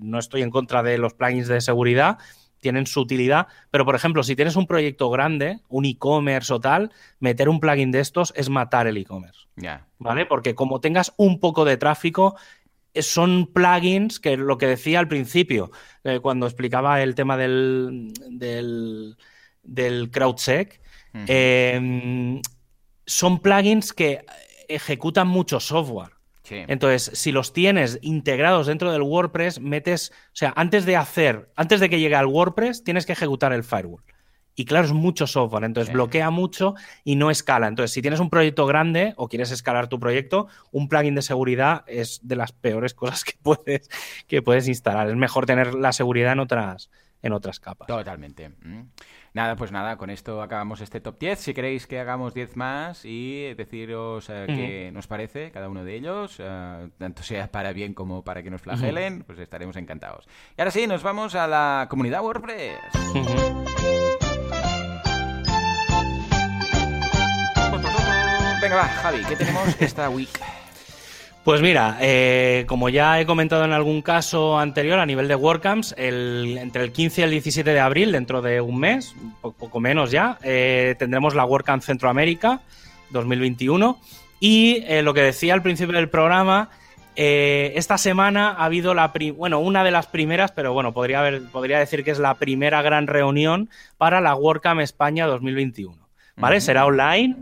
[0.00, 2.18] No estoy en contra de los plugins de seguridad,
[2.60, 6.90] tienen su utilidad, pero por ejemplo, si tienes un proyecto grande, un e-commerce o tal,
[7.20, 9.46] meter un plugin de estos es matar el e-commerce.
[9.98, 10.26] ¿Vale?
[10.26, 12.36] Porque como tengas un poco de tráfico,
[12.96, 15.70] eh, son plugins que lo que decía al principio,
[16.04, 19.16] eh, cuando explicaba el tema del, del,
[19.62, 20.80] del CrowdSec,
[21.26, 22.40] em,
[23.06, 24.24] son plugins que
[24.68, 26.15] ejecutan mucho software.
[26.50, 31.80] Entonces, si los tienes integrados dentro del WordPress, metes, o sea, antes de hacer, antes
[31.80, 34.02] de que llegue al WordPress, tienes que ejecutar el firewall.
[34.58, 36.74] Y claro, es mucho software, entonces bloquea mucho
[37.04, 37.68] y no escala.
[37.68, 41.84] Entonces, si tienes un proyecto grande o quieres escalar tu proyecto, un plugin de seguridad
[41.86, 43.90] es de las peores cosas que puedes,
[44.26, 45.10] que puedes instalar.
[45.10, 46.90] Es mejor tener la seguridad en otras,
[47.22, 47.86] en otras capas.
[47.86, 48.50] Totalmente.
[49.36, 51.38] Nada, pues nada, con esto acabamos este top 10.
[51.38, 55.94] Si queréis que hagamos 10 más y deciros eh, qué nos parece cada uno de
[55.94, 60.26] ellos, eh, tanto sea para bien como para que nos flagelen, pues estaremos encantados.
[60.56, 62.78] Y ahora sí, nos vamos a la comunidad WordPress.
[68.62, 70.30] Venga, va, Javi, ¿qué tenemos esta week?
[71.46, 75.94] Pues mira, eh, como ya he comentado en algún caso anterior a nivel de WordCamps,
[75.96, 80.38] entre el 15 y el 17 de abril, dentro de un mes, poco menos ya,
[80.42, 82.62] eh, tendremos la WordCamp Centroamérica
[83.10, 84.00] 2021.
[84.40, 86.68] Y eh, lo que decía al principio del programa,
[87.14, 91.78] esta semana ha habido la bueno, una de las primeras, pero bueno, podría, haber, podría
[91.78, 95.96] decir que es la primera gran reunión para la WordCamp España 2021.
[96.34, 96.60] ¿Vale?
[96.60, 97.36] Será online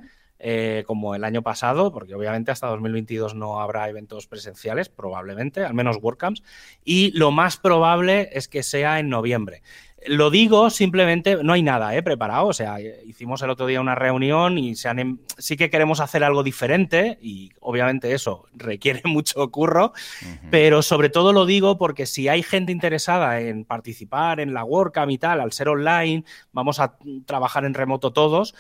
[0.47, 5.73] eh, como el año pasado, porque obviamente hasta 2022 no habrá eventos presenciales, probablemente, al
[5.73, 6.43] menos WordCamps,
[6.85, 9.63] y lo más probable es que sea en noviembre.
[10.07, 12.03] Lo digo simplemente, no hay nada ¿eh?
[12.03, 16.01] preparado, o sea, hicimos el otro día una reunión y se em, sí que queremos
[16.01, 19.95] hacer algo diferente y obviamente eso requiere mucho curro,
[20.51, 25.11] pero sobre todo lo digo porque si hay gente interesada en participar en la WordCamp
[25.11, 28.55] y tal, al ser online, vamos a trabajar en remoto todos,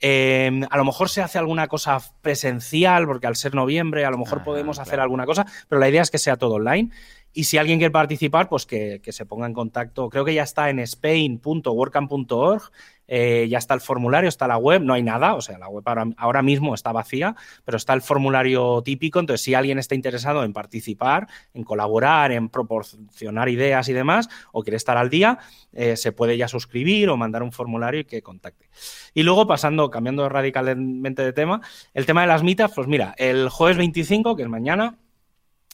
[0.00, 4.16] Em, a lo mejor se hace alguna cosa presencial, porque al ser noviembre, a lo
[4.16, 6.90] mejor podemos hacer alguna cosa, pero la idea es que sea todo online.
[7.32, 10.08] Y si alguien quiere participar, pues que, se ponga en contacto.
[10.08, 12.72] Creo que ya está en spain.workcamp.org,
[13.12, 15.82] eh, ya está el formulario, está la web, no hay nada, o sea, la web
[16.16, 17.34] ahora, mismo está vacía,
[17.64, 19.18] pero está el formulario típico.
[19.18, 24.62] Entonces, si alguien está interesado en participar, en colaborar, en proporcionar ideas y demás, o
[24.62, 25.38] quiere estar al día,
[25.72, 28.70] eh, se puede ya suscribir o mandar un formulario y que contacte.
[29.12, 31.62] Y luego, pasando, cambiando radicalmente de tema,
[31.94, 34.98] el tema de las mitas, pues mira, el jueves 25, que es mañana,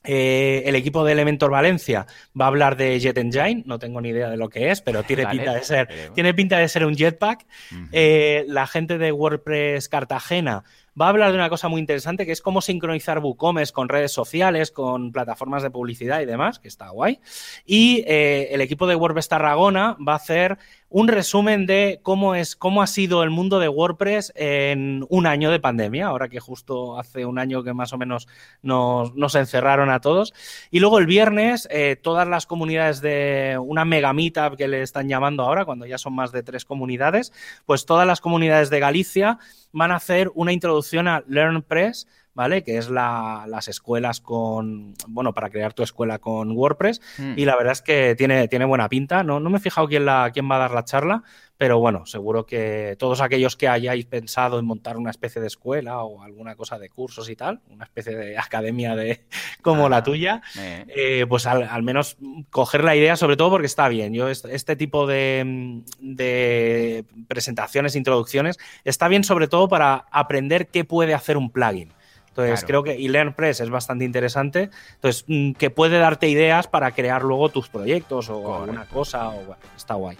[0.07, 2.07] eh, el equipo de Elementor Valencia
[2.39, 5.03] va a hablar de Jet Engine, no tengo ni idea de lo que es, pero
[5.03, 7.47] tiene pinta de ser, tiene pinta de ser un jetpack.
[7.93, 10.65] Eh, la gente de WordPress Cartagena
[11.01, 14.13] va a hablar de una cosa muy interesante que es cómo sincronizar WooCommerce con redes
[14.13, 17.21] sociales, con plataformas de publicidad y demás, que está guay.
[17.65, 20.59] Y eh, el equipo de WordPress Tarragona va a hacer
[20.89, 25.51] un resumen de cómo es, cómo ha sido el mundo de WordPress en un año
[25.51, 28.29] de pandemia, ahora que justo hace un año que más o menos
[28.63, 30.33] nos, encerraron a todos.
[30.71, 35.09] Y luego el viernes, eh, todas las comunidades de una mega meetup que le están
[35.09, 37.33] llamando ahora, cuando ya son más de tres comunidades,
[37.67, 39.39] pues todas las comunidades de Galicia
[39.77, 42.63] van a hacer una introducción a LearnPress ¿vale?
[42.63, 47.01] Que es las escuelas con, bueno, para crear tu escuela con WordPress.
[47.17, 47.33] Hmm.
[47.35, 49.25] Y la verdad es que tiene, tiene buena pinta.
[49.25, 51.25] No, no me he fijado quién, la, quién va a dar la charla,
[51.57, 56.03] pero bueno, seguro que todos aquellos que hayáis pensado en montar una especie de escuela
[56.03, 59.25] o alguna cosa de cursos y tal, una especie de academia de
[59.63, 62.19] como la tuya, eh, pues al, menos
[62.51, 64.13] coger la idea, sobre todo porque está bien.
[64.13, 71.15] Yo este, tipo de, de presentaciones, introducciones, está bien sobre todo para aprender qué puede
[71.15, 71.97] hacer un plugin.
[72.43, 74.71] Entonces, creo que y LearnPress es bastante interesante.
[74.95, 79.29] Entonces, mm, que puede darte ideas para crear luego tus proyectos o alguna cosa.
[79.31, 80.17] O, está guay.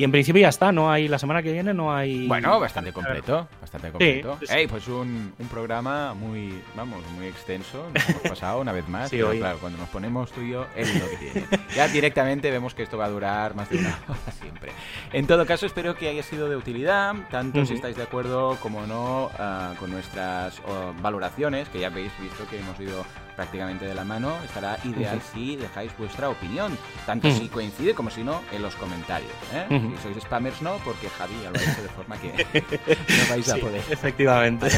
[0.00, 2.26] Y en principio ya está, no hay la semana que viene no hay.
[2.26, 4.38] Bueno, bastante completo, bastante completo.
[4.70, 7.86] pues un, programa muy, vamos, muy extenso.
[7.92, 9.10] Nos hemos pasado una vez más.
[9.10, 11.46] pero claro, cuando nos ponemos tú y yo, es lo que tiene.
[11.76, 14.72] Ya directamente vemos que esto va a durar más de una hora siempre.
[15.12, 18.86] En todo caso, espero que haya sido de utilidad, tanto si estáis de acuerdo como
[18.86, 20.62] no ah, con nuestras
[21.02, 23.04] valoraciones, que ya habéis visto que hemos ido
[23.40, 26.76] prácticamente de la mano, estará ideal si dejáis vuestra opinión,
[27.06, 29.32] tanto si coincide como si no en los comentarios.
[29.54, 29.64] ¿eh?
[29.70, 32.46] Si sois spammers no, porque Javi ya lo ha hecho de forma que
[33.08, 33.82] no vais a poder.
[33.88, 34.68] Efectivamente.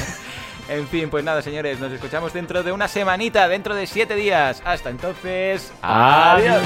[0.68, 4.62] En fin, pues nada, señores, nos escuchamos dentro de una semanita, dentro de siete días.
[4.64, 6.62] Hasta entonces, adiós.